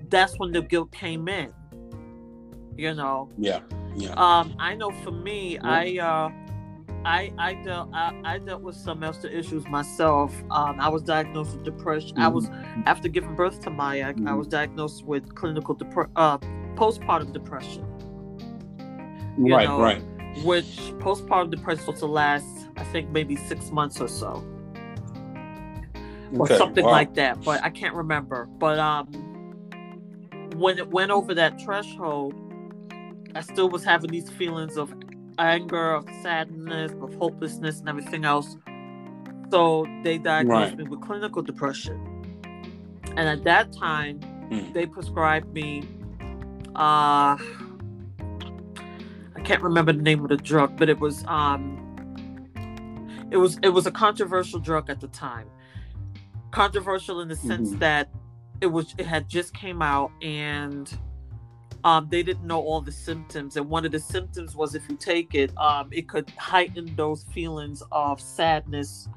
that's 0.09 0.39
when 0.39 0.51
the 0.53 0.63
guilt 0.63 0.91
came 0.93 1.29
in 1.29 1.53
you 2.77 2.95
know 2.95 3.29
Yeah. 3.39 3.61
Yeah. 3.95 4.13
um 4.17 4.55
i 4.59 4.75
know 4.75 4.91
for 5.05 5.11
me 5.11 5.59
i 5.59 5.99
uh 5.99 6.31
I, 7.07 7.33
I 7.39 7.55
dealt 7.55 7.91
I, 7.95 8.21
I 8.25 8.39
dealt 8.39 8.63
with 8.63 8.75
some 8.75 8.99
mental 8.99 9.31
issues 9.31 9.67
myself. 9.69 10.35
Um, 10.51 10.81
I 10.81 10.89
was 10.89 11.03
diagnosed 11.03 11.53
with 11.53 11.65
depression. 11.65 12.19
I 12.19 12.27
was 12.27 12.51
after 12.85 13.09
giving 13.09 13.37
birth 13.37 13.61
to 13.61 13.71
Maya. 13.71 14.09
I 14.09 14.13
Mhm. 14.13 14.37
was 14.37 14.49
diagnosed 14.49 15.05
with 15.05 15.35
clinical 15.37 15.77
depre- 15.77 16.11
uh, 16.17 16.39
postpartum 16.75 17.33
depression, 17.33 17.85
you 19.39 19.55
right. 19.55 19.69
know, 19.69 19.81
right. 19.81 20.03
which 20.45 20.67
postpartum 20.99 21.51
depression 21.53 21.87
was 21.87 22.01
to 22.01 22.07
last, 22.07 22.69
I 22.77 22.83
think, 22.85 23.11
maybe 23.11 23.37
six 23.37 23.71
months 23.71 24.01
or 24.01 24.09
so, 24.09 24.45
or 26.35 26.43
Okay, 26.43 26.59
something 26.59 26.85
wow. 26.85 26.91
like 26.91 27.15
that. 27.15 27.41
But 27.45 27.63
I 27.63 27.71
can't 27.71 27.95
remember. 27.95 28.47
But 28.59 28.81
um, 28.81 29.07
when 30.57 30.77
it 30.79 30.91
went 30.91 31.13
over 31.13 31.35
that 31.35 31.61
threshold, 31.61 32.35
I 33.37 33.43
still 33.43 33.69
was 33.69 33.85
having 33.85 34.11
these 34.11 34.29
feelings 34.29 34.77
of 34.77 34.93
anger, 35.39 35.93
of 35.95 36.05
sadness, 36.23 36.93
of 37.01 37.15
hopelessness, 37.15 37.81
and 37.81 37.89
everything 37.89 38.25
else. 38.25 38.57
So 39.51 39.87
they 40.03 40.19
diagnosed 40.19 40.71
Right. 40.71 40.79
me 40.79 40.85
with 40.85 41.01
clinical 41.03 41.43
depression, 41.43 42.01
and 43.17 43.29
at 43.29 43.45
that 43.45 43.73
time, 43.73 44.21
Mm. 44.51 44.73
they 44.73 44.87
prescribed 44.87 45.53
me. 45.53 45.83
Uh, 46.75 47.37
I 49.35 49.41
can't 49.45 49.63
remember 49.63 49.93
the 49.93 50.03
name 50.03 50.23
of 50.23 50.29
the 50.29 50.37
drug, 50.37 50.77
but 50.77 50.89
it 50.89 50.99
was 50.99 51.25
um, 51.27 51.79
it 53.31 53.37
was 53.37 53.59
it 53.63 53.69
was 53.71 53.87
a 53.87 53.91
controversial 53.91 54.59
drug 54.61 54.91
at 54.91 55.01
the 55.01 55.09
time. 55.09 55.47
Controversial 56.51 57.21
in 57.21 57.29
the 57.29 57.37
sense 57.37 57.73
Mhm. 57.75 57.79
that 57.81 58.09
it 58.61 58.67
was 58.69 58.95
it 58.99 59.07
had 59.07 59.29
just 59.29 59.53
came 59.55 59.83
out 59.83 60.11
and 60.23 60.97
um, 61.85 62.09
they 62.11 62.23
didn't 62.23 62.47
know 62.47 62.61
all 62.61 62.81
the 62.81 62.93
symptoms 62.93 63.57
and 63.57 63.69
one 63.69 63.85
of 63.85 63.93
the 63.93 64.01
symptoms 64.01 64.57
was 64.57 64.75
if 64.75 64.83
you 64.89 64.97
take 64.97 65.35
it 65.35 65.57
um, 65.59 65.89
it 65.93 66.09
could 66.09 66.31
heighten 66.39 66.95
those 66.97 67.25
feelings 67.33 67.83
of 67.93 68.21
sadness. 68.21 69.09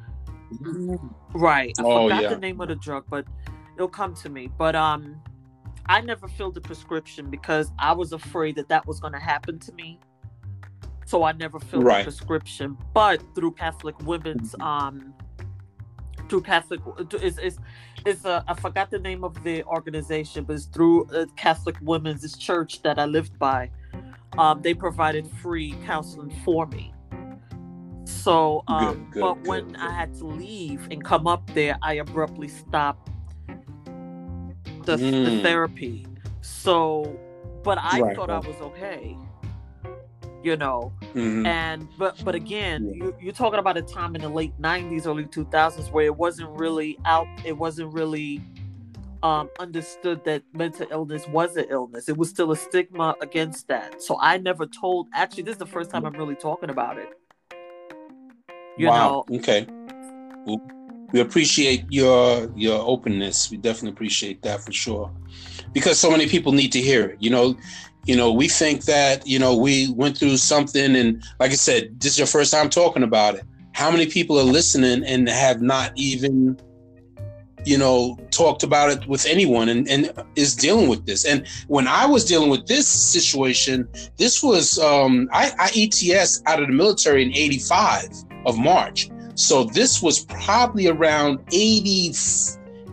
Right 1.33 1.73
i 1.79 1.83
Oh, 1.83 2.03
forgot 2.07 2.23
yeah. 2.23 2.29
the 2.29 2.37
name 2.37 2.59
of 2.61 2.67
the 2.69 2.75
drug 2.75 3.05
but 3.09 3.25
it'll 3.75 3.87
come 3.87 4.13
to 4.15 4.29
me. 4.29 4.49
But 4.57 4.75
um 4.75 5.21
i 5.87 6.01
never 6.01 6.27
filled 6.27 6.53
the 6.55 6.61
prescription 6.61 7.29
because 7.29 7.71
i 7.79 7.91
was 7.91 8.13
afraid 8.13 8.55
that 8.57 8.69
that 8.69 8.85
was 8.85 8.99
going 8.99 9.13
to 9.13 9.19
happen 9.19 9.59
to 9.59 9.71
me. 9.73 9.99
So 11.05 11.23
i 11.23 11.31
never 11.33 11.59
filled 11.59 11.85
Right. 11.85 11.99
the 11.99 12.11
prescription. 12.11 12.77
But 12.93 13.21
through 13.35 13.53
catholic 13.53 13.97
women's 14.01 14.55
um 14.59 15.13
through 16.29 16.41
catholic 16.41 16.79
it's, 17.13 17.37
it's 17.39 17.57
it's 18.05 18.25
a 18.25 18.43
I 18.47 18.53
forgot 18.53 18.89
the 18.91 18.99
name 18.99 19.23
of 19.23 19.43
the 19.43 19.63
organization, 19.65 20.43
but 20.45 20.53
it's 20.55 20.65
through 20.65 21.05
uh, 21.05 21.25
Catholic 21.35 21.75
Women's 21.81 22.37
Church 22.37 22.81
that 22.83 22.99
I 22.99 23.05
lived 23.05 23.37
by. 23.39 23.69
Um, 24.37 24.61
they 24.61 24.73
provided 24.73 25.27
free 25.41 25.75
counseling 25.85 26.31
for 26.45 26.65
me. 26.67 26.93
So, 28.05 28.63
um, 28.67 29.05
Good, 29.11 29.11
good, 29.11 29.21
but 29.21 29.43
good, 29.43 29.47
when. 29.47 29.75
I 29.77 29.91
had 29.93 30.13
to 30.15 30.25
leave 30.25 30.87
and 30.91 31.03
come 31.03 31.27
up 31.27 31.45
there, 31.53 31.77
I 31.81 31.95
abruptly 31.95 32.47
stopped 32.47 33.09
the, 34.85 34.97
the 34.97 35.31
Mm. 35.31 35.41
therapy. 35.41 36.05
So, 36.41 37.19
but 37.63 37.77
I 37.81 38.01
Right, 38.01 38.15
thought. 38.15 38.29
I 38.29 38.39
was 38.39 38.59
okay. 38.61 39.17
You 40.43 40.55
know, 40.57 40.93
Mhm. 41.13 41.45
and 41.45 41.87
but 41.97 42.15
but 42.23 42.35
again 42.35 42.91
you, 42.93 43.15
you're 43.19 43.33
talking 43.33 43.59
about 43.59 43.77
a 43.77 43.81
time 43.81 44.15
in 44.15 44.21
the 44.21 44.29
late 44.29 44.53
90s 44.59 45.07
early 45.07 45.25
2000s 45.25 45.91
where 45.91 46.05
it 46.05 46.15
wasn't 46.15 46.49
really 46.59 46.97
out 47.05 47.27
it 47.43 47.57
wasn't 47.57 47.91
really 47.93 48.41
um 49.23 49.49
understood 49.59 50.23
that 50.23 50.43
mental 50.53 50.87
illness 50.91 51.27
was 51.27 51.57
an 51.57 51.65
illness 51.69 52.07
it 52.07 52.17
was 52.17 52.29
still 52.29 52.51
a 52.51 52.55
stigma 52.55 53.15
against 53.21 53.67
that 53.67 54.01
so 54.01 54.17
i 54.21 54.37
never 54.37 54.65
told 54.65 55.07
actually 55.13 55.43
this 55.43 55.53
is 55.53 55.59
the 55.59 55.65
first 55.65 55.89
time 55.89 56.05
i'm 56.05 56.13
really 56.13 56.35
talking 56.35 56.69
about 56.69 56.97
it 56.97 57.09
you 58.77 58.87
wow. 58.87 59.25
know 59.29 59.35
Okay. 59.37 59.67
We 61.11 61.21
appreciate 61.21 61.85
your 61.89 62.51
your 62.55 62.79
openness. 62.85 63.49
We 63.49 63.57
definitely 63.57 63.89
appreciate 63.89 64.43
that 64.43 64.61
for 64.61 64.71
sure, 64.71 65.11
because 65.73 65.99
so 65.99 66.11
many 66.11 66.27
people 66.27 66.51
need 66.51 66.71
to 66.73 66.81
hear 66.81 67.09
it. 67.09 67.17
You 67.19 67.31
know, 67.31 67.57
you 68.05 68.15
know, 68.15 68.31
we 68.31 68.47
think 68.47 68.85
that 68.85 69.25
you 69.27 69.39
know 69.39 69.55
we 69.55 69.91
went 69.91 70.17
through 70.17 70.37
something, 70.37 70.95
and 70.95 71.23
like 71.39 71.51
I 71.51 71.55
said, 71.55 71.99
this 71.99 72.13
is 72.13 72.17
your 72.17 72.27
first 72.27 72.51
time 72.51 72.69
talking 72.69 73.03
about 73.03 73.35
it. 73.35 73.43
How 73.73 73.91
many 73.91 74.07
people 74.07 74.39
are 74.39 74.43
listening 74.43 75.03
and 75.05 75.29
have 75.29 75.61
not 75.61 75.91
even, 75.95 76.59
you 77.65 77.77
know, 77.77 78.17
talked 78.31 78.63
about 78.63 78.89
it 78.89 79.07
with 79.07 79.25
anyone, 79.25 79.69
and 79.69 79.87
and 79.87 80.11
is 80.35 80.55
dealing 80.55 80.87
with 80.87 81.05
this? 81.05 81.25
And 81.25 81.45
when 81.67 81.87
I 81.87 82.05
was 82.05 82.25
dealing 82.25 82.49
with 82.49 82.67
this 82.67 82.87
situation, 82.87 83.87
this 84.17 84.41
was 84.41 84.79
um, 84.79 85.29
I, 85.31 85.51
I 85.59 85.71
ETS 85.75 86.41
out 86.45 86.61
of 86.61 86.67
the 86.67 86.73
military 86.73 87.23
in 87.23 87.31
'85 87.35 88.09
of 88.45 88.57
March. 88.57 89.09
So 89.39 89.63
this 89.63 90.01
was 90.01 90.25
probably 90.25 90.87
around 90.87 91.39
80, 91.53 92.11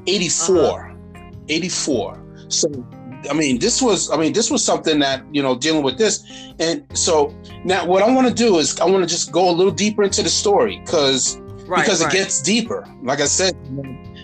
84, 0.06 0.96
84. 1.48 2.22
So, 2.48 2.68
I 3.28 3.32
mean, 3.32 3.58
this 3.58 3.82
was, 3.82 4.10
I 4.10 4.16
mean, 4.16 4.32
this 4.32 4.50
was 4.50 4.64
something 4.64 4.98
that, 5.00 5.22
you 5.32 5.42
know, 5.42 5.56
dealing 5.56 5.82
with 5.82 5.98
this. 5.98 6.24
And 6.58 6.84
so 6.96 7.34
now 7.64 7.86
what 7.86 8.02
I 8.02 8.12
want 8.14 8.28
to 8.28 8.34
do 8.34 8.58
is 8.58 8.78
I 8.80 8.84
want 8.84 9.02
to 9.02 9.08
just 9.08 9.32
go 9.32 9.50
a 9.50 9.52
little 9.52 9.72
deeper 9.72 10.02
into 10.02 10.22
the 10.22 10.28
story 10.28 10.80
because, 10.84 11.38
right 11.66 11.82
because 11.82 12.02
right. 12.02 12.12
it 12.12 12.16
gets 12.16 12.40
deeper. 12.42 12.86
Like 13.02 13.20
I 13.20 13.26
said, 13.26 13.54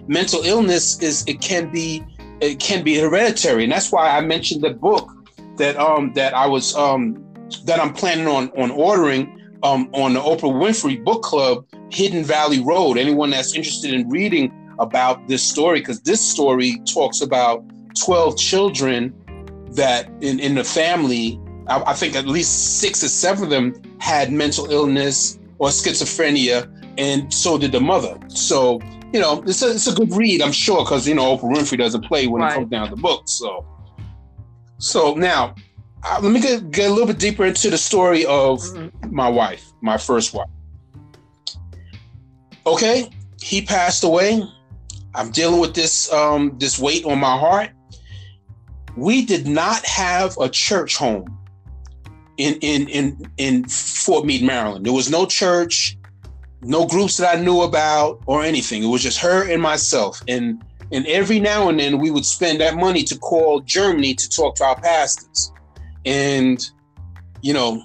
mental 0.08 0.42
illness 0.42 1.00
is 1.00 1.24
it 1.26 1.40
can 1.40 1.70
be 1.70 2.04
it 2.40 2.58
can 2.58 2.82
be 2.82 2.98
hereditary, 2.98 3.62
and 3.64 3.72
that's 3.72 3.92
why 3.92 4.10
I 4.10 4.20
mentioned 4.20 4.62
the 4.62 4.70
book 4.70 5.10
that 5.56 5.76
um 5.76 6.12
that 6.14 6.34
I 6.34 6.46
was 6.46 6.74
um 6.74 7.22
that 7.64 7.80
I'm 7.80 7.92
planning 7.92 8.26
on 8.26 8.50
on 8.50 8.70
ordering 8.70 9.40
um 9.62 9.88
on 9.92 10.14
the 10.14 10.20
Oprah 10.20 10.52
Winfrey 10.52 11.02
Book 11.04 11.22
Club, 11.22 11.66
Hidden 11.90 12.24
Valley 12.24 12.60
Road. 12.60 12.98
Anyone 12.98 13.30
that's 13.30 13.54
interested 13.54 13.92
in 13.92 14.08
reading 14.08 14.52
about 14.78 15.28
this 15.28 15.42
story, 15.42 15.80
because 15.80 16.00
this 16.02 16.20
story 16.20 16.80
talks 16.92 17.20
about 17.20 17.64
12 17.94 18.36
children 18.36 19.14
that 19.72 20.08
in, 20.20 20.38
in 20.40 20.54
the 20.54 20.64
family, 20.64 21.40
I, 21.68 21.82
I 21.82 21.94
think 21.94 22.16
at 22.16 22.26
least 22.26 22.80
six 22.80 23.02
or 23.02 23.08
seven 23.08 23.44
of 23.44 23.50
them 23.50 23.74
had 23.98 24.32
mental 24.32 24.70
illness 24.70 25.38
or 25.58 25.68
schizophrenia, 25.68 26.68
and 26.98 27.32
so 27.32 27.56
did 27.56 27.72
the 27.72 27.80
mother. 27.80 28.18
So 28.28 28.80
you 29.12 29.20
know, 29.20 29.42
it's 29.46 29.62
a 29.62 29.70
it's 29.70 29.86
a 29.86 29.94
good 29.94 30.14
read, 30.14 30.40
I'm 30.40 30.52
sure, 30.52 30.84
because 30.84 31.06
you 31.06 31.14
know 31.14 31.36
Oprah 31.36 31.54
Winfrey 31.54 31.78
doesn't 31.78 32.04
play 32.04 32.26
when 32.26 32.42
right. 32.42 32.52
it 32.52 32.54
comes 32.54 32.70
down 32.70 32.88
to 32.90 32.96
books. 32.96 33.32
So, 33.32 33.66
so 34.78 35.14
now 35.14 35.54
uh, 36.04 36.18
let 36.22 36.32
me 36.32 36.40
get, 36.40 36.70
get 36.70 36.90
a 36.90 36.92
little 36.92 37.06
bit 37.06 37.18
deeper 37.18 37.44
into 37.44 37.70
the 37.70 37.78
story 37.78 38.24
of 38.24 38.60
mm-hmm. 38.60 39.14
my 39.14 39.28
wife, 39.28 39.64
my 39.82 39.98
first 39.98 40.34
wife. 40.34 40.48
Okay, 42.66 43.10
he 43.40 43.62
passed 43.62 44.02
away. 44.02 44.42
I'm 45.14 45.30
dealing 45.30 45.60
with 45.60 45.74
this 45.74 46.10
um, 46.12 46.56
this 46.58 46.78
weight 46.78 47.04
on 47.04 47.18
my 47.18 47.36
heart. 47.36 47.70
We 48.96 49.24
did 49.24 49.46
not 49.46 49.84
have 49.86 50.36
a 50.38 50.48
church 50.48 50.96
home 50.96 51.38
in 52.36 52.54
in 52.60 52.88
in 52.88 53.30
in 53.36 53.64
Fort 53.68 54.24
Meade, 54.24 54.42
Maryland. 54.42 54.86
There 54.86 54.92
was 54.92 55.10
no 55.10 55.26
church 55.26 55.96
no 56.64 56.86
groups 56.86 57.16
that 57.16 57.36
I 57.36 57.40
knew 57.40 57.62
about 57.62 58.20
or 58.26 58.42
anything. 58.42 58.82
It 58.82 58.86
was 58.86 59.02
just 59.02 59.18
her 59.18 59.50
and 59.50 59.60
myself. 59.60 60.22
And 60.28 60.62
and 60.92 61.06
every 61.06 61.40
now 61.40 61.68
and 61.68 61.80
then 61.80 61.98
we 61.98 62.10
would 62.10 62.24
spend 62.24 62.60
that 62.60 62.76
money 62.76 63.02
to 63.04 63.18
call 63.18 63.60
Germany 63.60 64.14
to 64.14 64.28
talk 64.28 64.56
to 64.56 64.64
our 64.64 64.80
pastors. 64.80 65.52
And 66.04 66.64
you 67.40 67.52
know, 67.52 67.82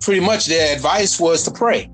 pretty 0.00 0.20
much 0.20 0.46
their 0.46 0.74
advice 0.74 1.20
was 1.20 1.44
to 1.44 1.50
pray. 1.50 1.90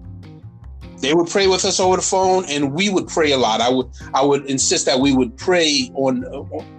They 1.03 1.14
would 1.14 1.28
pray 1.28 1.48
with 1.48 1.64
us 1.64 1.80
over 1.80 1.96
the 1.96 2.03
phone, 2.03 2.44
and 2.48 2.72
we 2.72 2.88
would 2.88 3.09
pray 3.09 3.32
a 3.32 3.36
lot. 3.36 3.61
I 3.61 3.68
would 3.68 3.88
I 4.14 4.24
would 4.24 4.46
insist 4.46 4.86
that 4.86 5.00
we 5.00 5.14
would 5.14 5.36
pray 5.36 5.90
on, 5.94 6.22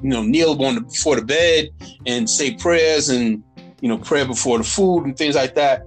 you 0.02 0.10
know, 0.10 0.24
kneel 0.24 0.52
on 0.64 0.76
the, 0.76 0.82
before 0.82 1.18
the 1.18 1.26
bed 1.26 1.70
and 2.06 2.30
say 2.30 2.56
prayers 2.56 3.10
and 3.10 3.44
you 3.82 3.90
know 3.90 3.98
prayer 3.98 4.26
before 4.26 4.58
the 4.58 4.64
food 4.64 5.04
and 5.04 5.18
things 5.18 5.36
like 5.36 5.56
that. 5.56 5.86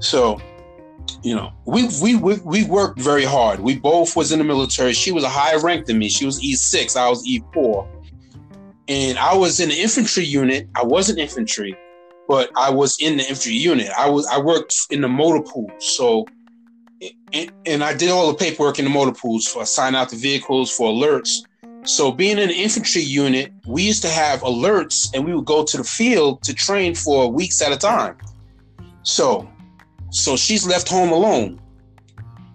So 0.00 0.40
you 1.22 1.34
know, 1.34 1.52
we, 1.64 1.88
we 2.02 2.16
we 2.16 2.34
we 2.44 2.64
worked 2.64 2.98
very 3.00 3.24
hard. 3.24 3.60
We 3.60 3.78
both 3.78 4.16
was 4.16 4.32
in 4.32 4.38
the 4.38 4.44
military. 4.44 4.92
She 4.92 5.12
was 5.12 5.24
a 5.24 5.28
higher 5.28 5.60
rank 5.60 5.86
than 5.86 5.98
me. 5.98 6.08
She 6.08 6.26
was 6.26 6.42
E 6.42 6.54
six. 6.54 6.96
I 6.96 7.08
was 7.08 7.26
E 7.26 7.42
four, 7.54 7.88
and 8.88 9.18
I 9.18 9.34
was 9.34 9.60
in 9.60 9.68
the 9.68 9.80
infantry 9.80 10.24
unit. 10.24 10.68
I 10.74 10.84
wasn't 10.84 11.18
infantry, 11.18 11.76
but 12.28 12.50
I 12.56 12.70
was 12.70 13.00
in 13.00 13.16
the 13.16 13.22
infantry 13.22 13.54
unit. 13.54 13.90
I 13.96 14.10
was 14.10 14.26
I 14.26 14.38
worked 14.38 14.74
in 14.90 15.00
the 15.00 15.08
motor 15.08 15.42
pool. 15.42 15.70
So, 15.78 16.26
and, 17.66 17.84
I 17.84 17.94
did 17.94 18.10
all 18.10 18.28
the 18.28 18.38
paperwork 18.38 18.78
in 18.78 18.84
the 18.84 18.90
motor 18.90 19.12
pools 19.12 19.46
for 19.46 19.64
sign 19.66 19.94
out 19.94 20.10
the 20.10 20.16
vehicles 20.16 20.70
for 20.70 20.90
alerts. 20.90 21.42
So 21.84 22.10
being 22.10 22.38
in 22.38 22.48
the 22.48 22.54
infantry 22.54 23.02
unit, 23.02 23.52
we 23.66 23.82
used 23.82 24.02
to 24.02 24.08
have 24.08 24.40
alerts, 24.40 25.08
and 25.14 25.24
we 25.24 25.34
would 25.34 25.44
go 25.44 25.64
to 25.64 25.76
the 25.76 25.84
field 25.84 26.42
to 26.42 26.54
train 26.54 26.94
for 26.94 27.30
weeks 27.30 27.62
at 27.62 27.72
a 27.72 27.76
time. 27.76 28.16
So 29.02 29.48
so 30.10 30.36
she's 30.36 30.66
left 30.66 30.88
home 30.88 31.10
alone. 31.10 31.60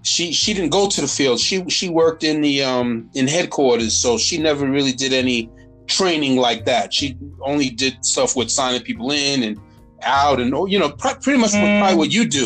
She 0.04 0.34
she 0.34 0.54
didn't 0.54 0.72
go 0.72 0.90
to 0.90 1.02
the 1.02 1.08
field. 1.08 1.40
She 1.40 1.68
she 1.70 1.90
worked 1.90 2.24
in 2.24 2.42
the 2.42 2.64
um 2.64 3.10
in 3.14 3.28
headquarters, 3.28 3.96
so 3.96 4.18
she 4.18 4.38
never 4.38 4.70
really 4.70 4.94
did 4.94 5.14
any 5.14 5.50
training 5.88 6.38
like 6.38 6.66
that. 6.66 6.94
She 6.94 7.18
only 7.42 7.70
did 7.70 8.04
stuff 8.04 8.36
with 8.36 8.50
signing 8.50 8.82
people 8.82 9.12
in 9.12 9.44
and 9.44 9.60
out, 10.04 10.40
and 10.40 10.54
you 10.72 10.80
know, 10.80 10.90
pretty 10.90 11.38
much 11.38 11.52
probably 11.52 11.96
what 11.96 12.12
you 12.12 12.26
do, 12.26 12.46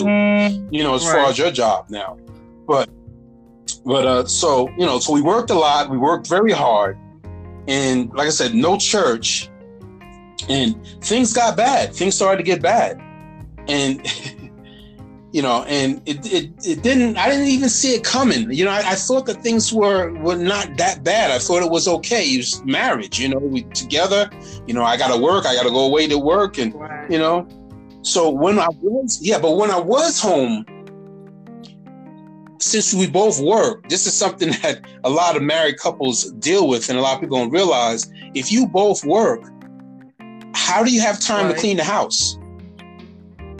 you 0.71 0.83
know, 0.83 0.95
as 0.95 1.05
right. 1.05 1.15
far 1.15 1.29
as 1.29 1.37
your 1.37 1.51
job 1.51 1.89
now. 1.89 2.17
But 2.67 2.89
but 3.85 4.05
uh, 4.05 4.25
so 4.25 4.69
you 4.77 4.85
know, 4.85 4.99
so 4.99 5.13
we 5.13 5.21
worked 5.21 5.49
a 5.49 5.53
lot. 5.53 5.89
We 5.89 5.97
worked 5.97 6.27
very 6.27 6.51
hard, 6.51 6.97
and 7.67 8.11
like 8.13 8.27
I 8.27 8.31
said, 8.31 8.53
no 8.53 8.77
church, 8.77 9.49
and 10.49 10.85
things 11.01 11.33
got 11.33 11.55
bad. 11.55 11.93
Things 11.93 12.15
started 12.15 12.37
to 12.37 12.43
get 12.43 12.61
bad, 12.61 12.99
and 13.67 14.05
you 15.35 15.41
know, 15.41 15.65
and 15.67 16.01
it, 16.05 16.31
it, 16.31 16.65
it 16.65 16.81
didn't, 16.81 17.17
I 17.17 17.29
didn't 17.29 17.47
even 17.47 17.67
see 17.67 17.93
it 17.93 18.05
coming. 18.05 18.49
You 18.53 18.63
know, 18.63 18.71
I, 18.71 18.91
I, 18.91 18.95
thought 18.95 19.25
that 19.25 19.43
things 19.43 19.73
were, 19.73 20.13
were 20.21 20.37
not 20.37 20.77
that 20.77 21.03
bad. 21.03 21.29
I 21.29 21.39
thought 21.39 21.61
it 21.61 21.69
was 21.69 21.89
okay. 21.89 22.23
It 22.23 22.37
was 22.37 22.63
marriage, 22.63 23.19
you 23.19 23.27
know, 23.27 23.39
we 23.39 23.63
together, 23.63 24.29
you 24.65 24.73
know, 24.73 24.85
I 24.85 24.95
got 24.95 25.13
to 25.13 25.21
work, 25.21 25.45
I 25.45 25.53
got 25.53 25.63
to 25.63 25.71
go 25.71 25.87
away 25.87 26.07
to 26.07 26.17
work 26.17 26.57
and, 26.57 26.73
right. 26.75 27.11
you 27.11 27.17
know, 27.17 27.45
so 28.01 28.29
when 28.29 28.57
I 28.59 28.69
was, 28.81 29.19
yeah, 29.21 29.37
but 29.37 29.57
when 29.57 29.71
I 29.71 29.77
was 29.77 30.21
home, 30.21 30.65
since 32.61 32.93
we 32.93 33.05
both 33.05 33.37
work, 33.41 33.89
this 33.89 34.07
is 34.07 34.13
something 34.13 34.51
that 34.61 34.85
a 35.03 35.09
lot 35.09 35.35
of 35.35 35.43
married 35.43 35.79
couples 35.79 36.31
deal 36.39 36.69
with 36.69 36.87
and 36.87 36.97
a 36.97 37.01
lot 37.01 37.15
of 37.15 37.19
people 37.19 37.39
don't 37.39 37.51
realize. 37.51 38.09
If 38.35 38.53
you 38.53 38.67
both 38.67 39.03
work, 39.03 39.43
how 40.53 40.81
do 40.81 40.93
you 40.93 41.01
have 41.01 41.19
time 41.19 41.47
right. 41.47 41.55
to 41.55 41.59
clean 41.59 41.75
the 41.75 41.83
house? 41.83 42.37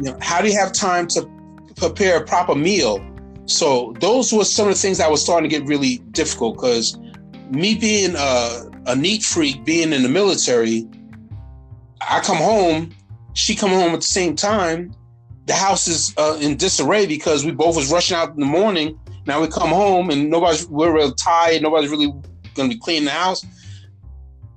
You 0.01 0.11
know, 0.11 0.17
how 0.21 0.41
do 0.41 0.47
you 0.47 0.57
have 0.57 0.71
time 0.71 1.07
to 1.07 1.34
prepare 1.75 2.17
a 2.17 2.25
proper 2.25 2.55
meal. 2.55 3.05
So 3.45 3.93
those 3.99 4.33
were 4.33 4.43
some 4.43 4.67
of 4.67 4.73
the 4.73 4.79
things 4.79 4.97
that 4.97 5.11
was 5.11 5.21
starting 5.21 5.49
to 5.49 5.55
get 5.55 5.67
really 5.67 5.97
difficult 6.11 6.55
because 6.55 6.97
me 7.49 7.75
being 7.75 8.15
a, 8.15 8.71
a 8.87 8.95
neat 8.95 9.23
freak, 9.23 9.63
being 9.65 9.93
in 9.93 10.03
the 10.03 10.09
military, 10.09 10.87
I 12.01 12.21
come 12.21 12.37
home, 12.37 12.95
she 13.33 13.55
come 13.55 13.69
home 13.69 13.91
at 13.91 14.01
the 14.01 14.07
same 14.07 14.35
time. 14.35 14.93
The 15.45 15.53
house 15.53 15.87
is 15.87 16.13
uh, 16.17 16.39
in 16.41 16.57
disarray 16.57 17.05
because 17.05 17.45
we 17.45 17.51
both 17.51 17.75
was 17.75 17.91
rushing 17.91 18.17
out 18.17 18.29
in 18.29 18.39
the 18.39 18.45
morning. 18.45 18.99
Now 19.27 19.41
we 19.41 19.47
come 19.47 19.69
home 19.69 20.09
and 20.09 20.29
nobody's 20.29 20.67
we're 20.67 20.95
real 20.95 21.11
tired. 21.13 21.61
Nobody's 21.61 21.91
really 21.91 22.07
going 22.55 22.69
to 22.69 22.75
be 22.75 22.79
cleaning 22.79 23.05
the 23.05 23.11
house. 23.11 23.45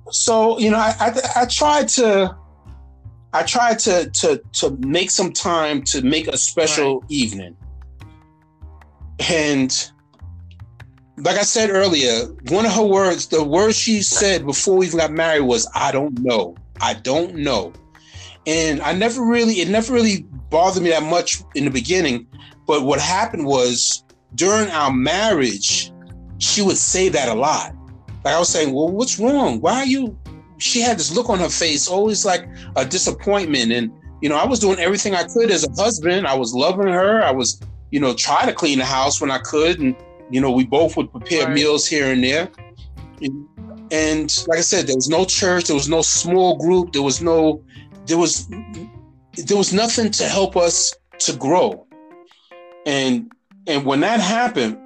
So 0.09 0.57
you 0.59 0.71
know, 0.71 0.77
I, 0.77 0.95
I, 0.99 1.41
I 1.41 1.45
tried 1.45 1.89
to 1.89 2.35
I 3.33 3.43
tried 3.43 3.79
to 3.79 4.09
to 4.09 4.41
to 4.53 4.77
make 4.79 5.11
some 5.11 5.31
time 5.31 5.83
to 5.83 6.01
make 6.01 6.27
a 6.27 6.37
special 6.37 7.01
right. 7.01 7.11
evening. 7.11 7.55
And 9.29 9.91
like 11.17 11.37
I 11.37 11.43
said 11.43 11.69
earlier, 11.69 12.25
one 12.47 12.65
of 12.65 12.73
her 12.73 12.83
words, 12.83 13.27
the 13.27 13.43
words 13.43 13.77
she 13.77 14.01
said 14.01 14.45
before 14.45 14.77
we 14.77 14.87
even 14.87 14.99
got 14.99 15.11
married 15.11 15.41
was, 15.41 15.69
I 15.75 15.91
don't 15.91 16.17
know. 16.19 16.55
I 16.79 16.93
don't 16.93 17.35
know. 17.35 17.73
And 18.47 18.81
I 18.81 18.93
never 18.93 19.23
really, 19.23 19.55
it 19.55 19.69
never 19.69 19.93
really 19.93 20.25
bothered 20.49 20.81
me 20.81 20.89
that 20.89 21.03
much 21.03 21.43
in 21.55 21.65
the 21.65 21.71
beginning. 21.71 22.25
But 22.65 22.83
what 22.83 22.99
happened 22.99 23.45
was 23.45 24.03
during 24.35 24.69
our 24.69 24.91
marriage, 24.91 25.91
she 26.37 26.61
would 26.61 26.77
say 26.77 27.09
that 27.09 27.27
a 27.27 27.33
lot. 27.33 27.75
Like 28.23 28.35
I 28.35 28.39
was 28.39 28.49
saying, 28.49 28.73
well, 28.73 28.87
what's 28.87 29.19
wrong? 29.19 29.59
Why 29.59 29.75
are 29.79 29.85
you 29.85 30.17
she 30.59 30.81
had 30.81 30.97
this 30.97 31.15
look 31.15 31.29
on 31.29 31.39
her 31.39 31.49
face, 31.49 31.87
always 31.87 32.25
like 32.25 32.47
a 32.75 32.85
disappointment. 32.85 33.71
And, 33.71 33.91
you 34.21 34.29
know, 34.29 34.35
I 34.35 34.45
was 34.45 34.59
doing 34.59 34.79
everything 34.79 35.15
I 35.15 35.23
could 35.23 35.49
as 35.51 35.65
a 35.65 35.71
husband. 35.81 36.27
I 36.27 36.35
was 36.35 36.53
loving 36.53 36.87
her. 36.87 37.23
I 37.23 37.31
was, 37.31 37.59
you 37.91 37.99
know, 37.99 38.13
trying 38.13 38.47
to 38.47 38.53
clean 38.53 38.79
the 38.79 38.85
house 38.85 39.21
when 39.21 39.31
I 39.31 39.39
could. 39.39 39.79
And, 39.79 39.95
you 40.29 40.41
know, 40.41 40.51
we 40.51 40.65
both 40.65 40.97
would 40.97 41.11
prepare 41.11 41.45
right. 41.45 41.53
meals 41.53 41.87
here 41.87 42.11
and 42.11 42.23
there. 42.23 42.49
And, 43.21 43.47
and 43.91 44.47
like 44.47 44.59
I 44.59 44.61
said, 44.61 44.87
there 44.87 44.95
was 44.95 45.09
no 45.09 45.25
church, 45.25 45.65
there 45.65 45.75
was 45.75 45.89
no 45.89 46.01
small 46.01 46.57
group, 46.57 46.93
there 46.93 47.01
was 47.01 47.21
no, 47.21 47.63
there 48.05 48.17
was, 48.17 48.47
there 48.47 49.57
was 49.57 49.73
nothing 49.73 50.11
to 50.11 50.25
help 50.25 50.55
us 50.55 50.93
to 51.19 51.35
grow. 51.35 51.87
And, 52.85 53.31
and 53.65 53.85
when 53.85 54.01
that 54.01 54.19
happened, 54.19 54.77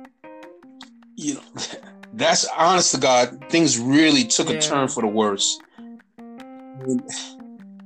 you 1.15 1.35
know, 1.35 1.41
that's 2.13 2.45
honest 2.57 2.93
to 2.93 2.99
God, 2.99 3.43
things 3.49 3.79
really 3.79 4.23
took 4.23 4.49
yeah. 4.49 4.57
a 4.57 4.61
turn 4.61 4.87
for 4.87 5.01
the 5.01 5.07
worse. 5.07 5.59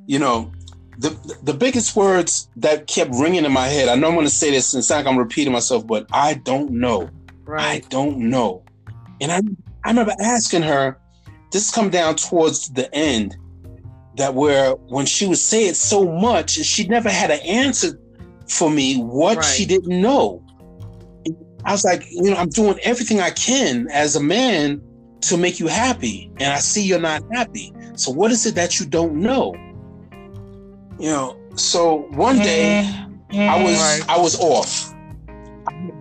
You 0.06 0.20
know, 0.20 0.52
the 0.98 1.10
the 1.44 1.54
biggest 1.54 1.96
words 1.96 2.50
that 2.58 2.88
kept 2.88 3.12
ringing 3.16 3.46
in 3.46 3.52
my 3.52 3.68
head. 3.68 3.90
I 3.90 3.96
know 3.96 4.08
I'm 4.08 4.14
going 4.16 4.26
to 4.26 4.34
say 4.34 4.52
this, 4.52 4.74
and 4.74 4.80
it's 4.80 4.90
like 4.90 5.06
I'm 5.06 5.18
repeating 5.18 5.54
myself, 5.54 5.86
but 5.86 6.08
I 6.12 6.36
don't 6.36 6.72
know. 6.72 7.10
Right. 7.46 7.84
I 7.84 7.88
don't 7.90 8.18
know. 8.18 8.64
And 9.22 9.32
I 9.32 9.42
I 9.84 9.90
remember 9.90 10.14
asking 10.20 10.64
her. 10.64 11.00
This 11.50 11.72
come 11.72 11.90
down 11.90 12.18
towards 12.18 12.68
the 12.72 12.94
end, 12.94 13.38
that 14.18 14.36
where 14.36 14.72
when 14.72 15.06
she 15.06 15.26
would 15.28 15.38
say 15.38 15.68
it 15.68 15.78
so 15.78 16.04
much, 16.04 16.52
she 16.52 16.86
never 16.88 17.10
had 17.10 17.32
an 17.32 17.40
answer 17.40 17.98
for 18.50 18.70
me 18.70 18.98
what 18.98 19.38
right. 19.38 19.46
she 19.46 19.66
didn't 19.66 20.02
know. 20.02 20.46
I 21.68 21.74
was 21.74 21.84
like, 21.84 22.06
you 22.10 22.32
know, 22.32 22.38
I'm 22.38 22.48
doing 22.48 22.80
everything 22.82 23.20
I 23.20 23.30
can 23.30 23.90
as 23.92 24.16
a 24.16 24.24
man 24.24 24.82
to 25.22 25.36
make 25.36 25.60
you 25.60 25.68
happy, 25.68 26.32
and 26.38 26.54
I 26.54 26.60
see 26.60 26.82
you're 26.82 26.98
not 26.98 27.22
happy. 27.34 27.74
So 27.96 28.10
what 28.10 28.32
is 28.32 28.46
it 28.46 28.56
that 28.56 28.80
you 28.80 28.86
don't 28.86 29.16
know? 29.16 29.54
You 30.98 31.10
know, 31.10 31.38
so 31.56 32.08
one 32.12 32.38
day 32.38 32.80
I 32.80 33.34
mm-hmm. 33.34 33.64
was 33.64 33.76
right. 33.76 34.02
I 34.08 34.18
was 34.18 34.40
off. 34.40 34.94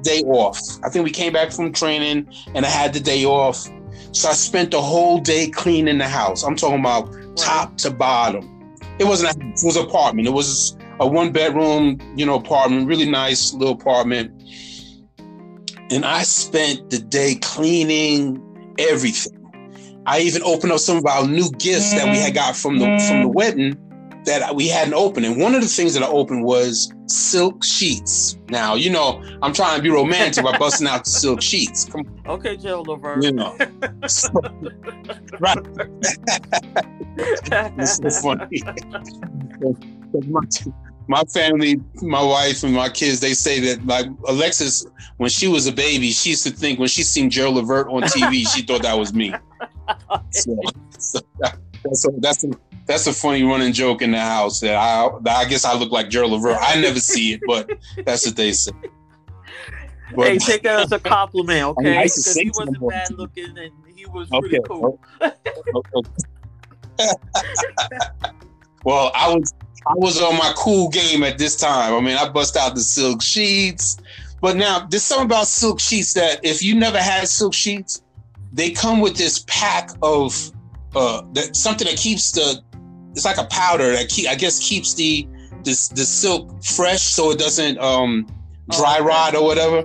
day 0.03 0.23
off. 0.23 0.61
I 0.85 0.89
think 0.89 1.05
we 1.05 1.11
came 1.11 1.33
back 1.33 1.51
from 1.51 1.73
training 1.73 2.33
and 2.55 2.65
I 2.65 2.69
had 2.69 2.93
the 2.93 3.01
day 3.01 3.25
off. 3.25 3.69
So 4.13 4.29
I 4.29 4.35
spent 4.35 4.71
the 4.71 4.81
whole 4.81 5.19
day 5.19 5.49
cleaning 5.49 5.99
the 5.99 6.09
house. 6.09 6.45
I'm 6.45 6.55
talking 6.55 6.79
about 6.79 7.13
top 7.37 7.77
to 7.79 7.91
bottom. 7.91 8.73
It 9.01 9.05
wasn't 9.05 9.37
a, 9.37 9.47
it 9.49 9.65
was 9.65 9.77
an 9.77 9.87
apartment. 9.87 10.29
It 10.29 10.33
was 10.33 10.77
a 11.01 11.07
one 11.07 11.33
bedroom, 11.33 11.99
you 12.15 12.25
know, 12.25 12.37
apartment, 12.37 12.87
really 12.87 13.11
nice 13.11 13.53
little 13.53 13.75
apartment. 13.75 14.31
And 15.91 16.05
I 16.05 16.23
spent 16.23 16.91
the 16.91 16.99
day 16.99 17.37
cleaning 17.41 18.43
everything. 18.79 19.33
I 20.07 20.21
even 20.21 20.43
opened 20.43 20.73
up 20.73 20.79
some 20.79 20.99
of 20.99 21.07
our 21.07 21.27
new 21.27 21.51
gifts 21.53 21.93
that 21.95 22.05
we 22.11 22.19
had 22.19 22.35
got 22.35 22.57
from 22.57 22.79
the 22.79 22.87
from 23.09 23.23
the 23.23 23.29
wedding 23.29 23.77
that 24.27 24.55
we 24.55 24.69
hadn't 24.69 24.95
opened. 24.95 25.25
And 25.25 25.41
one 25.41 25.55
of 25.55 25.63
the 25.63 25.69
things 25.69 25.95
that 25.95 26.03
I 26.03 26.09
opened 26.09 26.45
was 26.45 26.93
silk 27.07 27.65
sheets. 27.65 28.37
Now, 28.49 28.75
you 28.75 28.91
know, 28.91 29.23
I'm 29.43 29.53
trying 29.53 29.77
to 29.77 29.83
be 29.83 29.91
romantic 29.91 30.45
by 30.45 30.59
busting 30.59 30.87
out 30.87 31.05
the 31.05 31.11
silk 31.11 31.41
sheets. 31.41 31.89
Okay, 32.27 32.57
Joe 32.57 32.83
Levert. 32.83 33.25
You 33.25 33.33
know. 33.33 33.57
So, 34.07 34.31
right. 35.41 35.59
this 37.77 38.01
is 38.01 38.21
funny. 38.21 38.63
my, 41.09 41.23
family, 41.25 41.81
my 42.03 42.23
wife 42.23 42.63
and 42.63 42.75
my 42.75 42.89
kids, 42.89 43.21
they 43.21 43.35
say 43.35 43.61
that 43.61 43.87
like 43.87 44.07
Alexis, 44.29 44.87
when 45.19 45.31
she 45.31 45.49
was 45.49 45.67
a 45.67 45.73
baby, 45.73 46.11
she 46.11 46.31
used 46.31 46.47
to 46.47 46.51
think 46.51 46.79
when 46.79 46.89
she 46.89 47.03
seen 47.03 47.31
Joe 47.31 47.51
Levert 47.51 47.89
on 47.89 48.03
TV, 48.03 48.47
she 48.47 48.63
thought 48.63 48.83
that 48.83 48.99
was 48.99 49.15
me. 49.15 49.35
So, 50.33 50.59
so 50.99 51.21
that, 51.39 51.59
that's 51.85 52.09
a, 52.09 52.11
that's 52.19 52.45
a, 52.45 52.51
that's 52.87 53.07
a 53.07 53.13
funny 53.13 53.45
running 53.45 53.73
joke 53.73 54.03
in 54.03 54.11
the 54.11 54.21
house 54.21 54.59
that 54.61 54.75
I 54.75 55.09
that 55.23 55.37
I 55.37 55.45
guess 55.45 55.65
I 55.65 55.75
look 55.75 55.93
like 55.93 56.11
Gerald 56.11 56.33
Levert. 56.33 56.57
I 56.61 56.81
never 56.81 56.99
see 56.99 57.35
it, 57.35 57.41
but 57.47 57.71
that's 58.05 58.27
what 58.27 58.35
they 58.35 58.51
say. 58.53 58.73
But, 60.15 60.29
hey, 60.29 60.39
take 60.39 60.63
that 60.63 60.81
as 60.81 60.93
a 60.93 60.99
compliment, 60.99 61.65
okay? 61.65 62.03
Because 62.03 62.35
he 62.35 62.51
wasn't 62.51 62.89
bad 62.89 63.11
looking 63.13 63.57
and 63.59 63.73
he 63.95 64.07
was 64.07 64.31
okay. 64.33 64.49
pretty 64.49 64.65
cool. 64.67 65.01
well, 68.85 69.11
I 69.15 69.35
was 69.35 69.53
I 69.89 69.95
was 69.95 70.21
on 70.21 70.37
my 70.37 70.53
cool 70.57 70.89
game 70.89 71.23
at 71.23 71.39
this 71.39 71.57
time. 71.57 71.95
I 71.95 72.01
mean, 72.01 72.17
I 72.17 72.29
bust 72.29 72.57
out 72.57 72.75
the 72.75 72.81
silk 72.81 73.23
sheets. 73.23 73.99
But 74.41 74.57
now 74.57 74.87
there's 74.91 75.03
something 75.03 75.27
about 75.27 75.47
silk 75.47 75.81
sheets 75.81 76.13
that 76.15 76.41
if 76.45 76.63
you 76.63 76.75
never 76.75 76.99
had 76.99 77.29
silk 77.29 77.55
sheets, 77.55 78.03
they 78.53 78.71
come 78.71 79.01
with 79.01 79.17
this 79.17 79.45
pack 79.47 79.91
of 80.03 80.53
uh 80.95 81.23
that 81.33 81.55
something 81.57 81.87
that 81.87 81.97
keeps 81.97 82.33
the 82.33 82.63
it's 83.13 83.25
like 83.25 83.39
a 83.39 83.45
powder 83.45 83.93
that 83.93 84.09
keep 84.09 84.29
I 84.29 84.35
guess 84.35 84.67
keeps 84.67 84.95
the 84.95 85.27
this 85.63 85.89
the 85.89 86.05
silk 86.05 86.63
fresh 86.63 87.03
so 87.03 87.31
it 87.31 87.39
doesn't 87.39 87.79
um 87.79 88.27
dry 88.71 88.99
oh, 89.01 89.05
rot 89.05 89.35
or 89.35 89.45
whatever. 89.45 89.85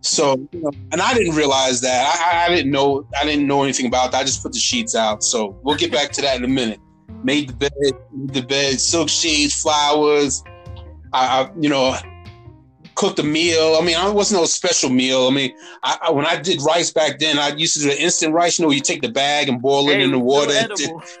So 0.00 0.36
you 0.52 0.60
know, 0.60 0.72
and 0.90 1.00
I 1.00 1.14
didn't 1.14 1.36
realize 1.36 1.80
that. 1.82 2.04
I, 2.04 2.46
I, 2.46 2.54
didn't 2.54 2.72
know 2.72 3.06
I 3.20 3.24
didn't 3.24 3.46
know 3.46 3.62
anything 3.62 3.86
about 3.86 4.12
that. 4.12 4.20
I 4.22 4.24
just 4.24 4.42
put 4.42 4.52
the 4.52 4.58
sheets 4.58 4.96
out. 4.96 5.22
So 5.22 5.58
we'll 5.62 5.76
get 5.76 5.92
back 5.92 6.10
to 6.12 6.22
that 6.22 6.36
in 6.36 6.44
a 6.44 6.48
minute. 6.48 6.80
Made 7.22 7.48
the 7.48 7.54
bed, 7.54 7.72
made 8.12 8.34
the 8.34 8.42
bed, 8.42 8.80
silk 8.80 9.08
sheets, 9.08 9.60
flowers. 9.60 10.42
I, 11.12 11.42
I 11.42 11.50
you 11.60 11.68
know 11.68 11.96
cooked 12.94 13.18
a 13.18 13.22
meal. 13.22 13.76
I 13.80 13.84
mean, 13.84 13.96
it 13.96 14.14
wasn't 14.14 14.40
no 14.40 14.46
special 14.46 14.90
meal. 14.90 15.26
I 15.26 15.30
mean, 15.30 15.54
I, 15.82 15.98
I, 16.02 16.10
when 16.10 16.26
I 16.26 16.40
did 16.40 16.62
rice 16.62 16.92
back 16.92 17.18
then, 17.18 17.38
I 17.38 17.48
used 17.54 17.74
to 17.74 17.80
do 17.80 17.88
the 17.88 18.00
instant 18.00 18.32
rice. 18.34 18.58
You 18.58 18.64
know, 18.64 18.70
you 18.70 18.80
take 18.80 19.02
the 19.02 19.10
bag 19.10 19.48
and 19.48 19.60
boil 19.60 19.88
it 19.90 19.96
hey, 19.96 20.02
in 20.02 20.10
the 20.10 20.18
water. 20.18 20.52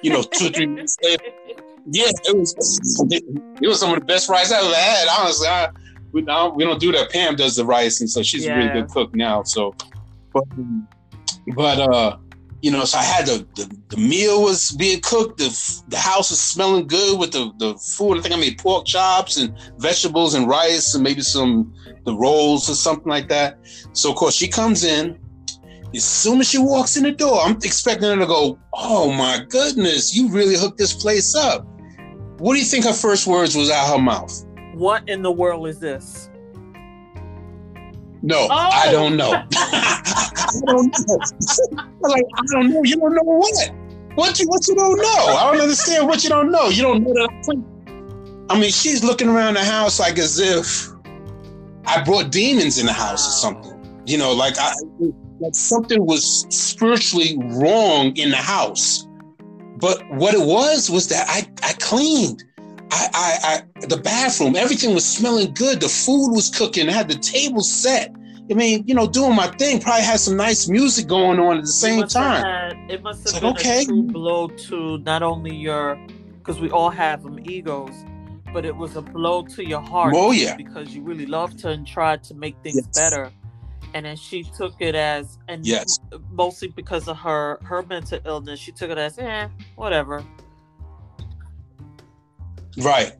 you 0.02 0.10
know, 0.12 0.22
two 0.22 0.50
three 0.50 0.66
minutes 0.74 0.96
later. 1.02 1.24
Yeah, 1.90 2.06
it 2.08 2.36
was. 2.36 2.54
It 3.10 3.66
was 3.66 3.80
some 3.80 3.92
of 3.92 3.98
the 3.98 4.04
best 4.04 4.28
rice 4.28 4.52
I 4.52 4.58
ever 4.58 4.74
had. 4.74 5.08
Honestly, 5.18 5.48
I, 5.48 5.68
we, 6.12 6.22
don't, 6.22 6.54
we 6.54 6.64
don't 6.64 6.78
do 6.78 6.92
that. 6.92 7.10
Pam 7.10 7.36
does 7.36 7.56
the 7.56 7.64
rice, 7.64 8.00
and 8.00 8.08
so 8.08 8.22
she's 8.22 8.44
yeah. 8.44 8.54
a 8.54 8.56
really 8.56 8.80
good 8.80 8.88
cook 8.90 9.14
now. 9.14 9.42
So, 9.42 9.74
but, 10.32 10.44
but 11.56 11.80
uh, 11.80 12.18
you 12.62 12.70
know, 12.70 12.84
so 12.84 12.98
I 12.98 13.02
had 13.02 13.26
the, 13.26 13.46
the, 13.56 13.76
the 13.88 13.96
meal 13.96 14.40
was 14.40 14.70
being 14.70 15.00
cooked. 15.00 15.38
The 15.38 15.82
the 15.88 15.98
house 15.98 16.30
was 16.30 16.40
smelling 16.40 16.86
good 16.86 17.18
with 17.18 17.32
the 17.32 17.52
the 17.58 17.74
food. 17.74 18.18
I 18.18 18.20
think 18.22 18.34
I 18.34 18.38
made 18.38 18.58
pork 18.58 18.86
chops 18.86 19.36
and 19.36 19.52
vegetables 19.78 20.34
and 20.34 20.48
rice 20.48 20.94
and 20.94 21.02
maybe 21.02 21.22
some 21.22 21.74
the 22.04 22.14
rolls 22.14 22.70
or 22.70 22.74
something 22.74 23.08
like 23.08 23.28
that. 23.28 23.58
So 23.92 24.10
of 24.10 24.16
course 24.16 24.36
she 24.36 24.48
comes 24.48 24.84
in. 24.84 25.18
As 25.94 26.04
soon 26.04 26.40
as 26.40 26.48
she 26.48 26.56
walks 26.56 26.96
in 26.96 27.02
the 27.02 27.10
door, 27.10 27.42
I'm 27.42 27.56
expecting 27.56 28.08
her 28.08 28.16
to 28.16 28.26
go, 28.26 28.58
"Oh 28.72 29.12
my 29.12 29.44
goodness, 29.48 30.14
you 30.14 30.30
really 30.30 30.56
hooked 30.56 30.78
this 30.78 30.94
place 30.94 31.34
up." 31.34 31.66
What 32.38 32.54
do 32.54 32.60
you 32.60 32.64
think 32.64 32.84
her 32.84 32.94
first 32.94 33.26
words 33.26 33.56
was 33.56 33.70
out 33.70 33.88
of 33.88 33.96
her 33.96 34.02
mouth? 34.02 34.46
What 34.74 35.06
in 35.08 35.22
the 35.22 35.32
world 35.32 35.66
is 35.66 35.80
this? 35.80 36.30
No, 38.22 38.36
oh. 38.38 38.48
I 38.50 38.90
don't 38.90 39.16
know. 39.16 39.32
I 39.32 40.60
don't 40.66 40.94
know. 41.08 41.18
like, 42.02 42.24
I 42.36 42.42
don't 42.52 42.70
know. 42.70 42.82
You 42.84 42.96
don't 42.96 43.14
know 43.14 43.22
what? 43.22 43.72
What 44.14 44.38
you 44.38 44.46
what 44.46 44.66
you 44.68 44.74
don't 44.74 44.98
know? 44.98 45.34
I 45.34 45.50
don't 45.50 45.60
understand 45.60 46.06
what 46.06 46.22
you 46.22 46.30
don't 46.30 46.50
know. 46.50 46.68
You 46.68 46.82
don't 46.82 47.02
know 47.02 47.14
that. 47.14 47.64
I 48.50 48.60
mean, 48.60 48.70
she's 48.70 49.02
looking 49.02 49.28
around 49.28 49.54
the 49.54 49.64
house 49.64 49.98
like 49.98 50.18
as 50.18 50.38
if 50.38 50.88
I 51.86 52.02
brought 52.02 52.30
demons 52.30 52.78
in 52.78 52.86
the 52.86 52.92
house 52.92 53.26
or 53.26 53.30
something. 53.30 54.02
You 54.06 54.18
know, 54.18 54.32
like 54.32 54.58
I 54.58 54.72
like 55.40 55.54
something 55.54 56.04
was 56.04 56.46
spiritually 56.50 57.36
wrong 57.40 58.14
in 58.16 58.30
the 58.30 58.36
house. 58.36 59.06
But 59.78 60.02
what 60.10 60.34
it 60.34 60.46
was 60.46 60.90
was 60.90 61.08
that 61.08 61.26
I 61.28 61.48
I 61.66 61.72
cleaned. 61.74 62.44
I, 62.94 63.08
I, 63.14 63.38
I, 63.54 63.86
the 63.86 63.96
bathroom, 63.96 64.54
everything 64.54 64.94
was 64.94 65.08
smelling 65.08 65.54
good. 65.54 65.80
The 65.80 65.88
food 65.88 66.30
was 66.30 66.50
cooking. 66.50 66.90
I 66.90 66.92
had 66.92 67.08
the 67.08 67.14
table 67.14 67.62
set. 67.62 68.14
I 68.50 68.54
mean, 68.54 68.84
you 68.86 68.94
know, 68.94 69.06
doing 69.06 69.34
my 69.34 69.46
thing. 69.46 69.80
Probably 69.80 70.02
had 70.02 70.20
some 70.20 70.36
nice 70.36 70.68
music 70.68 71.06
going 71.06 71.38
on 71.40 71.56
at 71.56 71.64
the 71.64 71.68
same 71.68 72.06
time. 72.06 72.44
Had, 72.44 72.90
it 72.90 73.02
must 73.02 73.30
have 73.30 73.40
been 73.40 73.52
okay. 73.52 73.82
a 73.82 73.84
true 73.86 74.02
blow 74.02 74.48
to 74.48 74.98
not 74.98 75.22
only 75.22 75.56
your, 75.56 75.98
because 76.38 76.60
we 76.60 76.70
all 76.70 76.90
have 76.90 77.22
them 77.22 77.40
egos, 77.48 77.94
but 78.52 78.66
it 78.66 78.76
was 78.76 78.94
a 78.96 79.00
blow 79.02 79.42
to 79.42 79.66
your 79.66 79.80
heart. 79.80 80.12
Oh 80.14 80.32
yeah, 80.32 80.54
because 80.56 80.94
you 80.94 81.02
really 81.02 81.24
loved 81.24 81.62
her 81.62 81.70
and 81.70 81.86
tried 81.86 82.22
to 82.24 82.34
make 82.34 82.56
things 82.62 82.76
yes. 82.76 82.86
better, 82.88 83.32
and 83.94 84.04
then 84.04 84.16
she 84.16 84.42
took 84.42 84.74
it 84.80 84.94
as 84.94 85.38
and 85.48 85.66
yes, 85.66 85.98
mostly 86.30 86.68
because 86.68 87.08
of 87.08 87.16
her 87.16 87.58
her 87.62 87.82
mental 87.82 88.20
illness, 88.26 88.60
she 88.60 88.72
took 88.72 88.90
it 88.90 88.98
as 88.98 89.18
eh, 89.18 89.48
whatever. 89.76 90.22
Right. 92.78 93.12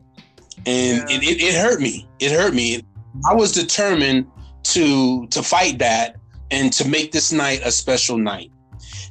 And 0.65 1.09
yeah. 1.09 1.15
it, 1.17 1.23
it, 1.23 1.41
it 1.41 1.55
hurt 1.55 1.81
me. 1.81 2.07
It 2.19 2.31
hurt 2.31 2.53
me. 2.53 2.83
I 3.29 3.33
was 3.33 3.51
determined 3.51 4.27
to 4.63 5.27
to 5.27 5.43
fight 5.43 5.79
that 5.79 6.15
and 6.51 6.71
to 6.73 6.87
make 6.87 7.11
this 7.11 7.31
night 7.31 7.61
a 7.63 7.71
special 7.71 8.17
night. 8.17 8.51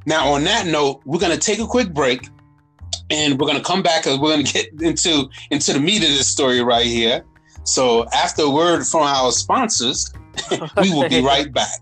Now, 0.07 0.33
on 0.33 0.45
that 0.45 0.67
note, 0.67 1.03
we're 1.05 1.21
gonna 1.21 1.37
take 1.37 1.59
a 1.59 1.67
quick 1.67 1.93
break 1.93 2.29
and 3.11 3.39
we're 3.39 3.47
gonna 3.47 3.63
come 3.63 3.83
back 3.83 4.07
and 4.07 4.21
we're 4.21 4.31
gonna 4.31 4.43
get 4.55 4.69
into 4.81 5.29
into 5.51 5.73
the 5.73 5.81
meat 5.81 6.03
of 6.03 6.09
this 6.09 6.29
story 6.29 6.63
right 6.63 6.87
here. 6.87 7.25
So 7.65 8.07
after 8.13 8.43
a 8.43 8.51
word 8.51 8.85
from 8.85 9.03
our 9.03 9.31
sponsors, 9.31 10.13
we 10.81 10.93
will 10.93 11.09
be 11.09 11.21
right 11.33 11.53
back. 11.53 11.81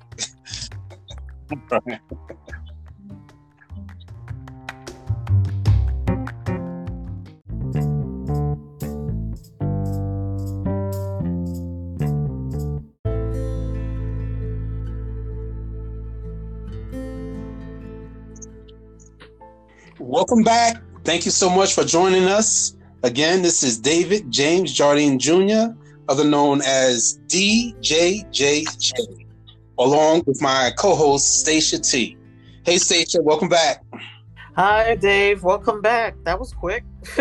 Welcome 20.11 20.43
back. 20.43 20.83
Thank 21.05 21.25
you 21.25 21.31
so 21.31 21.49
much 21.49 21.73
for 21.73 21.85
joining 21.85 22.25
us. 22.25 22.77
Again, 23.05 23.43
this 23.43 23.63
is 23.63 23.79
David 23.79 24.29
James 24.29 24.73
Jardine 24.73 25.21
Jr., 25.21 25.73
other 26.09 26.25
known 26.25 26.63
as 26.63 27.21
DJJJ, 27.29 28.67
along 29.79 30.25
with 30.27 30.43
my 30.43 30.73
co-host 30.77 31.39
Stacia 31.39 31.79
T. 31.79 32.17
Hey 32.65 32.79
Stacia, 32.79 33.23
welcome 33.23 33.49
back. 33.49 33.85
Hi 34.57 34.97
Dave, 34.97 35.45
welcome 35.45 35.81
back. 35.81 36.17
That 36.25 36.41
was 36.41 36.53
quick. 36.55 36.83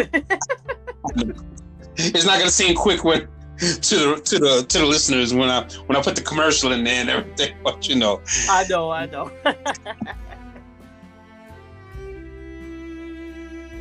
it's 1.95 2.25
not 2.25 2.39
gonna 2.39 2.49
seem 2.49 2.75
quick 2.75 3.03
when 3.03 3.27
to 3.59 3.95
the 3.95 4.21
to 4.25 4.39
the 4.39 4.65
to 4.67 4.79
the 4.79 4.85
listeners 4.87 5.31
when 5.31 5.51
I 5.51 5.61
when 5.85 5.95
I 5.95 6.01
put 6.01 6.15
the 6.15 6.23
commercial 6.23 6.71
in 6.71 6.83
there 6.83 7.01
and 7.01 7.09
everything, 7.11 7.55
but 7.63 7.87
you 7.87 7.97
know. 7.97 8.19
I 8.49 8.65
know, 8.67 8.89
I 8.89 9.05
know. 9.05 9.31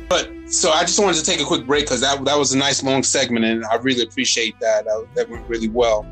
But 0.09 0.31
so 0.47 0.71
I 0.71 0.81
just 0.81 0.99
wanted 0.99 1.17
to 1.17 1.23
take 1.23 1.39
a 1.39 1.45
quick 1.45 1.65
break 1.65 1.85
because 1.85 2.01
that 2.01 2.23
that 2.25 2.37
was 2.37 2.53
a 2.53 2.57
nice 2.57 2.83
long 2.83 3.03
segment, 3.03 3.45
and 3.45 3.63
I 3.65 3.75
really 3.75 4.03
appreciate 4.03 4.59
that. 4.59 4.87
Uh, 4.87 5.05
that 5.15 5.29
went 5.29 5.47
really 5.47 5.69
well. 5.69 6.05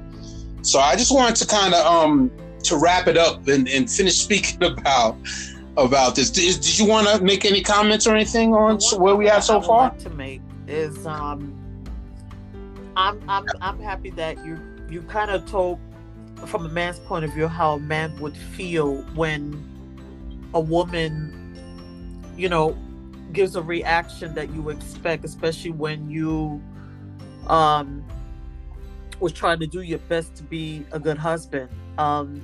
So 0.61 0.79
I 0.79 0.95
just 0.95 1.13
wanted 1.13 1.35
to 1.37 1.47
kind 1.47 1.73
of 1.73 1.85
um 1.85 2.31
to 2.63 2.77
wrap 2.77 3.07
it 3.07 3.17
up 3.17 3.47
and, 3.47 3.67
and 3.67 3.89
finish 3.89 4.19
speaking 4.19 4.63
about 4.71 5.17
about 5.77 6.15
this. 6.15 6.29
Did, 6.29 6.55
did 6.55 6.77
you 6.77 6.85
want 6.85 7.07
to 7.07 7.23
make 7.23 7.45
any 7.45 7.61
comments 7.61 8.07
or 8.07 8.15
anything 8.15 8.53
on 8.53 8.79
where 8.97 9.15
we 9.15 9.29
are 9.29 9.41
so 9.41 9.61
far? 9.61 9.91
to 9.91 10.09
make 10.11 10.41
is 10.67 11.07
um 11.07 11.53
I'm 12.95 13.21
I'm 13.29 13.45
I'm 13.61 13.79
happy 13.79 14.11
that 14.11 14.43
you 14.45 14.59
you 14.89 15.01
kind 15.03 15.31
of 15.31 15.45
told 15.45 15.79
from 16.45 16.65
a 16.65 16.69
man's 16.69 16.99
point 16.99 17.25
of 17.25 17.33
view 17.33 17.47
how 17.47 17.73
a 17.73 17.79
man 17.79 18.17
would 18.19 18.37
feel 18.37 18.97
when 19.15 19.63
a 20.53 20.59
woman, 20.59 21.55
you 22.37 22.49
know, 22.49 22.77
gives 23.33 23.55
a 23.55 23.61
reaction 23.61 24.33
that 24.35 24.49
you 24.53 24.69
expect, 24.69 25.25
especially 25.25 25.71
when 25.71 26.09
you 26.09 26.61
um 27.47 28.03
was 29.19 29.31
trying 29.31 29.59
to 29.59 29.67
do 29.67 29.81
your 29.81 29.99
best 29.99 30.35
to 30.35 30.43
be 30.43 30.85
a 30.91 30.99
good 30.99 31.17
husband. 31.17 31.69
Um 31.97 32.41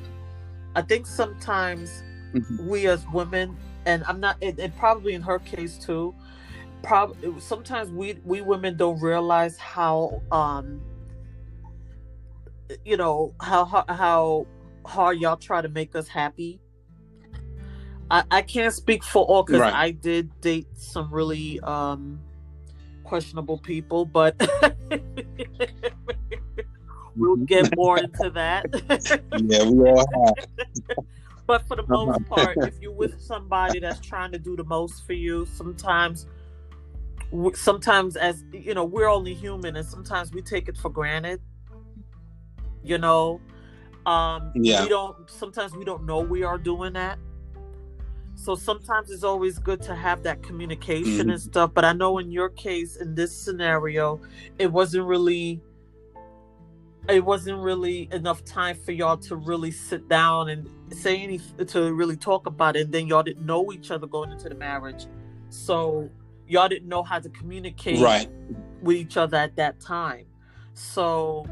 I 0.76 0.82
think 0.82 1.06
sometimes 1.06 2.04
mm-hmm. 2.34 2.68
we 2.68 2.88
as 2.88 3.06
women, 3.14 3.56
and 3.86 4.04
I'm 4.06 4.20
not, 4.20 4.38
and, 4.42 4.58
and 4.60 4.76
probably 4.76 5.14
in 5.14 5.22
her 5.22 5.40
case 5.40 5.78
too, 5.78 6.16
probably 6.82 7.40
sometimes 7.40 7.92
we 7.92 8.20
we 8.24 8.42
women 8.42 8.76
don't 8.76 9.00
realize 9.02 9.58
how 9.58 10.22
um 10.32 10.82
you 12.86 12.98
know 12.98 13.34
how 13.40 13.66
how, 13.66 13.86
how 13.88 14.48
hard 14.86 15.20
y'all 15.20 15.38
try 15.38 15.62
to 15.62 15.70
make 15.70 15.96
us 15.96 16.08
happy 16.08 16.60
I, 18.12 18.24
I 18.32 18.42
can't 18.42 18.74
speak 18.74 19.04
for 19.04 19.24
all 19.26 19.44
because 19.44 19.62
right. 19.62 19.74
I 19.74 19.92
did 19.92 20.30
date 20.42 20.68
some 20.76 21.12
really 21.12 21.60
um, 21.62 22.20
questionable 23.04 23.58
people, 23.58 24.06
but 24.06 24.36
we'll 27.16 27.38
get 27.38 27.76
more 27.76 27.98
into 27.98 28.30
that. 28.32 28.66
yeah, 29.44 29.70
we 29.70 29.90
all 29.90 30.06
have. 30.26 31.06
but 31.48 31.68
for 31.68 31.76
the 31.76 31.86
most 31.88 32.26
part, 32.26 32.58
if 32.58 32.80
you're 32.82 32.92
with 32.92 33.22
somebody 33.22 33.80
that's 33.80 34.00
trying 34.00 34.32
to 34.32 34.40
do 34.40 34.56
the 34.56 34.64
most 34.64 35.06
for 35.06 35.14
you, 35.14 35.46
sometimes, 35.46 36.28
sometimes 37.54 38.16
as 38.16 38.44
you 38.52 38.74
know, 38.74 38.86
we're 38.86 39.10
only 39.10 39.34
human, 39.34 39.76
and 39.76 39.88
sometimes 39.88 40.32
we 40.32 40.42
take 40.42 40.68
it 40.68 40.78
for 40.78 40.90
granted. 40.90 41.42
You 42.84 42.98
know, 42.98 43.40
um, 44.06 44.52
yeah. 44.56 44.84
we 44.84 44.90
don't. 44.90 45.30
Sometimes 45.30 45.74
we 45.74 45.86
don't 45.86 46.06
know 46.06 46.20
we 46.20 46.44
are 46.44 46.58
doing 46.58 46.94
that 46.94 47.18
so 48.36 48.56
sometimes 48.56 49.12
it's 49.12 49.24
always 49.24 49.60
good 49.60 49.82
to 49.84 49.96
have 49.96 50.24
that 50.24 50.44
communication 50.44 51.14
mm-hmm. 51.14 51.30
and 51.32 51.42
stuff. 51.42 51.72
But 51.74 51.86
I 51.86 51.94
know 51.94 52.18
in 52.18 52.32
your 52.32 52.50
case, 52.50 52.98
in 52.98 53.16
this 53.16 53.36
scenario, 53.36 54.20
it 54.58 54.72
wasn't 54.72 55.06
really 55.06 55.62
it 57.10 57.24
wasn't 57.24 57.58
really 57.60 58.08
enough 58.12 58.46
time 58.46 58.78
for 58.78 58.94
y'all 58.94 59.18
to 59.18 59.36
really 59.36 59.72
sit 59.72 60.08
down 60.08 60.50
and 60.50 60.70
say 60.94 61.18
anything 61.22 61.66
to 61.66 61.94
really 61.94 62.16
talk 62.16 62.48
about 62.48 62.76
it. 62.76 62.86
And 62.86 62.94
then 62.94 63.08
y'all 63.08 63.24
didn't 63.24 63.46
know 63.46 63.74
each 63.74 63.92
other 63.92 64.08
going 64.08 64.32
into 64.32 64.48
the 64.48 64.56
marriage. 64.56 65.06
So 65.50 66.10
y'all 66.48 66.70
didn't 66.70 66.88
know 66.88 67.04
how 67.04 67.20
to 67.20 67.30
communicate 67.30 68.00
right. 68.00 68.30
with 68.82 68.96
each 68.96 69.18
other 69.18 69.38
at 69.38 69.56
that 69.58 69.82
time. 69.82 70.26
So 70.74 71.46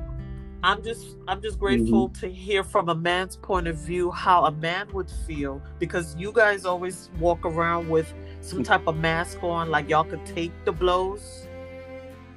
I'm 0.63 0.83
just 0.83 1.17
I'm 1.27 1.41
just 1.41 1.59
grateful 1.59 2.09
mm-hmm. 2.09 2.19
to 2.19 2.31
hear 2.31 2.63
from 2.63 2.89
a 2.89 2.95
man's 2.95 3.35
point 3.35 3.67
of 3.67 3.77
view 3.77 4.11
how 4.11 4.45
a 4.45 4.51
man 4.51 4.87
would 4.93 5.09
feel 5.25 5.61
because 5.79 6.15
you 6.15 6.31
guys 6.31 6.65
always 6.65 7.09
walk 7.19 7.45
around 7.45 7.89
with 7.89 8.13
some 8.41 8.63
type 8.63 8.85
of 8.87 8.97
mask 8.97 9.43
on 9.43 9.71
like 9.71 9.89
y'all 9.89 10.03
could 10.03 10.25
take 10.25 10.51
the 10.65 10.71
blows 10.71 11.47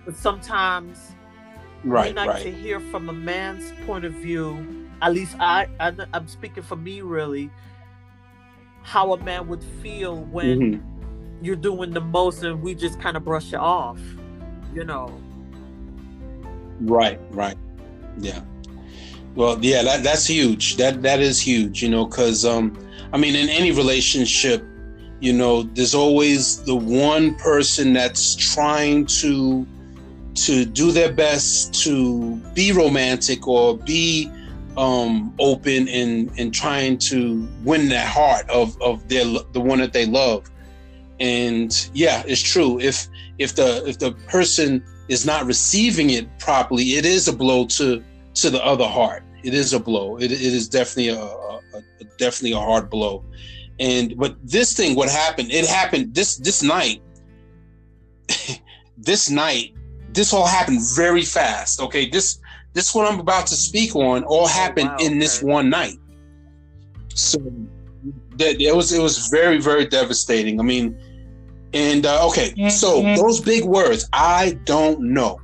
but 0.07 0.16
sometimes 0.16 1.12
right, 1.85 2.09
we 2.09 2.16
like 2.16 2.29
right. 2.29 2.43
to 2.43 2.51
hear 2.51 2.81
from 2.81 3.09
a 3.11 3.12
man's 3.12 3.72
point 3.87 4.05
of 4.05 4.12
view 4.14 4.89
at 5.03 5.12
least 5.12 5.37
I, 5.39 5.68
I 5.79 5.93
am 6.14 6.27
speaking 6.27 6.62
for 6.62 6.77
me 6.77 7.03
really 7.03 7.51
how 8.83 9.12
a 9.12 9.22
man 9.22 9.49
would 9.49 9.62
feel 9.83 10.25
when 10.25 10.61
mm-hmm. 10.61 11.45
you're 11.45 11.57
doing 11.57 11.91
the 11.91 12.01
most 12.01 12.43
and 12.43 12.62
we 12.62 12.75
just 12.75 13.01
kind 13.01 13.18
of 13.18 13.25
brush 13.25 13.53
it 13.53 13.61
off 13.61 13.99
you 14.75 14.85
know 14.85 15.14
right 16.81 17.20
right 17.31 17.57
yeah. 18.19 18.41
Well, 19.35 19.59
yeah, 19.61 19.83
that 19.83 20.03
that's 20.03 20.27
huge. 20.27 20.77
That 20.77 21.03
that 21.03 21.21
is 21.21 21.41
huge, 21.41 21.83
you 21.83 21.89
know, 21.89 22.07
cuz 22.07 22.45
um 22.45 22.79
I 23.12 23.19
mean 23.19 23.35
in 23.35 23.49
any 23.49 23.73
relationship, 23.73 24.65
you 25.21 25.33
know, 25.33 25.62
there's 25.62 25.95
always 25.95 26.62
the 26.65 26.77
one 26.77 27.35
person 27.37 27.93
that's 27.93 28.37
trying 28.37 29.07
to 29.07 29.67
to 30.35 30.65
do 30.65 30.91
their 30.91 31.12
best 31.12 31.75
to 31.85 32.37
be 32.55 32.73
romantic 32.73 33.47
or 33.47 33.77
be 33.79 34.31
um, 34.77 35.33
open 35.39 35.89
and 35.89 36.31
and 36.39 36.53
trying 36.53 36.99
to 36.99 37.49
win 37.62 37.89
the 37.89 38.01
heart 38.01 38.49
of 38.51 38.81
of 38.83 39.09
their 39.09 39.25
the 39.53 39.61
one 39.61 39.79
that 39.79 39.93
they 39.93 40.07
love. 40.07 40.51
And 41.21 41.89
yeah, 41.95 42.25
it's 42.27 42.43
true. 42.43 42.81
If 42.81 43.09
if 43.39 43.55
the 43.55 43.87
if 43.87 43.99
the 43.99 44.12
person 44.29 44.85
is 45.09 45.26
not 45.26 45.46
receiving 45.46 46.11
it 46.11 46.26
properly, 46.38 46.94
it 46.94 47.05
is 47.05 47.28
a 47.28 47.32
blow 47.32 47.66
to 47.66 48.02
to 48.34 48.50
the 48.50 48.64
other 48.64 48.86
heart. 48.86 49.22
It 49.42 49.55
is 49.55 49.72
a 49.72 49.80
blow. 49.80 50.16
It, 50.16 50.32
it 50.32 50.40
is 50.40 50.68
definitely 50.68 51.09
a, 51.09 51.20
a, 51.20 51.61
a, 51.74 52.05
definitely 52.18 52.52
a 52.52 52.61
hard 52.61 52.90
blow. 52.90 53.24
And 53.78 54.16
but 54.16 54.36
this 54.42 54.74
thing, 54.74 54.94
what 54.94 55.09
happened? 55.09 55.50
It 55.50 55.66
happened 55.66 56.14
this 56.14 56.36
this 56.36 56.62
night. 56.62 57.02
this 58.98 59.30
night, 59.30 59.74
this 60.12 60.32
all 60.32 60.46
happened 60.46 60.80
very 60.96 61.22
fast. 61.22 61.80
Okay, 61.80 62.09
this 62.09 62.38
this 62.72 62.94
what 62.94 63.11
I'm 63.11 63.20
about 63.20 63.46
to 63.48 63.57
speak 63.57 63.94
on 63.94 64.24
all 64.24 64.44
oh, 64.44 64.46
happened 64.46 64.90
oh, 64.92 65.05
wow, 65.05 65.07
in 65.07 65.18
this 65.18 65.42
one 65.42 65.70
night. 65.70 65.98
So 67.14 67.38
that 68.36 68.61
it 68.61 68.74
was 68.74 68.92
it 68.92 69.02
was 69.02 69.28
very 69.28 69.61
very 69.61 69.86
devastating. 69.86 70.61
I 70.61 70.62
mean, 70.62 70.98
and 71.75 72.07
uh, 72.07 72.27
okay, 72.29 72.55
so 72.68 73.03
mm-hmm. 73.03 73.20
those 73.20 73.41
big 73.41 73.64
words, 73.64 74.09
I 74.12 74.59
don't 74.64 75.01
know. 75.01 75.41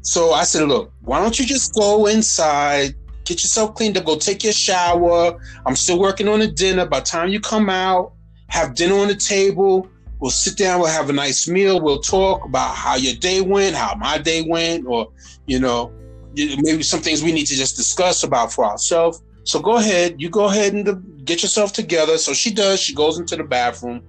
So 0.00 0.32
I 0.32 0.42
said, 0.42 0.66
look, 0.66 0.92
why 1.02 1.20
don't 1.20 1.38
you 1.38 1.46
just 1.46 1.72
go 1.74 2.06
inside, 2.06 2.96
get 3.24 3.40
yourself 3.42 3.76
cleaned 3.76 3.96
up, 3.96 4.04
go 4.04 4.16
take 4.16 4.42
your 4.42 4.52
shower. 4.52 5.38
I'm 5.64 5.76
still 5.76 6.00
working 6.00 6.26
on 6.26 6.40
the 6.40 6.48
dinner. 6.48 6.86
By 6.86 6.98
the 6.98 7.06
time 7.06 7.28
you 7.28 7.40
come 7.40 7.70
out, 7.70 8.14
have 8.48 8.74
dinner 8.74 8.96
on 8.96 9.06
the 9.06 9.14
table. 9.14 9.88
We'll 10.18 10.32
sit 10.32 10.58
down, 10.58 10.80
we'll 10.80 10.88
have 10.88 11.08
a 11.08 11.12
nice 11.12 11.48
meal, 11.48 11.80
we'll 11.80 12.00
talk 12.00 12.44
about 12.44 12.76
how 12.76 12.94
your 12.94 13.14
day 13.14 13.40
went, 13.40 13.74
how 13.74 13.96
my 13.96 14.18
day 14.18 14.44
went, 14.48 14.86
or, 14.86 15.08
you 15.46 15.58
know, 15.58 15.92
maybe 16.36 16.84
some 16.84 17.00
things 17.00 17.24
we 17.24 17.32
need 17.32 17.46
to 17.46 17.56
just 17.56 17.76
discuss 17.76 18.22
about 18.22 18.52
for 18.52 18.64
ourselves. 18.64 19.20
So 19.44 19.60
go 19.60 19.78
ahead, 19.78 20.20
you 20.20 20.30
go 20.30 20.44
ahead 20.44 20.74
and 20.74 21.24
get 21.24 21.42
yourself 21.42 21.72
together. 21.72 22.18
So 22.18 22.34
she 22.34 22.52
does, 22.52 22.80
she 22.80 22.94
goes 22.94 23.18
into 23.18 23.34
the 23.34 23.42
bathroom 23.42 24.04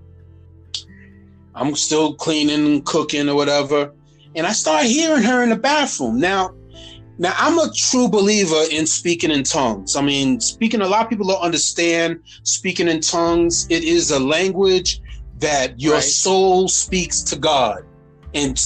I'm 1.56 1.76
still 1.76 2.16
cleaning, 2.16 2.66
and 2.66 2.86
cooking, 2.86 3.30
or 3.30 3.36
whatever. 3.36 3.94
And 4.36 4.48
I 4.48 4.52
start 4.52 4.86
hearing 4.86 5.24
her 5.24 5.44
in 5.44 5.50
the 5.50 5.56
bathroom. 5.56 6.20
Now, 6.20 6.54
now 7.20 7.34
I'm 7.38 7.60
a 7.60 7.72
true 7.76 8.10
believer 8.10 8.64
in 8.72 8.88
speaking 8.88 9.30
in 9.32 9.44
tongues. 9.44 9.96
I 9.96 10.02
mean, 10.02 10.40
speaking, 10.40 10.82
a 10.82 10.88
lot 10.88 11.04
of 11.04 11.10
people 11.10 11.28
don't 11.28 11.42
understand 11.42 12.20
speaking 12.44 12.88
in 12.88 13.02
tongues. 13.02 13.68
It 13.70 13.84
is 13.84 14.10
a 14.10 14.20
language 14.20 15.00
that 15.38 15.80
your 15.80 15.96
right. 15.96 16.04
soul 16.04 16.68
speaks 16.68 17.22
to 17.24 17.38
God. 17.38 17.84
And 18.34 18.60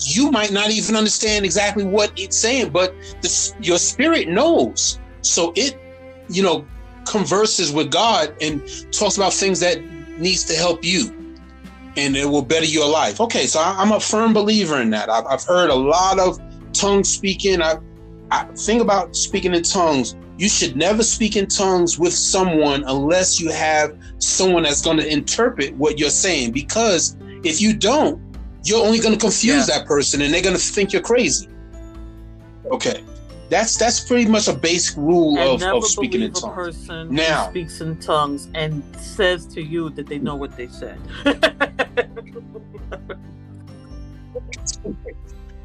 you 0.00 0.30
might 0.30 0.52
not 0.52 0.70
even 0.70 0.96
understand 0.96 1.44
exactly 1.44 1.84
what 1.84 2.18
it's 2.18 2.38
saying, 2.38 2.70
but 2.70 2.94
the, 3.20 3.54
your 3.60 3.76
spirit 3.76 4.28
knows. 4.28 4.98
So 5.20 5.52
it, 5.54 5.78
you 6.30 6.42
know, 6.42 6.66
converses 7.04 7.72
with 7.72 7.90
God 7.90 8.34
and 8.40 8.62
talks 8.90 9.18
about 9.18 9.34
things 9.34 9.60
that 9.60 9.84
needs 10.18 10.44
to 10.44 10.54
help 10.54 10.82
you 10.82 11.21
and 11.96 12.16
it 12.16 12.26
will 12.26 12.42
better 12.42 12.64
your 12.64 12.88
life. 12.88 13.20
Okay, 13.20 13.46
so 13.46 13.60
I, 13.60 13.82
am 13.82 13.92
a 13.92 14.00
firm 14.00 14.32
believer 14.32 14.80
in 14.80 14.90
that. 14.90 15.10
I've, 15.10 15.26
I've 15.26 15.44
heard 15.44 15.70
a 15.70 15.74
lot 15.74 16.18
of 16.18 16.40
tongue 16.72 17.04
speaking. 17.04 17.60
I, 17.62 17.78
I 18.30 18.44
think 18.56 18.80
about 18.80 19.14
speaking 19.14 19.54
in 19.54 19.62
tongues. 19.62 20.16
You 20.38 20.48
should 20.48 20.76
never 20.76 21.02
speak 21.02 21.36
in 21.36 21.46
tongues 21.46 21.98
with 21.98 22.14
someone 22.14 22.84
unless 22.84 23.40
you 23.40 23.50
have 23.50 23.96
someone 24.18 24.62
that's 24.62 24.82
going 24.82 24.96
to 24.96 25.06
interpret 25.06 25.74
what 25.76 25.98
you're 25.98 26.10
saying. 26.10 26.52
Because 26.52 27.16
if 27.44 27.60
you 27.60 27.76
don't, 27.76 28.20
you're 28.64 28.84
only 28.84 28.98
going 28.98 29.14
to 29.14 29.20
confuse 29.20 29.68
yeah. 29.68 29.78
that 29.78 29.86
person, 29.86 30.22
and 30.22 30.32
they're 30.32 30.42
going 30.42 30.56
to 30.56 30.60
think 30.60 30.92
you're 30.92 31.02
crazy. 31.02 31.48
Okay, 32.70 33.04
that's 33.52 33.76
that's 33.76 34.00
pretty 34.00 34.24
much 34.24 34.48
a 34.48 34.54
basic 34.54 34.96
rule 34.96 35.38
of, 35.38 35.62
of 35.62 35.84
speaking 35.84 36.22
in 36.22 36.32
tongues. 36.32 36.54
person 36.54 37.14
now 37.14 37.50
speaks 37.50 37.82
in 37.82 37.98
tongues 37.98 38.48
and 38.54 38.82
says 38.96 39.44
to 39.44 39.60
you 39.60 39.90
that 39.90 40.06
they 40.06 40.18
know 40.18 40.34
what 40.34 40.56
they 40.56 40.68
said. 40.68 40.98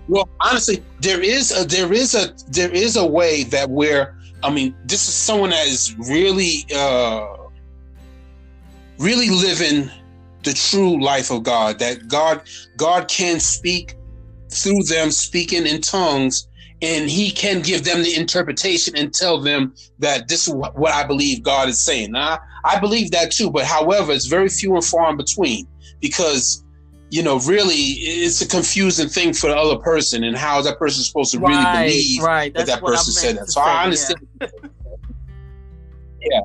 well, 0.10 0.28
honestly, 0.42 0.84
there 1.00 1.22
is 1.22 1.58
a 1.58 1.66
there 1.66 1.94
is 1.94 2.14
a 2.14 2.34
there 2.52 2.72
is 2.72 2.98
a 2.98 3.06
way 3.06 3.44
that 3.46 3.70
where 3.70 4.18
I 4.44 4.52
mean, 4.52 4.76
this 4.84 5.08
is 5.08 5.14
someone 5.14 5.52
that 5.52 5.66
is 5.66 5.96
really 5.98 6.66
uh 6.76 7.26
really 9.00 9.30
living 9.30 9.90
the 10.44 10.54
true 10.54 11.02
life 11.02 11.32
of 11.32 11.44
God. 11.44 11.80
That 11.80 12.10
God 12.10 12.42
God 12.76 13.08
can 13.08 13.40
speak 13.40 13.96
through 14.50 14.84
them 14.84 15.10
speaking 15.10 15.66
in 15.66 15.80
tongues 15.80 16.50
and 16.82 17.10
he 17.10 17.32
can 17.32 17.62
give 17.62 17.84
them 17.84 18.04
the 18.04 18.16
interpretation 18.16 18.96
and 18.96 19.14
tell 19.14 19.42
them 19.42 19.74
that 20.00 20.28
this 20.28 20.48
is 20.48 20.54
what 20.54 20.94
I 20.94 21.04
believe 21.06 21.42
God 21.42 21.70
is 21.70 21.84
saying. 21.84 22.12
Now, 22.12 22.40
I 22.64 22.80
believe 22.80 23.12
that 23.12 23.32
too, 23.32 23.50
but 23.50 23.66
however, 23.66 24.12
it's 24.12 24.28
very 24.28 24.50
few 24.50 24.76
and 24.76 24.84
far 24.84 25.10
in 25.10 25.18
between 25.18 25.68
because 26.02 26.64
you 27.10 27.24
know, 27.24 27.40
really, 27.40 27.76
it's 27.76 28.42
a 28.42 28.48
confusing 28.48 29.08
thing 29.08 29.34
for 29.34 29.48
the 29.48 29.56
other 29.56 29.78
person, 29.78 30.26
and 30.26 30.36
how 30.36 30.60
is 30.60 30.66
that 30.66 30.78
person 30.78 31.04
supposed 31.04 31.32
to 31.32 31.40
right, 31.40 31.84
really 31.84 31.90
believe 31.90 32.22
right. 32.22 32.54
that 32.54 32.66
that 32.66 32.82
person 32.82 33.14
said 33.14 33.38
that? 33.38 33.46
So 33.48 33.62
say, 33.62 33.70
I 33.70 33.84
understand. 33.86 34.20
Yeah. 34.42 34.48
yeah. 36.20 36.42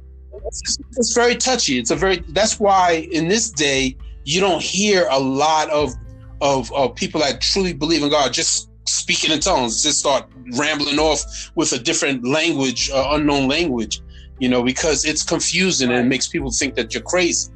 it's, 0.47 0.79
it's 0.97 1.15
very 1.15 1.35
touchy. 1.35 1.79
It's 1.79 1.91
a 1.91 1.97
very 1.97 2.19
that's 2.29 2.61
why 2.61 3.09
in 3.11 3.27
this 3.27 3.51
day 3.51 3.97
you 4.25 4.41
don't 4.41 4.63
hear 4.63 5.09
a 5.11 5.19
lot 5.19 5.69
of 5.71 5.95
of, 6.41 6.73
of 6.73 6.95
people 6.95 7.21
that 7.21 7.41
truly 7.41 7.73
believe 7.73 8.03
in 8.03 8.11
God 8.11 8.33
just 8.33 8.69
speaking 8.87 9.33
in 9.33 9.41
tongues, 9.41 9.83
just 9.83 10.01
start 10.01 10.29
rambling 10.57 10.99
off 10.99 11.23
with 11.55 11.73
a 11.73 11.79
different 11.79 12.27
language, 12.27 12.91
uh, 12.91 13.11
unknown 13.13 13.49
language, 13.49 14.01
you 14.39 14.49
know, 14.49 14.63
because 14.63 15.05
it's 15.05 15.23
confusing 15.23 15.91
and 15.91 15.99
it 15.99 16.09
makes 16.09 16.29
people 16.29 16.51
think 16.51 16.75
that 16.75 16.95
you're 16.95 17.03
crazy. 17.03 17.53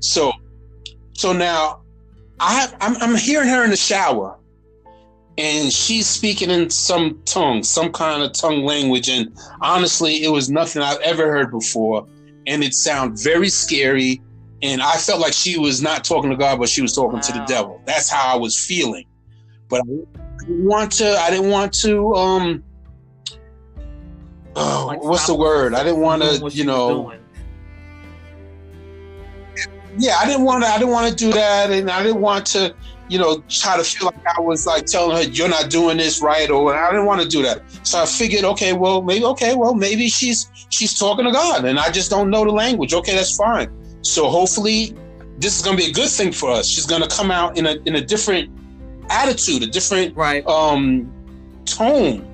So, 0.00 0.32
so 1.12 1.32
now 1.32 1.82
I 2.38 2.54
have, 2.54 2.76
I'm, 2.80 2.96
I'm 2.96 3.16
hearing 3.16 3.48
her 3.48 3.64
in 3.64 3.70
the 3.70 3.76
shower 3.76 4.38
and 5.40 5.72
she's 5.72 6.06
speaking 6.06 6.50
in 6.50 6.68
some 6.68 7.22
tongue, 7.24 7.62
some 7.62 7.92
kind 7.92 8.22
of 8.22 8.32
tongue 8.32 8.64
language. 8.64 9.08
And 9.08 9.34
honestly, 9.62 10.22
it 10.22 10.28
was 10.28 10.50
nothing 10.50 10.82
I've 10.82 11.00
ever 11.00 11.30
heard 11.30 11.50
before. 11.50 12.06
And 12.46 12.62
it 12.62 12.74
sounded 12.74 13.18
very 13.18 13.48
scary. 13.48 14.20
And 14.62 14.82
I 14.82 14.96
felt 14.96 15.20
like 15.20 15.32
she 15.32 15.58
was 15.58 15.80
not 15.80 16.04
talking 16.04 16.30
to 16.30 16.36
God, 16.36 16.58
but 16.58 16.68
she 16.68 16.82
was 16.82 16.94
talking 16.94 17.14
wow. 17.14 17.20
to 17.20 17.32
the 17.32 17.44
devil. 17.44 17.80
That's 17.86 18.10
how 18.10 18.34
I 18.34 18.36
was 18.36 18.62
feeling. 18.62 19.06
But 19.70 19.80
I 19.80 20.29
want 20.50 20.92
to, 20.92 21.16
I 21.18 21.30
didn't 21.30 21.50
want 21.50 21.72
to, 21.74 22.14
um, 22.14 22.64
oh, 24.56 24.84
like 24.86 25.02
what's 25.02 25.26
the 25.26 25.34
word? 25.34 25.74
I 25.74 25.82
didn't 25.82 26.00
want 26.00 26.22
to, 26.22 26.50
you 26.50 26.64
know, 26.64 27.12
yeah, 29.98 30.16
I 30.16 30.26
didn't 30.26 30.44
want 30.44 30.64
to, 30.64 30.70
I 30.70 30.78
didn't 30.78 30.92
want 30.92 31.10
to 31.10 31.14
do 31.14 31.32
that. 31.32 31.70
And 31.70 31.90
I 31.90 32.02
didn't 32.02 32.20
want 32.20 32.46
to, 32.46 32.74
you 33.08 33.18
know, 33.18 33.42
try 33.48 33.76
to 33.76 33.82
feel 33.82 34.06
like 34.06 34.38
I 34.38 34.40
was 34.40 34.66
like 34.66 34.86
telling 34.86 35.16
her 35.16 35.22
you're 35.30 35.48
not 35.48 35.68
doing 35.68 35.96
this 35.96 36.22
right, 36.22 36.48
or 36.50 36.74
I 36.74 36.90
didn't 36.90 37.06
want 37.06 37.20
to 37.22 37.28
do 37.28 37.42
that. 37.42 37.62
So 37.82 38.00
I 38.00 38.06
figured, 38.06 38.44
okay, 38.44 38.72
well, 38.72 39.02
maybe, 39.02 39.24
okay, 39.24 39.54
well, 39.54 39.74
maybe 39.74 40.08
she's 40.08 40.50
she's 40.70 40.96
talking 40.96 41.24
to 41.24 41.32
God, 41.32 41.64
and 41.64 41.78
I 41.78 41.90
just 41.90 42.10
don't 42.10 42.30
know 42.30 42.44
the 42.44 42.52
language. 42.52 42.94
Okay, 42.94 43.14
that's 43.14 43.36
fine. 43.36 43.68
So 44.02 44.28
hopefully, 44.28 44.94
this 45.38 45.56
is 45.56 45.62
going 45.62 45.76
to 45.76 45.82
be 45.82 45.90
a 45.90 45.92
good 45.92 46.08
thing 46.08 46.32
for 46.32 46.50
us. 46.50 46.68
She's 46.68 46.86
going 46.86 47.02
to 47.02 47.08
come 47.08 47.30
out 47.30 47.58
in 47.58 47.66
a 47.66 47.76
in 47.84 47.96
a 47.96 48.00
different 48.00 48.48
attitude, 49.10 49.62
a 49.62 49.66
different 49.66 50.16
right. 50.16 50.46
um 50.46 51.12
tone. 51.66 52.26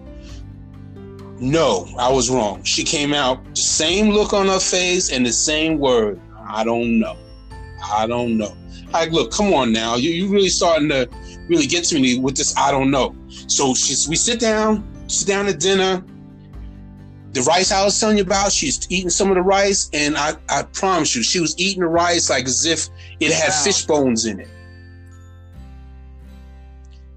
No, 1.39 1.87
I 1.99 2.11
was 2.11 2.31
wrong. 2.31 2.63
She 2.63 2.83
came 2.83 3.13
out 3.13 3.45
the 3.55 3.61
same 3.61 4.11
look 4.11 4.33
on 4.33 4.47
her 4.47 4.61
face 4.61 5.11
and 5.13 5.27
the 5.27 5.33
same 5.33 5.79
word. 5.79 6.21
I 6.49 6.65
don't 6.65 6.99
know. 6.99 7.17
I 7.93 8.07
don't 8.07 8.39
know. 8.39 8.57
Like, 8.91 9.11
look, 9.11 9.33
come 9.33 9.53
on 9.53 9.73
now. 9.73 9.97
You 9.97 10.11
you 10.11 10.29
really 10.29 10.49
starting 10.49 10.89
to 10.89 11.09
really 11.49 11.67
get 11.67 11.85
to 11.85 12.01
me 12.01 12.19
with 12.19 12.37
this. 12.37 12.57
I 12.57 12.71
don't 12.71 12.91
know. 12.91 13.15
So 13.29 13.75
she's 13.75 14.09
we 14.09 14.17
sit 14.17 14.41
down, 14.41 14.85
sit 15.09 15.29
down 15.29 15.47
at 15.47 15.61
dinner. 15.61 16.03
The 17.33 17.43
rice 17.43 17.71
I 17.71 17.85
was 17.85 18.01
telling 18.01 18.17
you 18.17 18.23
about, 18.23 18.51
she's 18.51 18.91
eating 18.91 19.11
some 19.11 19.29
of 19.29 19.35
the 19.35 19.43
rice, 19.43 19.91
and 19.93 20.17
I, 20.17 20.37
I 20.49 20.63
promise 20.63 21.15
you, 21.15 21.23
she 21.23 21.39
was 21.39 21.55
eating 21.59 21.83
the 21.83 21.89
rice 21.89 22.31
like 22.31 22.47
as 22.47 22.65
if 22.65 22.89
it 23.21 23.31
had 23.31 23.51
wow. 23.51 23.63
fish 23.63 23.85
bones 23.85 24.25
in 24.25 24.41
it. 24.41 24.49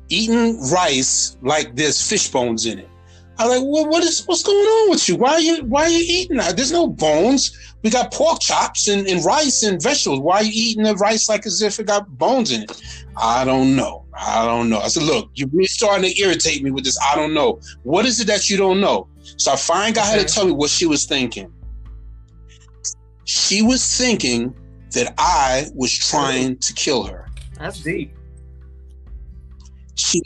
Eating 0.10 0.60
rice 0.70 1.38
like 1.42 1.76
there's 1.76 2.08
fish 2.08 2.30
bones 2.30 2.66
in 2.66 2.80
it. 2.80 2.90
I'm 3.38 3.48
like, 3.48 3.62
well, 3.62 3.88
what 3.88 4.04
is 4.04 4.26
what's 4.26 4.44
going 4.44 4.58
on 4.58 4.90
with 4.90 5.08
you? 5.08 5.16
Why 5.16 5.34
are 5.34 5.40
you 5.40 5.64
why 5.64 5.84
are 5.84 5.90
you 5.90 6.04
eating 6.06 6.38
that? 6.38 6.58
There's 6.58 6.74
no 6.74 6.88
bones. 6.88 7.58
We 7.84 7.90
got 7.90 8.12
pork 8.12 8.42
chops 8.42 8.90
and, 8.90 9.08
and 9.08 9.24
rice 9.24 9.64
and 9.64 9.82
vegetables. 9.82 10.20
Why 10.20 10.38
are 10.38 10.44
you 10.44 10.52
eating 10.54 10.84
the 10.84 10.96
rice 10.96 11.30
like 11.30 11.46
as 11.46 11.62
if 11.62 11.80
it 11.80 11.88
got 11.88 12.18
bones 12.18 12.52
in 12.52 12.64
it? 12.64 12.82
I 13.16 13.46
don't 13.46 13.78
know. 13.78 14.06
I 14.14 14.46
don't 14.46 14.70
know. 14.70 14.80
I 14.80 14.90
said, 14.90 15.04
look, 15.04 15.30
you're 15.36 15.48
really 15.54 15.68
starting 15.68 16.10
to 16.10 16.22
irritate 16.22 16.62
me 16.62 16.72
with 16.72 16.84
this. 16.84 17.00
I 17.02 17.16
don't 17.16 17.34
know. 17.34 17.62
What 17.84 18.06
is 18.06 18.20
it 18.20 18.28
that 18.28 18.50
you 18.50 18.58
don't 18.58 18.82
know? 18.82 19.08
So 19.38 19.54
I 19.54 19.56
finally 19.56 19.94
got 19.94 20.10
okay. 20.10 20.20
her 20.20 20.28
to 20.28 20.34
tell 20.34 20.46
me 20.46 20.52
what 20.52 20.70
she 20.70 20.86
was 20.86 21.06
thinking. 21.06 21.54
She 23.24 23.62
was 23.62 23.98
thinking 23.98 24.54
that 24.92 25.14
I 25.18 25.68
was 25.74 25.98
trying 25.98 26.58
to 26.58 26.74
kill 26.74 27.04
her. 27.04 27.28
That's 27.58 27.80
deep. 27.80 28.14
She, 30.00 30.22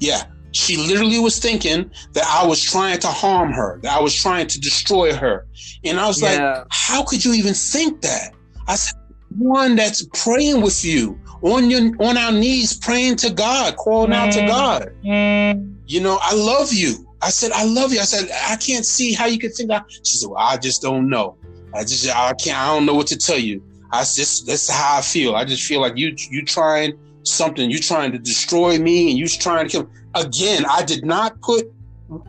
yeah, 0.00 0.24
she 0.52 0.76
literally 0.76 1.18
was 1.18 1.38
thinking 1.38 1.90
that 2.12 2.24
I 2.26 2.46
was 2.46 2.62
trying 2.62 2.98
to 3.00 3.08
harm 3.08 3.52
her, 3.52 3.78
that 3.82 3.96
I 3.96 4.00
was 4.00 4.14
trying 4.14 4.46
to 4.48 4.60
destroy 4.60 5.14
her. 5.14 5.46
And 5.84 6.00
I 6.00 6.06
was 6.06 6.20
yeah. 6.20 6.28
like, 6.28 6.66
how 6.70 7.04
could 7.04 7.24
you 7.24 7.32
even 7.34 7.54
think 7.54 8.00
that? 8.02 8.32
I 8.66 8.76
said, 8.76 8.98
one 9.36 9.76
that's 9.76 10.06
praying 10.14 10.62
with 10.62 10.84
you 10.84 11.18
on 11.42 11.70
your 11.70 11.92
on 12.00 12.16
our 12.16 12.32
knees, 12.32 12.76
praying 12.76 13.16
to 13.16 13.30
God, 13.30 13.76
calling 13.76 14.12
out 14.12 14.32
to 14.32 14.40
mm. 14.40 14.48
God. 14.48 14.92
Mm. 15.04 15.76
You 15.86 16.00
know, 16.00 16.18
I 16.20 16.34
love 16.34 16.72
you. 16.72 17.06
I 17.20 17.30
said, 17.30 17.52
I 17.52 17.64
love 17.64 17.92
you. 17.92 18.00
I 18.00 18.04
said, 18.04 18.30
I 18.48 18.56
can't 18.56 18.86
see 18.86 19.12
how 19.12 19.26
you 19.26 19.38
could 19.38 19.54
think 19.54 19.68
that. 19.68 19.84
She 19.88 20.18
said, 20.18 20.30
Well, 20.30 20.38
I 20.38 20.56
just 20.56 20.82
don't 20.82 21.08
know. 21.08 21.36
I 21.74 21.82
just 21.82 22.08
I 22.08 22.32
can't 22.34 22.58
I 22.58 22.66
don't 22.74 22.86
know 22.86 22.94
what 22.94 23.06
to 23.08 23.16
tell 23.16 23.38
you. 23.38 23.62
I 23.90 24.00
just 24.00 24.46
that's 24.46 24.70
how 24.70 24.98
I 24.98 25.02
feel. 25.02 25.34
I 25.34 25.44
just 25.44 25.66
feel 25.66 25.80
like 25.80 25.96
you 25.96 26.14
you 26.30 26.44
trying 26.44 26.98
something, 27.28 27.70
you're 27.70 27.80
trying 27.80 28.12
to 28.12 28.18
destroy 28.18 28.78
me 28.78 29.10
and 29.10 29.18
you're 29.18 29.28
trying 29.28 29.68
to 29.68 29.70
kill 29.70 29.90
again, 30.14 30.64
I 30.68 30.82
did 30.82 31.04
not 31.04 31.40
put 31.40 31.72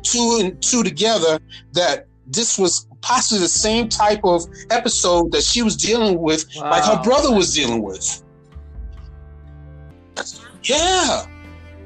two 0.04 0.38
and 0.42 0.62
two 0.62 0.84
together 0.84 1.40
that 1.74 2.08
this 2.28 2.58
was 2.60 2.88
possibly 3.02 3.40
the 3.40 3.50
same 3.50 3.90
type 3.90 4.22
of 4.24 4.46
episode 4.70 5.32
that 5.32 5.44
she 5.44 5.62
was 5.62 5.76
dealing 5.76 6.20
with, 6.20 6.46
wow. 6.58 6.72
like 6.72 6.84
her 6.84 7.02
brother 7.04 7.34
was 7.34 7.54
dealing 7.54 7.82
with. 7.82 8.24
Yeah. 10.64 11.26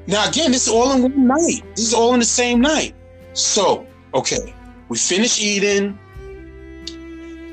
Now 0.06 0.28
again, 0.28 0.52
this 0.52 0.66
is 0.66 0.72
all 0.72 0.92
in 0.92 1.02
one 1.02 1.26
night. 1.26 1.62
This 1.76 1.86
is 1.86 1.94
all 1.94 2.12
in 2.12 2.20
the 2.20 2.26
same 2.26 2.60
night. 2.60 2.94
So, 3.32 3.86
okay, 4.12 4.54
we 4.88 4.98
finish 4.98 5.40
eating. 5.40 5.98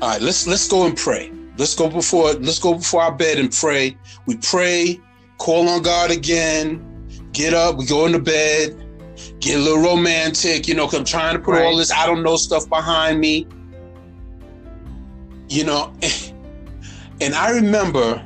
All 0.02 0.10
right, 0.10 0.20
let's 0.20 0.46
let's 0.46 0.68
go 0.68 0.86
and 0.86 0.96
pray. 0.96 1.32
Let's 1.56 1.74
go 1.74 1.88
before 1.88 2.32
let's 2.34 2.58
go 2.58 2.74
before 2.74 3.02
our 3.02 3.12
bed 3.12 3.38
and 3.38 3.50
pray. 3.50 3.96
We 4.26 4.36
pray, 4.36 5.00
call 5.38 5.68
on 5.68 5.82
God 5.82 6.10
again 6.10 6.88
get 7.32 7.54
up, 7.54 7.76
we 7.76 7.86
go 7.86 8.06
into 8.06 8.18
bed, 8.18 8.76
get 9.40 9.56
a 9.56 9.58
little 9.58 9.82
romantic, 9.82 10.68
you 10.68 10.74
know, 10.74 10.86
cause 10.86 10.98
I'm 10.98 11.04
trying 11.04 11.34
to 11.34 11.40
put 11.40 11.52
right. 11.52 11.64
all 11.64 11.76
this 11.76 11.90
I 11.90 12.06
don't 12.06 12.22
know 12.22 12.36
stuff 12.36 12.68
behind 12.68 13.20
me. 13.20 13.46
You 15.48 15.64
know, 15.64 15.92
and 17.20 17.34
I 17.34 17.50
remember, 17.50 18.24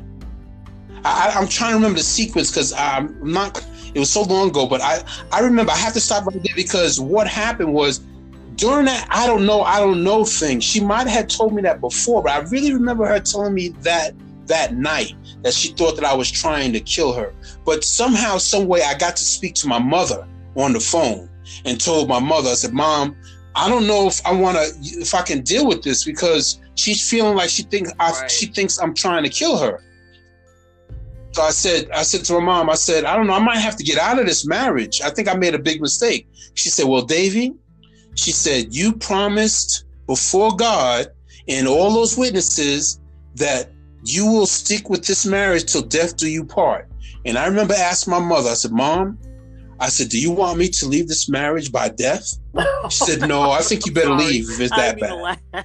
I, 1.05 1.33
am 1.35 1.49
trying 1.49 1.73
to 1.73 1.77
remember 1.77 1.99
the 1.99 2.05
sequence 2.05 2.51
because 2.51 2.73
I'm 2.73 3.19
not, 3.23 3.65
it 3.95 3.99
was 3.99 4.11
so 4.11 4.23
long 4.23 4.51
ago, 4.51 4.67
but 4.67 4.81
I, 4.81 5.03
I 5.33 5.41
remember 5.41 5.73
I 5.73 5.77
have 5.77 5.93
to 5.95 6.01
stop 6.01 6.27
right 6.27 6.41
there 6.43 6.55
because 6.55 7.01
what 7.01 7.27
happened 7.27 7.73
was 7.73 8.01
during 8.55 8.87
that 8.87 9.07
I 9.11 9.27
don't 9.27 9.45
know, 9.45 9.63
I 9.63 9.81
don't 9.81 10.05
know 10.05 10.25
thing, 10.25 10.61
she 10.61 10.81
might 10.81 11.09
have 11.09 11.27
told 11.27 11.53
me 11.53 11.63
that 11.63 11.81
before, 11.81 12.23
but 12.23 12.33
I 12.33 12.39
really 12.49 12.73
remember 12.73 13.07
her 13.07 13.21
telling 13.21 13.55
me 13.55 13.69
that 13.81 14.15
that 14.47 14.75
night 14.75 15.15
that 15.43 15.55
she 15.55 15.69
thought 15.69 15.97
that 15.97 16.05
I 16.05 16.15
was 16.15 16.31
trying 16.31 16.73
to 16.73 16.81
kill 16.81 17.13
her. 17.13 17.35
But 17.65 17.85
somehow, 17.85 18.39
some 18.39 18.67
way, 18.67 18.83
I 18.83 18.97
got 18.97 19.17
to 19.17 19.25
speak 19.25 19.55
to 19.57 19.69
my 19.69 19.79
mother 19.79 20.27
on 20.57 20.73
the 20.73 20.81
phone 20.81 21.29
and 21.65 21.81
told 21.81 22.09
my 22.09 22.19
mother, 22.19 22.51
I 22.51 22.55
said, 22.55 22.73
Mom, 22.73 23.17
I 23.55 23.69
don't 23.69 23.87
know 23.87 24.07
if 24.07 24.25
I 24.27 24.33
want 24.33 24.57
to, 24.57 25.01
if 25.01 25.15
I 25.15 25.23
can 25.23 25.43
deal 25.43 25.67
with 25.67 25.83
this 25.83 26.05
because 26.05 26.61
she's 26.75 27.09
feeling 27.09 27.37
like 27.37 27.49
she 27.49 27.63
thinks 27.63 27.93
right. 27.99 28.31
she 28.31 28.47
thinks 28.47 28.79
I'm 28.79 28.95
trying 28.95 29.23
to 29.25 29.31
kill 29.31 29.57
her. 29.59 29.83
So 31.33 31.43
I 31.43 31.51
said, 31.51 31.91
I 31.91 32.03
said 32.03 32.25
to 32.25 32.35
my 32.35 32.41
mom, 32.41 32.71
I 32.71 32.75
said, 32.75 33.05
I 33.05 33.17
don't 33.17 33.27
know, 33.27 33.35
I 33.35 33.39
might 33.39 33.59
have 33.59 33.77
to 33.77 33.85
get 33.85 33.99
out 33.99 34.19
of 34.19 34.27
this 34.27 34.47
marriage. 34.47 35.01
I 35.03 35.11
think 35.11 35.29
I 35.29 35.35
made 35.35 35.55
a 35.55 35.59
big 35.59 35.81
mistake. 35.81 36.29
She 36.55 36.71
said, 36.71 36.87
Well, 36.87 37.03
Davy, 37.03 37.55
she 38.17 38.33
said, 38.33 38.75
you 38.75 38.95
promised 38.95 39.85
before 40.07 40.57
God 40.57 41.09
and 41.49 41.69
all 41.69 41.93
those 41.93 42.17
witnesses 42.17 43.01
that 43.37 43.71
you 44.09 44.27
will 44.27 44.47
stick 44.47 44.89
with 44.89 45.05
this 45.07 45.27
marriage 45.27 45.65
till 45.65 45.83
death 45.83 46.17
do 46.17 46.29
you 46.29 46.45
part. 46.45 46.89
And 47.25 47.37
I 47.37 47.47
remember 47.47 47.75
asking 47.75 48.13
my 48.13 48.21
mother, 48.21 48.51
I 48.51 48.55
said, 48.55 48.73
Mom, 48.73 49.19
I 49.81 49.89
said, 49.89 50.09
Do 50.09 50.19
you 50.19 50.31
want 50.31 50.59
me 50.59 50.69
to 50.69 50.87
leave 50.87 51.09
this 51.09 51.29
marriage 51.29 51.73
by 51.73 51.89
death? 51.89 52.39
She 52.89 53.05
said, 53.05 53.29
No, 53.29 53.51
I 53.51 53.61
think 53.61 53.85
you 53.85 53.93
better 53.93 54.13
leave 54.13 54.49
if 54.49 54.61
it's 54.61 54.77
that 54.77 55.01
bad. 55.01 55.39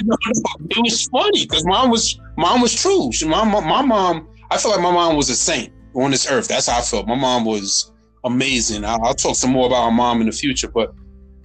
it 0.00 0.78
was 0.78 1.08
funny 1.10 1.46
because 1.46 1.64
mom 1.64 1.90
was 1.90 2.20
mom 2.36 2.60
was 2.60 2.74
true. 2.74 3.10
She, 3.12 3.26
my, 3.26 3.44
my, 3.44 3.60
my 3.60 3.82
mom, 3.82 4.28
I 4.50 4.58
feel 4.58 4.70
like 4.70 4.80
my 4.80 4.92
mom 4.92 5.16
was 5.16 5.30
a 5.30 5.34
saint 5.34 5.72
on 5.94 6.10
this 6.10 6.30
earth. 6.30 6.48
That's 6.48 6.68
how 6.68 6.78
I 6.78 6.82
felt. 6.82 7.08
My 7.08 7.16
mom 7.16 7.44
was 7.44 7.92
amazing. 8.24 8.84
I'll, 8.84 9.02
I'll 9.02 9.14
talk 9.14 9.34
some 9.34 9.50
more 9.50 9.66
about 9.66 9.90
my 9.90 9.96
mom 9.96 10.20
in 10.20 10.26
the 10.26 10.32
future, 10.32 10.68
but 10.68 10.94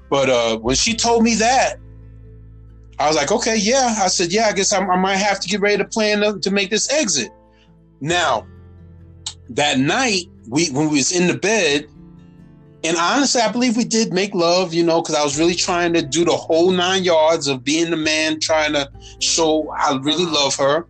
but 0.09 0.29
uh, 0.29 0.57
when 0.57 0.75
she 0.75 0.93
told 0.93 1.23
me 1.23 1.35
that, 1.35 1.77
I 2.97 3.07
was 3.07 3.15
like, 3.15 3.31
okay, 3.31 3.57
yeah. 3.57 3.95
I 3.99 4.07
said, 4.07 4.31
yeah, 4.31 4.45
I 4.45 4.53
guess 4.53 4.71
I'm, 4.71 4.89
i 4.89 4.95
might 4.95 5.17
have 5.17 5.39
to 5.41 5.47
get 5.47 5.59
ready 5.59 5.77
to 5.77 5.85
plan 5.85 6.21
to, 6.21 6.39
to 6.39 6.51
make 6.51 6.69
this 6.69 6.91
exit. 6.91 7.29
Now, 7.99 8.47
that 9.49 9.79
night, 9.79 10.25
we 10.47 10.69
when 10.69 10.89
we 10.89 10.97
was 10.97 11.11
in 11.11 11.27
the 11.27 11.37
bed, 11.37 11.87
and 12.83 12.97
honestly, 12.97 13.41
I 13.41 13.51
believe 13.51 13.75
we 13.75 13.83
did 13.83 14.13
make 14.13 14.33
love, 14.33 14.73
you 14.73 14.83
know, 14.83 15.01
because 15.01 15.15
I 15.15 15.23
was 15.23 15.37
really 15.39 15.55
trying 15.55 15.93
to 15.93 16.01
do 16.01 16.23
the 16.23 16.31
whole 16.31 16.71
nine 16.71 17.03
yards 17.03 17.47
of 17.47 17.63
being 17.63 17.89
the 17.89 17.97
man, 17.97 18.39
trying 18.39 18.73
to 18.73 18.89
show 19.19 19.69
I 19.69 19.97
really 20.01 20.25
love 20.25 20.55
her. 20.55 20.87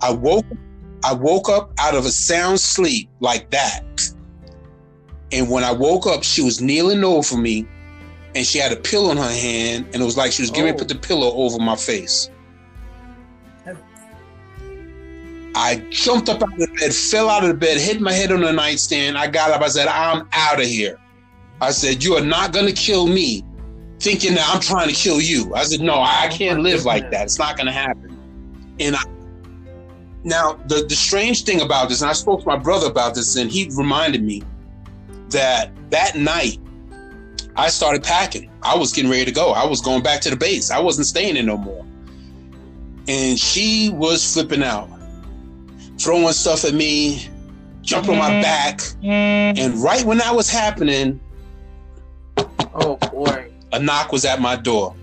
I 0.00 0.12
woke, 0.12 0.44
I 1.02 1.14
woke 1.14 1.48
up 1.48 1.72
out 1.78 1.94
of 1.94 2.04
a 2.04 2.10
sound 2.10 2.60
sleep 2.60 3.08
like 3.20 3.50
that, 3.50 3.84
and 5.32 5.50
when 5.50 5.64
I 5.64 5.72
woke 5.72 6.06
up, 6.06 6.22
she 6.22 6.42
was 6.42 6.60
kneeling 6.60 7.02
over 7.04 7.36
me 7.36 7.66
and 8.34 8.44
she 8.46 8.58
had 8.58 8.72
a 8.72 8.76
pillow 8.76 9.10
in 9.10 9.16
her 9.16 9.22
hand, 9.30 9.86
and 9.92 10.02
it 10.02 10.04
was 10.04 10.16
like 10.16 10.32
she 10.32 10.42
was 10.42 10.50
getting 10.50 10.64
ready 10.66 10.78
to 10.78 10.84
Oh. 10.84 10.86
put 10.86 10.88
the 10.88 11.06
oh. 11.06 11.08
pillow 11.08 11.32
over 11.34 11.58
my 11.58 11.76
face. 11.76 12.30
I 15.56 15.76
jumped 15.90 16.28
up 16.28 16.42
out 16.42 16.52
of 16.52 16.58
the 16.58 16.66
bed, 16.80 16.92
fell 16.92 17.30
out 17.30 17.44
of 17.44 17.48
the 17.48 17.54
bed, 17.54 17.78
hit 17.78 18.00
my 18.00 18.12
head 18.12 18.32
on 18.32 18.40
the 18.40 18.52
nightstand. 18.52 19.16
I 19.16 19.28
got 19.28 19.52
up. 19.52 19.62
I 19.62 19.68
said, 19.68 19.86
I'm 19.86 20.28
out 20.32 20.60
of 20.60 20.66
here. 20.66 20.98
I 21.60 21.70
said, 21.70 22.02
You 22.02 22.14
are 22.14 22.24
not 22.24 22.52
going 22.52 22.66
to 22.66 22.72
kill 22.72 23.06
me, 23.06 23.44
thinking 24.00 24.34
that 24.34 24.50
I'm 24.52 24.60
trying 24.60 24.88
to 24.88 24.94
kill 24.94 25.20
you. 25.20 25.54
I 25.54 25.62
said, 25.62 25.80
No, 25.80 25.94
I 25.94 26.28
oh 26.30 26.36
can't 26.36 26.60
live 26.60 26.84
like 26.84 27.10
that. 27.12 27.24
It's 27.24 27.38
not 27.38 27.56
going 27.56 27.66
to 27.66 27.72
happen. 27.72 28.18
And 28.80 28.96
I, 28.96 29.02
now, 30.24 30.54
the, 30.66 30.84
the 30.88 30.96
strange 30.96 31.44
thing 31.44 31.60
about 31.60 31.88
this, 31.88 32.00
and 32.00 32.10
I 32.10 32.14
spoke 32.14 32.40
to 32.40 32.46
my 32.46 32.56
brother 32.56 32.88
about 32.88 33.14
this, 33.14 33.36
and 33.36 33.50
he 33.50 33.70
reminded 33.76 34.24
me 34.24 34.42
that 35.30 35.70
that 35.90 36.16
night, 36.16 36.58
I 37.56 37.68
started 37.68 38.02
packing. 38.02 38.50
I 38.62 38.76
was 38.76 38.92
getting 38.92 39.10
ready 39.10 39.24
to 39.26 39.32
go. 39.32 39.52
I 39.52 39.66
was 39.66 39.80
going 39.80 40.02
back 40.02 40.20
to 40.22 40.30
the 40.30 40.36
base. 40.36 40.70
I 40.70 40.80
wasn't 40.80 41.06
staying 41.06 41.36
in 41.36 41.46
no 41.46 41.56
more. 41.56 41.84
And 43.06 43.38
she 43.38 43.90
was 43.90 44.32
flipping 44.32 44.62
out, 44.62 44.88
throwing 45.98 46.32
stuff 46.32 46.64
at 46.64 46.74
me, 46.74 47.28
jumping 47.82 48.12
on 48.12 48.18
my 48.18 48.30
mm-hmm. 48.30 48.42
back. 48.42 48.78
Mm-hmm. 48.78 49.58
And 49.58 49.82
right 49.82 50.04
when 50.04 50.18
that 50.18 50.34
was 50.34 50.48
happening, 50.50 51.20
Oh 52.74 52.96
boy. 53.12 53.52
a 53.72 53.78
knock 53.78 54.10
was 54.10 54.24
at 54.24 54.40
my 54.40 54.56
door. 54.56 54.94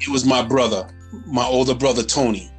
It 0.00 0.08
was 0.08 0.24
my 0.24 0.42
brother, 0.42 0.88
my 1.26 1.44
older 1.44 1.74
brother 1.74 2.02
Tony. 2.02 2.50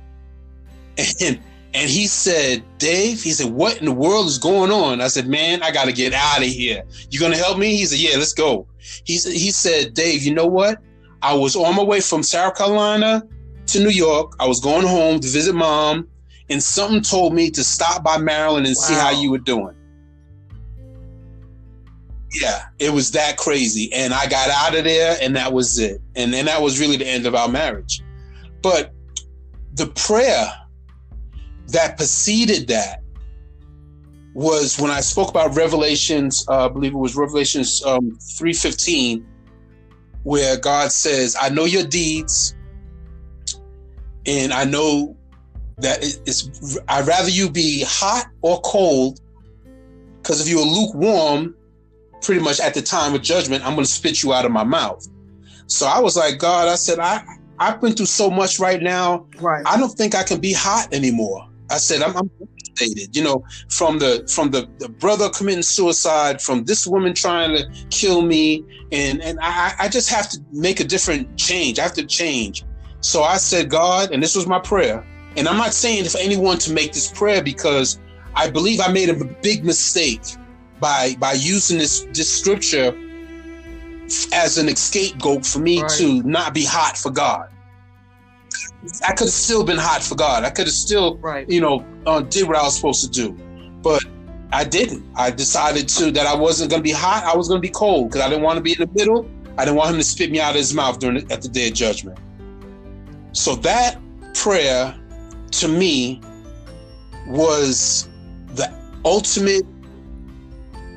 And 1.22 1.39
and 1.74 1.89
he 1.89 2.05
said, 2.07 2.63
Dave, 2.78 3.24
he 3.24 3.32
said, 3.32 3.51
what 3.51 3.80
in 3.80 3.86
the 3.86 3.93
world 3.93 4.28
is 4.28 4.38
going 4.38 4.71
on? 4.71 5.01
I 5.01 5.07
said, 5.07 5.28
man, 5.28 5.63
I 5.63 5.71
got 5.71 5.86
to 5.86 5.93
get 5.93 6.13
out 6.13 6.39
of 6.39 6.47
here. 6.47 6.84
You 7.09 7.19
going 7.19 7.32
to 7.32 7.38
help 7.38 7.57
me? 7.57 7.76
He 7.76 7.86
said, 7.86 7.99
yeah, 7.99 8.17
let's 8.17 8.34
go. 8.34 8.67
He 9.05 9.17
said, 9.17 9.34
he 9.34 9.49
said, 9.49 9.93
Dave, 9.93 10.21
you 10.24 10.34
know 10.34 10.45
what? 10.45 10.80
I 11.24 11.34
was 11.34 11.55
on 11.55 11.76
my 11.76 11.84
way 11.84 11.99
from 11.99 12.21
South 12.21 12.55
Carolina 12.55 13.24
to 13.67 13.80
New 13.80 13.89
York. 13.89 14.36
I 14.39 14.45
was 14.45 14.59
going 14.59 14.86
home 14.86 15.19
to 15.19 15.28
visit 15.28 15.55
mom, 15.55 16.07
and 16.49 16.61
something 16.61 17.01
told 17.01 17.34
me 17.34 17.49
to 17.51 17.63
stop 17.63 18.03
by 18.03 18.17
Maryland 18.17 18.67
and 18.67 18.78
see 18.78 18.93
how 18.93 19.09
you 19.09 19.32
were 19.32 19.39
doing. 19.39 19.76
Yeah, 22.39 22.65
it 22.78 22.91
was 22.91 23.11
that 23.11 23.38
crazy. 23.38 23.91
And 23.93 24.13
I 24.13 24.28
got 24.28 24.49
out 24.49 24.78
of 24.78 24.84
there, 24.84 25.17
and 25.21 25.36
that 25.36 25.53
was 25.53 25.80
it. 25.80 26.01
And 26.15 26.34
then 26.34 26.45
that 26.45 26.61
was 26.61 26.80
really 26.80 26.97
the 26.97 27.07
end 27.07 27.26
of 27.26 27.36
our 27.36 27.47
marriage. 27.47 28.03
But 28.61 28.91
the 29.74 29.88
prayer 29.88 30.51
that 31.68 31.97
preceded 31.97 32.68
that 32.68 33.03
was 34.34 34.80
when 34.80 34.89
I 34.89 35.01
spoke 35.01 35.30
about 35.30 35.55
Revelations, 35.55 36.45
uh, 36.49 36.66
I 36.66 36.70
believe 36.70 36.93
it 36.93 36.97
was 36.97 37.16
Revelations 37.16 37.84
um, 37.86 38.18
3.15, 38.20 39.24
where 40.24 40.57
God 40.57 40.91
says, 40.91 41.36
I 41.39 41.49
know 41.49 41.66
your 41.66 41.84
deeds, 41.84 42.55
and 44.26 44.51
I 44.51 44.66
know 44.66 45.16
that 45.78 45.99
it's, 46.26 46.80
I'd 46.88 47.07
rather 47.07 47.30
you 47.30 47.49
be 47.49 47.84
hot 47.88 48.26
or 48.41 48.59
cold, 48.61 49.20
because 50.18 50.41
if 50.41 50.47
you 50.47 50.59
are 50.59 50.66
lukewarm, 50.66 51.55
pretty 52.22 52.41
much 52.41 52.59
at 52.59 52.74
the 52.74 52.82
time 52.82 53.14
of 53.14 53.22
judgment, 53.22 53.64
I'm 53.66 53.76
going 53.76 53.86
to 53.86 53.91
spit 53.91 54.24
you 54.24 54.34
out 54.34 54.45
of 54.45 54.51
my 54.51 54.64
mouth. 54.64 55.07
So 55.68 55.86
I 55.86 55.99
was 55.99 56.16
like, 56.16 56.39
God, 56.39 56.68
I 56.68 56.76
said, 56.76 56.99
I, 56.99 57.24
I've 57.59 57.80
been 57.82 57.93
through 57.93 58.07
so 58.07 58.30
much 58.30 58.59
right 58.59 58.82
now. 58.82 59.28
Right. 59.39 59.64
I 59.66 59.78
don't 59.78 59.91
think 59.91 60.16
I 60.16 60.24
can 60.24 60.39
be 60.39 60.53
hot 60.53 60.93
anymore. 60.93 61.47
I 61.70 61.78
said, 61.78 62.01
I'm, 62.01 62.16
I'm 62.16 62.30
devastated, 62.78 63.16
you 63.16 63.24
know, 63.24 63.43
from 63.70 63.99
the 63.99 64.28
from 64.34 64.51
the, 64.51 64.68
the 64.80 64.89
brother 64.89 65.30
committing 65.30 65.64
suicide, 65.64 66.41
from 66.41 66.64
this 66.66 66.86
woman 66.88 67.14
trying 67.14 67.55
to 67.57 67.66
kill 67.89 68.22
me, 68.22 68.64
and 68.91 69.22
and 69.22 69.39
I, 69.41 69.74
I 69.80 69.89
just 69.89 70.09
have 70.09 70.30
to 70.32 70.39
make 70.51 70.80
a 70.80 70.84
different 70.84 71.38
change. 71.38 71.80
I 71.80 71.84
have 71.84 71.93
to 71.93 72.05
change. 72.05 72.64
So 73.01 73.24
I 73.24 73.38
said, 73.38 73.70
God, 73.70 74.11
and 74.11 74.22
this 74.24 74.36
was 74.36 74.47
my 74.47 74.59
prayer. 74.59 75.05
And 75.36 75.47
I'm 75.47 75.57
not 75.57 75.74
saying 75.74 76.05
for 76.05 76.20
anyone 76.20 76.57
to 76.59 76.72
make 76.72 76.93
this 76.93 77.11
prayer 77.11 77.43
because 77.43 77.99
I 78.36 78.49
believe 78.49 78.80
I 78.80 78.91
made 78.91 79.09
a 79.09 79.26
big 79.41 79.66
mistake 79.66 80.22
by 80.80 81.16
by 81.20 81.34
using 81.34 81.78
this 81.80 82.05
this 82.14 82.32
scripture 82.32 82.95
as 84.34 84.57
an 84.57 84.74
scapegoat 84.76 85.45
for 85.45 85.59
me 85.59 85.82
Right. 85.82 85.91
to 85.97 86.22
not 86.24 86.53
be 86.53 86.66
hot 86.66 86.97
for 86.97 87.11
God. 87.11 87.47
I 89.07 89.14
could 89.14 89.26
have 89.26 89.34
still 89.34 89.64
been 89.64 89.78
hot 89.78 90.03
for 90.03 90.16
God. 90.16 90.43
I 90.43 90.49
could 90.49 90.66
have 90.68 90.74
still, 90.74 91.18
Right. 91.18 91.49
you 91.49 91.61
know, 91.61 91.86
uh, 92.05 92.22
did 92.22 92.47
what 92.47 92.57
I 92.57 92.64
was 92.64 92.76
supposed 92.76 93.03
to 93.03 93.09
do, 93.09 93.32
but 93.82 94.03
I 94.51 94.64
didn't. 94.64 95.03
I 95.16 95.32
decided 95.32 95.88
to 95.89 96.11
that 96.11 96.28
I 96.28 96.36
wasn't 96.36 96.70
going 96.70 96.82
to 96.82 96.84
be 96.84 96.91
hot. 96.91 97.24
I 97.26 97.36
was 97.36 97.47
going 97.47 97.59
to 97.61 97.68
be 97.68 97.72
cold 97.74 98.09
because 98.09 98.22
I 98.26 98.30
didn't 98.30 98.43
want 98.43 98.57
to 98.57 98.61
be 98.61 98.72
in 98.74 98.80
the 98.80 98.89
middle. 98.93 99.28
I 99.57 99.66
didn't 99.66 99.78
want 99.78 99.91
him 99.91 99.97
to 99.97 100.03
spit 100.03 100.32
me 100.32 100.39
out 100.39 100.51
of 100.51 100.55
his 100.57 100.74
mouth 100.74 100.99
during 100.99 101.32
at 101.32 101.41
the 101.41 101.47
day 101.47 101.68
of 101.70 101.74
judgment. 101.74 102.18
So 103.32 103.55
that 103.57 103.99
prayer, 104.34 104.95
to 105.51 105.68
me, 105.68 106.22
was 107.28 108.07
the 108.55 108.72
ultimate 109.05 109.66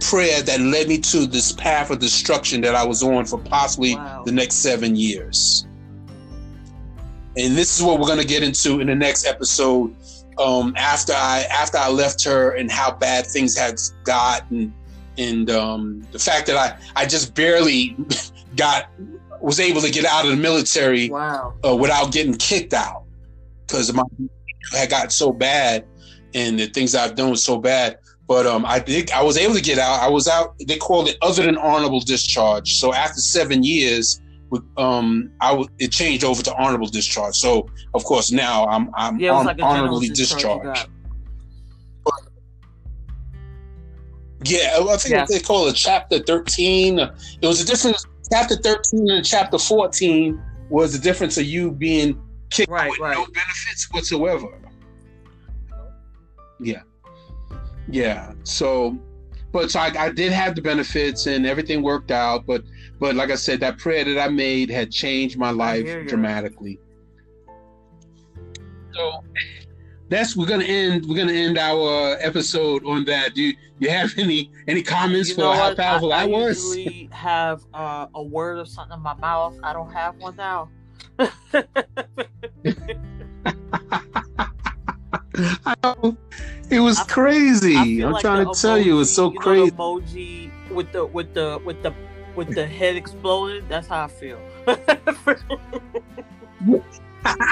prayer 0.00 0.42
that 0.42 0.60
led 0.60 0.88
me 0.88 0.98
to 0.98 1.26
this 1.26 1.52
path 1.52 1.90
of 1.90 1.98
destruction 1.98 2.60
that 2.60 2.74
I 2.74 2.84
was 2.84 3.02
on 3.02 3.24
for 3.24 3.38
possibly 3.38 3.94
Wow. 3.94 4.22
the 4.24 4.32
next 4.32 4.56
seven 4.56 4.96
years. 4.96 5.66
And 7.36 7.56
this 7.56 7.76
is 7.76 7.82
what 7.82 7.98
we're 8.00 8.06
going 8.06 8.20
to 8.20 8.26
get 8.26 8.42
into 8.42 8.80
in 8.80 8.86
the 8.86 8.94
next 8.94 9.26
episode. 9.26 9.94
Um, 10.38 10.74
after 10.76 11.12
I 11.14 11.46
after 11.50 11.78
I 11.78 11.88
left 11.88 12.22
her 12.24 12.52
and 12.52 12.70
how 12.70 12.92
bad 12.92 13.26
things 13.26 13.56
had 13.56 13.78
gotten, 14.04 14.72
and 15.18 15.50
um, 15.50 16.06
the 16.12 16.18
fact 16.18 16.46
that 16.48 16.56
I 16.56 16.76
I 16.94 17.06
just 17.06 17.34
barely 17.34 17.96
got 18.56 18.90
was 19.40 19.60
able 19.60 19.80
to 19.80 19.90
get 19.90 20.04
out 20.04 20.24
of 20.24 20.30
the 20.30 20.36
military 20.36 21.10
Wow. 21.10 21.54
uh, 21.66 21.74
without 21.76 22.12
getting 22.12 22.34
kicked 22.34 22.74
out 22.74 23.04
because 23.66 23.92
my 23.92 24.02
had 24.72 24.90
gotten 24.90 25.10
so 25.10 25.32
bad 25.32 25.86
and 26.34 26.58
the 26.58 26.66
things 26.66 26.94
I've 26.94 27.14
done 27.14 27.30
was 27.30 27.44
so 27.44 27.58
bad. 27.58 27.98
But 28.28 28.46
um, 28.46 28.66
I 28.66 28.80
did. 28.80 29.10
I 29.12 29.22
was 29.22 29.36
able 29.38 29.54
to 29.54 29.62
get 29.62 29.78
out. 29.78 30.00
I 30.02 30.08
was 30.08 30.26
out. 30.26 30.54
They 30.66 30.76
called 30.76 31.08
it 31.08 31.16
other 31.22 31.44
than 31.44 31.56
honorable 31.56 32.00
discharge. 32.00 32.74
So 32.74 32.92
after 32.92 33.20
seven 33.20 33.62
years, 33.62 34.20
um, 34.76 35.30
I 35.40 35.50
w- 35.50 35.68
it 35.78 35.90
changed 35.92 36.24
over 36.24 36.42
to 36.42 36.54
honorable 36.54 36.86
discharge. 36.86 37.34
So 37.36 37.68
of 37.94 38.04
course 38.04 38.30
now 38.30 38.66
I'm 38.66 38.90
I'm 38.94 39.18
Yeah, 39.18 39.32
like 39.32 39.60
honorably 39.60 40.08
discharged. 40.08 40.88
Yeah, 44.44 44.78
I 44.78 44.96
think 44.96 45.14
Yeah. 45.14 45.24
they 45.28 45.40
call 45.40 45.66
it 45.66 45.74
chapter 45.74 46.18
thirteen. 46.20 46.98
It 46.98 47.46
was 47.46 47.60
a 47.60 47.64
difference. 47.66 48.04
Chapter 48.32 48.56
thirteen 48.56 49.10
and 49.10 49.24
chapter 49.24 49.58
fourteen 49.58 50.40
was 50.68 50.92
the 50.92 50.98
difference 50.98 51.38
of 51.38 51.44
you 51.44 51.70
being 51.70 52.20
kicked 52.50 52.70
Right, 52.70 52.90
with 52.90 53.00
right. 53.00 53.16
no 53.16 53.24
benefits 53.26 53.88
whatsoever. 53.92 54.48
Yeah, 56.60 56.82
yeah. 57.88 58.32
So, 58.44 58.98
but 59.52 59.70
so 59.70 59.80
I, 59.80 59.92
I 59.98 60.10
did 60.10 60.32
have 60.32 60.54
the 60.54 60.62
benefits 60.62 61.26
and 61.26 61.46
everything 61.46 61.82
worked 61.82 62.10
out. 62.10 62.46
But 62.46 62.62
but 62.98 63.14
like 63.14 63.30
I 63.30 63.34
said, 63.34 63.60
that 63.60 63.78
prayer 63.78 64.04
that 64.04 64.18
I 64.18 64.28
made 64.28 64.70
had 64.70 64.90
changed 64.90 65.38
my 65.38 65.50
life 65.50 66.06
dramatically. 66.06 66.78
So 68.94 69.24
that's 70.08 70.36
we're 70.36 70.46
gonna 70.46 70.64
end. 70.64 71.06
We're 71.06 71.16
gonna 71.16 71.32
end 71.32 71.58
our 71.58 72.16
episode 72.20 72.84
on 72.84 73.04
that. 73.06 73.34
Do 73.34 73.42
you, 73.42 73.54
you 73.78 73.90
have 73.90 74.12
any 74.18 74.50
any 74.66 74.82
comments 74.82 75.30
You 75.30 75.34
for 75.36 75.40
know 75.42 75.52
how 75.52 75.74
powerful 75.74 76.12
I, 76.12 76.26
that 76.26 76.32
I 76.32 76.38
was? 76.38 76.76
usually 76.76 77.08
have 77.12 77.62
uh, 77.74 78.06
a 78.14 78.22
word 78.22 78.58
or 78.58 78.66
something 78.66 78.96
in 78.96 79.02
my 79.02 79.14
mouth. 79.14 79.58
I 79.62 79.72
don't 79.72 79.92
have 79.92 80.16
one 80.16 80.36
now. 80.36 80.70
I 85.38 85.74
know. 85.84 86.16
It 86.70 86.80
was 86.80 86.98
I- 86.98 87.02
I 87.02 87.06
crazy. 87.06 87.74
feel 87.74 88.06
I'm 88.08 88.12
like 88.12 88.22
trying 88.22 88.46
to 88.46 88.52
tell 88.60 88.78
you, 88.78 89.00
it's 89.00 89.10
so 89.10 89.30
know 89.30 89.40
crazy. 89.40 89.70
the 89.70 89.76
emoji 89.76 90.50
with 90.70 90.92
the 90.92 91.06
with 91.06 91.32
the 91.34 91.60
with 91.64 91.82
the 91.82 91.92
with 92.34 92.54
the 92.54 92.66
head 92.66 92.96
exploding. 92.96 93.66
That's 93.68 93.88
how 93.88 94.04
I 94.04 94.08
feel. 94.08 94.38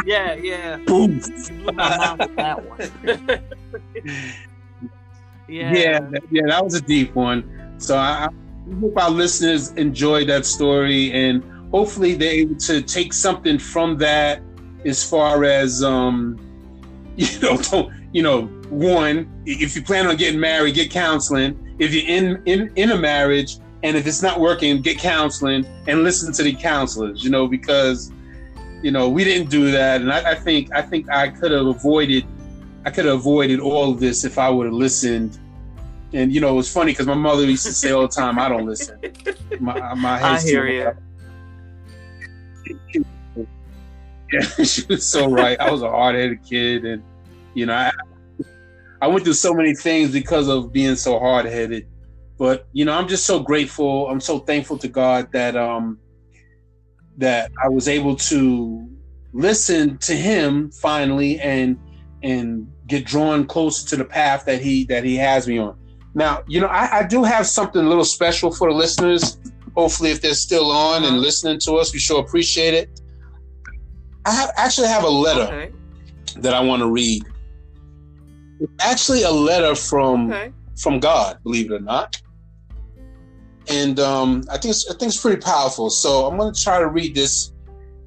yeah, 0.06 0.34
yeah. 0.34 0.76
Boom. 0.86 1.20
You 1.24 1.58
blew 1.58 1.72
my 1.72 1.96
mind 1.96 2.18
with 2.20 2.36
that 2.36 2.68
one. 2.68 2.90
yeah. 5.48 5.72
Yeah, 5.74 6.10
yeah, 6.30 6.42
that 6.46 6.64
was 6.64 6.74
a 6.74 6.80
deep 6.80 7.14
one. 7.14 7.74
So 7.78 7.96
I, 7.96 8.26
I 8.26 8.28
hope 8.80 8.96
our 8.98 9.10
listeners 9.10 9.72
enjoyed 9.72 10.28
that 10.28 10.46
story, 10.46 11.12
and 11.12 11.42
hopefully 11.70 12.14
they're 12.14 12.32
able 12.32 12.56
to 12.56 12.82
take 12.82 13.12
something 13.12 13.58
from 13.58 13.98
that 13.98 14.42
as 14.84 15.08
far 15.08 15.44
as 15.44 15.82
um, 15.82 16.38
you 17.16 17.26
know, 17.40 17.56
don't 17.56 17.92
you 18.14 18.22
know, 18.22 18.42
one, 18.70 19.28
if 19.44 19.74
you 19.74 19.82
plan 19.82 20.06
on 20.06 20.16
getting 20.16 20.38
married, 20.38 20.76
get 20.76 20.90
counseling. 20.90 21.76
If 21.80 21.92
you're 21.92 22.08
in 22.08 22.40
in 22.46 22.72
in 22.76 22.92
a 22.92 22.96
marriage, 22.96 23.58
and 23.82 23.96
if 23.96 24.06
it's 24.06 24.22
not 24.22 24.38
working, 24.40 24.80
get 24.80 24.98
counseling 24.98 25.66
and 25.88 26.04
listen 26.04 26.32
to 26.34 26.44
the 26.44 26.54
counselors. 26.54 27.24
You 27.24 27.30
know, 27.30 27.48
because 27.48 28.12
you 28.82 28.92
know 28.92 29.08
we 29.08 29.24
didn't 29.24 29.50
do 29.50 29.72
that, 29.72 30.00
and 30.00 30.12
I, 30.12 30.30
I 30.30 30.34
think 30.36 30.72
I 30.72 30.80
think 30.80 31.10
I 31.10 31.28
could 31.28 31.50
have 31.50 31.66
avoided 31.66 32.24
I 32.86 32.90
could 32.90 33.04
have 33.06 33.16
avoided 33.16 33.58
all 33.58 33.90
of 33.90 33.98
this 33.98 34.24
if 34.24 34.38
I 34.38 34.48
would 34.48 34.66
have 34.66 34.74
listened 34.74 35.38
And 36.12 36.32
you 36.32 36.40
know, 36.40 36.50
it 36.50 36.56
was 36.56 36.72
funny 36.72 36.92
because 36.92 37.08
my 37.08 37.14
mother 37.14 37.44
used 37.44 37.66
to 37.66 37.72
say 37.72 37.90
all 37.90 38.02
the 38.02 38.08
time, 38.08 38.38
"I 38.38 38.48
don't 38.48 38.66
listen." 38.66 39.00
My, 39.58 39.94
my 39.94 40.22
I 40.34 40.40
hear 40.40 40.66
you. 40.68 40.92
Yeah, 44.32 44.40
she 44.64 44.84
was 44.86 45.06
so 45.06 45.28
right. 45.28 45.60
I 45.60 45.70
was 45.70 45.82
a 45.82 45.88
hard 45.88 46.16
headed 46.16 46.42
kid, 46.42 46.84
and 46.84 47.02
you 47.54 47.66
know, 47.66 47.74
I, 47.74 47.90
I 49.00 49.06
went 49.06 49.24
through 49.24 49.34
so 49.34 49.54
many 49.54 49.74
things 49.74 50.12
because 50.12 50.48
of 50.48 50.72
being 50.72 50.96
so 50.96 51.18
hard 51.18 51.46
headed. 51.46 51.86
But 52.38 52.66
you 52.72 52.84
know, 52.84 52.92
I'm 52.92 53.08
just 53.08 53.26
so 53.26 53.40
grateful. 53.40 54.08
I'm 54.08 54.20
so 54.20 54.40
thankful 54.40 54.78
to 54.78 54.88
God 54.88 55.28
that 55.32 55.56
um 55.56 55.98
that 57.18 57.50
I 57.62 57.68
was 57.68 57.86
able 57.88 58.16
to 58.16 58.88
listen 59.32 59.98
to 59.98 60.14
Him 60.14 60.70
finally 60.72 61.38
and 61.40 61.78
and 62.22 62.66
get 62.86 63.04
drawn 63.04 63.46
closer 63.46 63.88
to 63.90 63.96
the 63.96 64.04
path 64.04 64.44
that 64.46 64.60
He 64.60 64.84
that 64.86 65.04
He 65.04 65.16
has 65.16 65.46
me 65.46 65.58
on. 65.58 65.76
Now, 66.14 66.42
you 66.46 66.60
know, 66.60 66.68
I, 66.68 67.00
I 67.00 67.06
do 67.06 67.24
have 67.24 67.46
something 67.46 67.84
a 67.84 67.88
little 67.88 68.04
special 68.04 68.52
for 68.52 68.68
the 68.70 68.74
listeners. 68.74 69.38
Hopefully, 69.76 70.10
if 70.10 70.22
they're 70.22 70.34
still 70.34 70.70
on 70.70 71.04
and 71.04 71.18
listening 71.18 71.58
to 71.64 71.74
us, 71.74 71.92
we 71.92 71.98
sure 71.98 72.20
appreciate 72.20 72.74
it. 72.74 73.00
I 74.24 74.30
have, 74.32 74.52
actually 74.56 74.88
have 74.88 75.04
a 75.04 75.08
letter 75.08 75.42
Okay. 75.42 75.72
that 76.36 76.54
I 76.54 76.60
want 76.60 76.80
to 76.82 76.90
read. 76.90 77.22
Actually 78.80 79.22
a 79.22 79.30
letter 79.30 79.74
from 79.74 80.32
Okay. 80.32 80.52
from 80.76 81.00
God, 81.00 81.38
believe 81.42 81.70
it 81.70 81.74
or 81.74 81.80
not. 81.80 82.20
And 83.68 83.98
um, 84.00 84.44
I 84.50 84.58
think 84.58 84.72
it's, 84.72 84.90
I 84.90 84.94
think 84.98 85.08
it's 85.12 85.20
pretty 85.20 85.40
powerful. 85.40 85.88
So 85.88 86.26
I'm 86.26 86.36
going 86.36 86.52
to 86.52 86.62
try 86.62 86.78
to 86.78 86.88
read 86.88 87.14
this, 87.14 87.52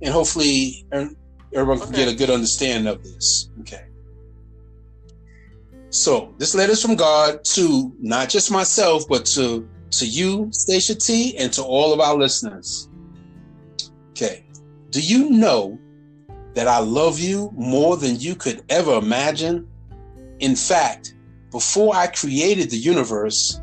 and 0.02 0.14
hopefully 0.14 0.86
er- 0.94 1.10
everyone 1.54 1.80
can 1.80 1.90
Okay. 1.90 2.06
get 2.06 2.14
a 2.14 2.16
good 2.16 2.30
understanding 2.30 2.92
of 2.94 3.04
this. 3.04 3.50
Okay. 3.62 3.86
So 5.90 6.36
this 6.38 6.54
letter 6.54 6.74
is 6.74 6.82
from 6.82 6.96
God 6.96 7.44
to 7.56 7.96
not 8.00 8.30
just 8.30 8.52
myself, 8.52 9.08
but 9.08 9.26
to 9.28 9.68
to 9.92 10.06
you, 10.06 10.50
Stacia 10.52 10.96
T, 10.96 11.38
and 11.38 11.52
to 11.54 11.64
all 11.64 11.94
of 11.94 12.00
our 12.02 12.16
listeners. 12.16 12.90
Okay. 14.12 14.46
Do 14.92 15.00
you 15.02 15.30
know 15.30 15.80
that 16.54 16.68
I 16.68 16.80
love 16.80 17.20
you 17.20 17.52
more 17.56 17.96
than 17.98 18.20
you 18.20 18.36
could 18.36 18.64
ever 18.70 18.94
imagine? 18.96 19.68
In 20.40 20.56
fact, 20.56 21.16
before 21.52 21.96
I 21.96 22.08
created 22.08 22.70
the 22.70 22.78
universe, 22.78 23.60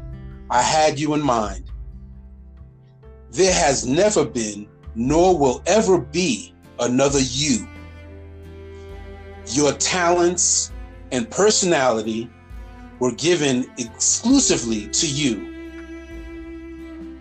I 0.51 0.63
had 0.63 0.99
you 0.99 1.15
in 1.15 1.23
mind. 1.23 1.71
There 3.31 3.53
has 3.53 3.87
never 3.87 4.25
been, 4.25 4.69
nor 4.95 5.39
will 5.39 5.63
ever 5.67 5.99
be, 5.99 6.55
another 6.81 7.21
you. 7.21 7.69
Your 9.49 9.73
talents 9.73 10.73
and 11.13 11.31
personality 11.31 12.31
were 12.99 13.13
given 13.13 13.71
exclusively 13.79 14.89
to 14.89 15.07
you. 15.07 15.53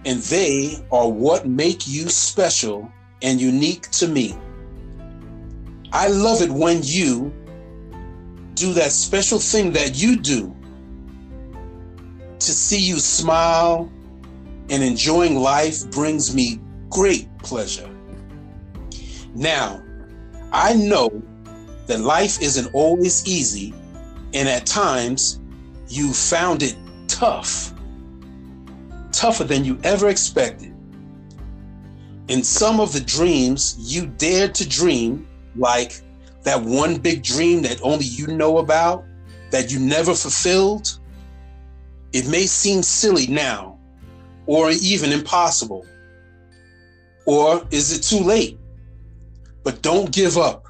And 0.06 0.20
they 0.24 0.84
are 0.92 1.10
what 1.10 1.48
make 1.48 1.88
you 1.88 2.10
special 2.10 2.92
and 3.22 3.40
unique 3.40 3.90
to 3.92 4.08
me. 4.08 4.38
I 5.92 6.08
love 6.08 6.42
it 6.42 6.50
when 6.50 6.82
you 6.84 7.34
do 8.56 8.74
that 8.74 8.92
special 8.92 9.40
thing 9.40 9.72
that 9.74 10.02
you 10.02 10.18
do 10.18 10.56
to 12.40 12.52
see 12.52 12.80
you 12.80 13.00
smile 13.00 13.92
and 14.70 14.84
enjoying 14.84 15.36
life 15.38 15.90
brings 15.92 16.36
me 16.36 16.60
great 16.90 17.28
pleasure. 17.40 17.90
Now, 19.34 19.82
I 20.52 20.74
know 20.74 21.24
that 21.88 22.00
life 22.00 22.42
isn't 22.42 22.74
always 22.74 23.26
easy, 23.28 23.74
and 24.34 24.48
at 24.48 24.66
times 24.66 25.40
you 25.90 26.14
found 26.14 26.64
it 26.64 26.76
tough, 27.08 27.74
tougher 29.12 29.44
than 29.44 29.66
you 29.66 29.80
ever 29.84 30.10
expected. 30.10 30.74
In 32.28 32.44
some 32.44 32.80
of 32.80 32.94
the 32.94 33.02
dreams 33.02 33.76
you 33.80 34.06
dared 34.06 34.56
to 34.56 34.68
dream, 34.68 35.28
like 35.56 36.03
that 36.44 36.62
one 36.62 36.98
big 36.98 37.24
dream 37.24 37.62
that 37.64 37.80
only 37.82 38.06
you 38.06 38.28
know 38.28 38.58
about, 38.58 39.06
that 39.52 39.72
you 39.72 39.80
never 39.80 40.14
fulfilled, 40.14 41.00
it 42.12 42.28
may 42.28 42.46
seem 42.46 42.84
silly 42.84 43.28
now, 43.28 43.80
or 44.46 44.70
even 44.72 45.12
impossible. 45.12 45.86
Or 47.26 47.66
is 47.72 47.98
it 47.98 48.04
too 48.04 48.24
late? 48.24 48.60
But 49.64 49.82
don't 49.82 50.12
give 50.12 50.38
up. 50.38 50.66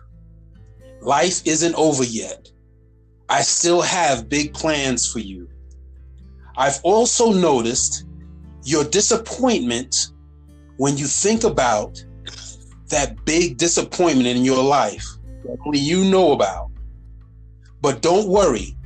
Life 1.02 1.42
isn't 1.46 1.76
over 1.76 2.04
yet. 2.04 2.50
I 3.28 3.42
still 3.42 3.82
have 3.82 4.30
big 4.30 4.54
plans 4.54 5.12
for 5.12 5.20
you. 5.20 5.50
I've 6.56 6.80
also 6.84 7.32
noticed 7.34 8.06
your 8.64 8.84
disappointment 8.84 10.12
when 10.78 10.98
you 10.98 11.08
think 11.08 11.44
about 11.44 12.04
that 12.90 13.26
big 13.26 13.58
disappointment 13.58 14.28
in 14.28 14.46
your 14.46 14.64
life 14.64 15.06
that 15.44 15.58
only 15.66 15.80
you 15.80 16.04
know 16.06 16.32
about. 16.32 16.72
But 17.82 18.02
don't 18.02 18.28
worry, 18.28 18.78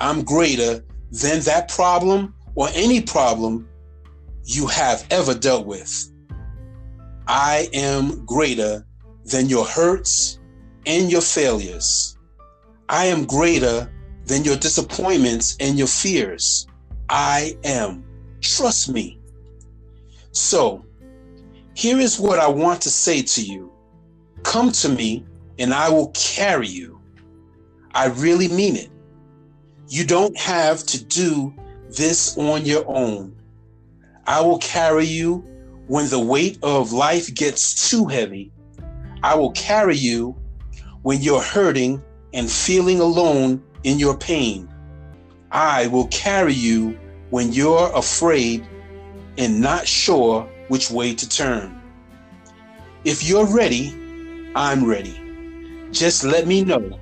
I'm 0.00 0.24
greater 0.24 0.84
than 1.10 1.40
that 1.40 1.68
problem 1.68 2.34
or 2.54 2.68
any 2.74 3.00
problem 3.00 3.68
you 4.44 4.66
have 4.66 5.06
ever 5.10 5.34
dealt 5.34 5.66
with. 5.66 6.12
I 7.26 7.68
am 7.72 8.24
greater 8.26 8.86
than 9.24 9.48
your 9.48 9.64
hurts 9.64 10.38
and 10.86 11.10
your 11.10 11.22
failures. 11.22 12.18
I 12.88 13.06
am 13.06 13.24
greater 13.24 13.90
than 14.26 14.44
your 14.44 14.56
disappointments 14.56 15.56
and 15.60 15.78
your 15.78 15.86
fears. 15.86 16.66
I 17.08 17.56
am. 17.64 18.04
Trust 18.40 18.90
me. 18.90 19.18
So, 20.32 20.84
here 21.74 21.98
is 21.98 22.18
what 22.18 22.38
I 22.38 22.48
want 22.48 22.82
to 22.82 22.90
say 22.90 23.22
to 23.22 23.42
you 23.42 23.70
Come 24.42 24.72
to 24.72 24.88
me, 24.90 25.24
and 25.58 25.72
I 25.72 25.88
will 25.90 26.08
carry 26.14 26.68
you. 26.68 27.00
I 27.92 28.06
really 28.06 28.48
mean 28.48 28.76
it. 28.76 28.90
You 29.88 30.04
don't 30.04 30.36
have 30.36 30.84
to 30.86 31.04
do 31.04 31.54
this 31.96 32.36
on 32.36 32.64
your 32.64 32.84
own. 32.86 33.36
I 34.26 34.40
will 34.40 34.58
carry 34.58 35.04
you 35.06 35.44
when 35.86 36.08
the 36.08 36.18
weight 36.18 36.58
of 36.62 36.92
life 36.92 37.32
gets 37.34 37.90
too 37.90 38.06
heavy. 38.06 38.50
I 39.22 39.36
will 39.36 39.52
carry 39.52 39.96
you 39.96 40.36
when 41.02 41.20
you're 41.20 41.42
hurting 41.42 42.02
and 42.32 42.50
feeling 42.50 43.00
alone 43.00 43.62
in 43.84 43.98
your 43.98 44.16
pain. 44.16 44.68
I 45.50 45.86
will 45.88 46.08
carry 46.08 46.54
you 46.54 46.98
when 47.30 47.52
you're 47.52 47.92
afraid 47.94 48.66
and 49.38 49.60
not 49.60 49.86
sure 49.86 50.48
which 50.68 50.90
way 50.90 51.14
to 51.14 51.28
turn. 51.28 51.80
If 53.04 53.22
you're 53.22 53.46
ready, 53.46 53.94
I'm 54.56 54.86
ready. 54.86 55.23
Just 55.94 56.24
let 56.24 56.46
me 56.48 56.64
know. 56.64 56.98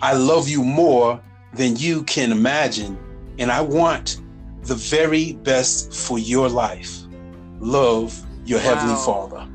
I 0.00 0.14
love 0.14 0.48
you 0.48 0.64
more 0.64 1.20
than 1.52 1.76
you 1.76 2.02
can 2.04 2.32
imagine, 2.32 2.98
and 3.38 3.52
I 3.52 3.60
want 3.60 4.22
the 4.62 4.74
very 4.74 5.34
best 5.34 5.92
for 5.92 6.18
your 6.18 6.48
life. 6.48 7.02
Love 7.60 8.18
your 8.46 8.58
Heavenly 8.58 8.96
Father. 8.96 9.46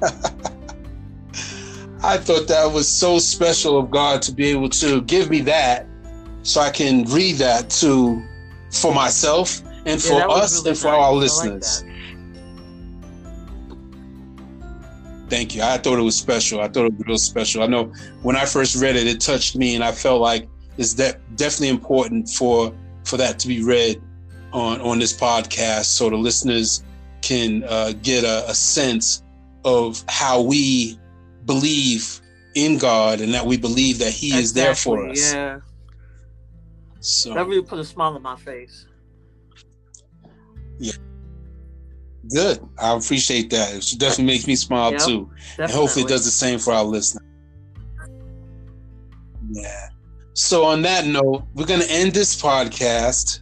I 2.02 2.16
thought 2.16 2.48
that 2.48 2.72
was 2.72 2.88
so 2.88 3.18
special 3.18 3.78
of 3.78 3.90
God 3.90 4.22
to 4.22 4.32
be 4.32 4.46
able 4.46 4.70
to 4.70 5.02
give 5.02 5.28
me 5.28 5.42
that 5.42 5.86
so 6.42 6.62
I 6.62 6.70
can 6.70 7.04
read 7.04 7.36
that 7.36 7.68
to 7.82 8.22
for 8.70 8.94
myself 8.94 9.60
and 9.84 10.02
for 10.02 10.14
us 10.30 10.56
really 10.56 10.70
and 10.70 10.78
for 10.78 10.88
nice. 10.88 10.96
our 10.96 11.12
listeners. 11.12 11.84
like 11.84 11.91
Thank 15.32 15.54
you. 15.54 15.62
I 15.62 15.78
thought 15.78 15.98
it 15.98 16.02
was 16.02 16.18
special. 16.18 16.60
I 16.60 16.68
thought 16.68 16.84
it 16.84 16.92
was 16.92 17.06
real 17.06 17.16
special. 17.16 17.62
I 17.62 17.66
know 17.66 17.84
when 18.20 18.36
I 18.36 18.44
first 18.44 18.76
read 18.76 18.96
it, 18.96 19.06
it 19.06 19.18
touched 19.18 19.56
me, 19.56 19.74
and 19.74 19.82
I 19.82 19.90
felt 19.90 20.20
like 20.20 20.46
it's 20.76 20.92
de- 20.92 21.18
definitely 21.36 21.70
important 21.70 22.28
for 22.28 22.74
for 23.04 23.16
that 23.16 23.38
to 23.38 23.48
be 23.48 23.64
read 23.64 24.02
on 24.52 24.82
on 24.82 24.98
this 24.98 25.18
podcast, 25.18 25.86
so 25.86 26.10
the 26.10 26.16
listeners 26.16 26.84
can 27.22 27.64
uh, 27.64 27.94
get 28.02 28.24
a, 28.24 28.44
a 28.50 28.52
sense 28.52 29.22
of 29.64 30.04
how 30.06 30.42
we 30.42 31.00
believe 31.46 32.20
in 32.54 32.76
God 32.76 33.22
and 33.22 33.32
that 33.32 33.46
we 33.46 33.56
believe 33.56 34.00
that 34.00 34.12
He 34.12 34.34
is 34.34 34.52
there 34.52 34.74
for 34.74 35.08
us. 35.08 35.32
Yeah, 35.32 35.60
So 37.00 37.32
that 37.32 37.46
really 37.46 37.62
put 37.62 37.78
a 37.78 37.84
smile 37.84 38.14
on 38.14 38.20
my 38.20 38.36
face. 38.36 38.86
Good. 42.30 42.60
I 42.78 42.96
appreciate 42.96 43.50
that. 43.50 43.74
It 43.74 43.98
definitely 43.98 44.24
makes 44.24 44.46
me 44.46 44.56
smile 44.56 44.92
Yep, 44.92 45.00
too. 45.00 45.30
Definitely. 45.56 45.64
and 45.64 45.70
hopefully 45.72 46.04
it 46.04 46.08
does 46.08 46.24
the 46.24 46.30
same 46.30 46.58
for 46.58 46.72
our 46.72 46.84
listeners. 46.84 47.22
Yeah. 49.50 49.88
So 50.34 50.64
on 50.64 50.82
that 50.82 51.06
note, 51.06 51.44
we're 51.54 51.66
going 51.66 51.80
to 51.80 51.90
end 51.90 52.12
this 52.12 52.40
podcast, 52.40 53.40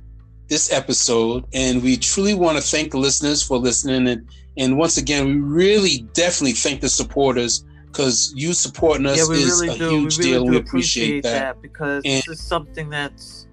this 0.49 0.73
episode, 0.73 1.45
and 1.53 1.83
we 1.83 1.97
truly 1.97 2.35
want 2.35 2.57
to 2.59 2.63
thank 2.63 2.91
the 2.93 2.99
listeners 2.99 3.43
for 3.43 3.59
listening. 3.59 4.09
And 4.09 4.29
and 4.57 4.77
once 4.77 4.97
again, 4.97 5.27
we 5.27 5.35
really 5.37 6.09
definitely 6.13 6.53
thank 6.53 6.81
the 6.81 6.89
supporters 6.89 7.65
because 7.87 8.33
you 8.35 8.53
supporting 8.53 9.07
us 9.07 9.17
yeah, 9.19 9.35
is 9.37 9.61
really 9.63 9.69
a 9.75 9.79
do. 9.79 9.91
huge 9.91 10.19
we 10.19 10.25
really 10.25 10.33
deal. 10.39 10.47
We 10.47 10.57
appreciate 10.57 11.19
appreciate 11.19 11.23
that. 11.23 11.55
that, 11.57 11.63
because 11.63 12.03
And- 12.05 12.23
this 12.27 12.29
is 12.29 12.41
something 12.41 12.91
that's 12.91 13.47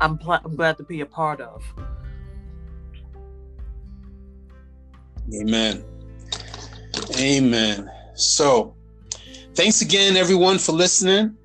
I'm, 0.00 0.16
pl- 0.18 0.40
I'm 0.44 0.54
glad 0.54 0.76
to 0.76 0.84
be 0.84 1.00
a 1.00 1.06
part 1.06 1.40
of. 1.40 1.62
Amen. 5.34 5.84
Amen. 7.18 7.90
So, 8.14 8.74
thanks 9.54 9.80
again, 9.82 10.16
everyone, 10.16 10.58
for 10.58 10.72
listening. 10.72 11.36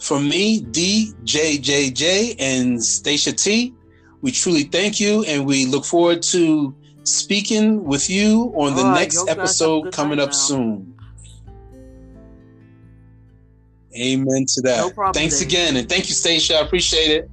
From 0.00 0.28
me, 0.28 0.60
D, 0.60 1.12
J, 1.24 1.58
J, 1.58 1.90
J, 1.90 2.34
and 2.38 2.82
Stacia 2.82 3.32
T, 3.32 3.74
we 4.22 4.30
truly 4.30 4.64
thank 4.64 4.98
you, 4.98 5.24
and 5.24 5.46
we 5.46 5.66
look 5.66 5.84
forward 5.84 6.22
to 6.24 6.74
speaking 7.04 7.84
with 7.84 8.08
you 8.08 8.52
on 8.56 8.74
the 8.74 8.82
All 8.82 8.94
next 8.94 9.14
y'all 9.14 9.24
guys 9.26 9.30
have 9.30 9.38
a 9.38 9.42
episode 9.42 9.92
coming 9.92 10.18
up 10.18 10.28
now. 10.28 10.32
soon. 10.32 10.94
Amen 13.96 14.46
to 14.54 14.62
that. 14.62 14.78
No 14.78 14.90
problem, 14.90 15.14
Thanks 15.14 15.40
again, 15.40 15.76
and 15.76 15.88
thank 15.88 16.08
you, 16.08 16.14
Stacia. 16.14 16.56
I 16.56 16.60
appreciate 16.60 17.10
it. 17.10 17.30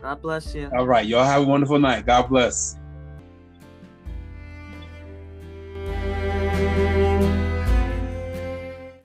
God 0.00 0.22
bless 0.22 0.54
you. 0.54 0.70
All 0.76 0.86
right, 0.86 1.06
y'all 1.06 1.24
have 1.24 1.42
a 1.42 1.44
wonderful 1.44 1.78
night. 1.78 2.06
God 2.06 2.28
bless. 2.28 2.77